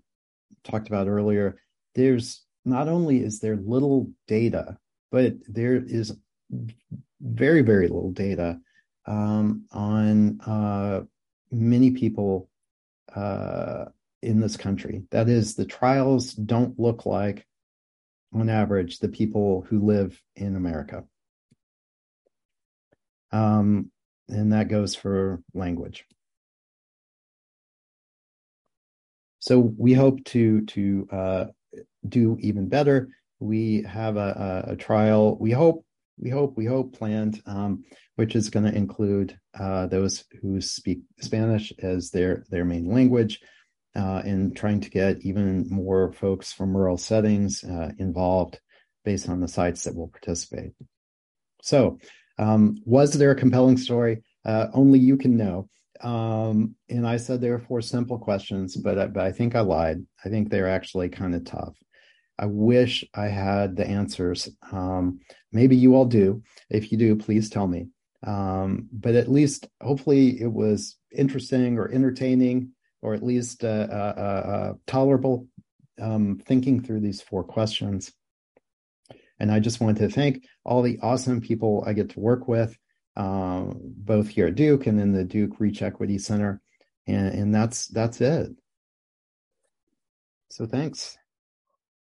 talked 0.64 0.88
about 0.88 1.08
earlier, 1.08 1.58
there's 1.94 2.44
not 2.66 2.88
only 2.88 3.24
is 3.24 3.39
there 3.39 3.56
little 3.56 4.12
data, 4.28 4.78
but 5.14 5.36
there 5.47 5.76
is 5.76 6.18
very, 7.22 7.61
very 7.61 7.88
little 7.88 8.11
data 8.11 8.59
um, 9.05 9.66
on 9.72 10.41
uh, 10.41 11.01
many 11.51 11.91
people 11.91 12.49
uh, 13.16 13.86
in 14.24 14.39
this 14.39 14.57
country. 14.57 15.03
That 15.11 15.30
is, 15.30 15.53
the 15.53 15.66
trials 15.66 16.34
don't 16.34 16.80
look 16.80 17.05
like 17.05 17.45
on 18.34 18.49
average, 18.49 18.97
the 18.97 19.07
people 19.07 19.64
who 19.70 19.86
live 19.86 20.20
in 20.36 20.55
America. 20.55 21.03
Um, 23.32 23.91
and 24.30 24.51
that 24.51 24.68
goes 24.68 24.95
for 24.95 25.43
language. 25.53 26.05
So 29.41 29.59
we 29.59 29.93
hope 29.93 30.24
to 30.26 30.66
to 30.66 31.07
uh, 31.11 31.45
do 32.07 32.38
even 32.39 32.68
better. 32.68 33.09
We 33.40 33.84
have 33.84 34.18
a, 34.18 34.64
a, 34.68 34.72
a, 34.74 34.76
trial. 34.76 35.38
We 35.40 35.52
hope 35.52 35.86
we 36.18 36.30
hope 36.30 36.56
we 36.56 36.66
hope 36.66 36.98
planned, 36.98 37.42
um, 37.46 37.84
which 38.16 38.36
is 38.36 38.50
going 38.50 38.66
to 38.66 38.78
include 38.78 39.38
uh, 39.60 39.88
those 39.88 40.24
who 40.42 40.62
speak 40.62 41.02
Spanish 41.20 41.74
as 41.80 42.12
their 42.12 42.46
their 42.50 42.66
main 42.66 42.90
language 42.90 43.40
uh, 43.96 44.22
in 44.26 44.54
trying 44.54 44.82
to 44.82 44.90
get 44.90 45.22
even 45.22 45.68
more 45.70 46.12
folks 46.14 46.52
from 46.52 46.76
rural 46.76 46.98
settings 46.98 47.64
uh, 47.64 47.92
involved 48.00 48.60
based 49.06 49.30
on 49.30 49.40
the 49.40 49.48
sites 49.48 49.84
that 49.84 49.96
will 49.96 50.08
participate. 50.08 50.72
So, 51.62 52.00
um, 52.38 52.78
was 52.86 53.14
there 53.14 53.32
a 53.32 53.36
compelling 53.36 53.78
story? 53.78 54.24
Uh, 54.46 54.68
only 54.74 55.00
you 55.00 55.18
can 55.18 55.38
know. 55.38 55.70
Um, 56.02 56.76
and 56.90 57.08
I 57.08 57.18
said 57.18 57.40
there 57.40 57.54
are 57.54 57.60
four 57.60 57.82
simple 57.82 58.18
questions, 58.18 58.76
but 58.76 59.00
I, 59.00 59.08
but 59.08 59.24
I 59.24 59.32
think 59.32 59.56
I 59.56 59.62
lied. 59.62 60.06
I 60.26 60.30
think 60.30 60.50
they're 60.50 60.70
actually 60.70 61.10
kind 61.10 61.36
of 61.36 61.46
tough. 61.46 61.76
I 62.38 62.48
wish 62.48 63.06
I 63.14 63.28
had 63.28 63.76
the 63.76 63.88
answers. 63.88 64.50
Um, 64.72 65.20
maybe 65.52 65.76
you 65.76 65.96
all 65.96 66.06
do. 66.06 66.44
If 66.70 66.92
you 66.92 66.98
do, 66.98 67.16
please 67.16 67.50
tell 67.50 67.68
me. 67.68 67.88
Um, 68.26 68.88
but 68.92 69.16
at 69.16 69.32
least, 69.32 69.68
hopefully, 69.82 70.42
it 70.42 70.52
was 70.52 70.98
interesting 71.12 71.78
or 71.78 71.92
entertaining 71.92 72.72
or 73.02 73.14
at 73.14 73.22
least 73.22 73.64
uh, 73.64 73.88
uh, 73.92 74.14
uh, 74.18 74.74
tolerable 74.88 75.48
um, 76.02 76.42
thinking 76.46 76.82
through 76.82 77.02
these 77.02 77.22
four 77.22 77.44
questions. 77.44 78.12
And 79.40 79.52
I 79.52 79.60
just 79.60 79.82
want 79.82 79.98
to 79.98 80.10
thank 80.10 80.46
all 80.64 80.82
the 80.82 81.00
awesome 81.02 81.42
people 81.42 81.84
I 81.86 81.94
get 81.94 82.12
to 82.12 82.20
work 82.20 82.48
with, 82.48 82.78
um, 83.18 83.78
both 83.84 84.30
here 84.30 84.48
at 84.48 84.56
Duke 84.56 84.88
and 84.88 85.00
in 85.00 85.12
the 85.12 85.26
Duke 85.26 85.60
Reach 85.60 85.82
Equity 85.82 86.18
Center. 86.18 86.62
And, 87.06 87.28
and 87.28 87.54
that's 87.54 87.88
that's 87.88 88.22
it. 88.22 88.52
So 90.50 90.66
thanks. 90.66 91.18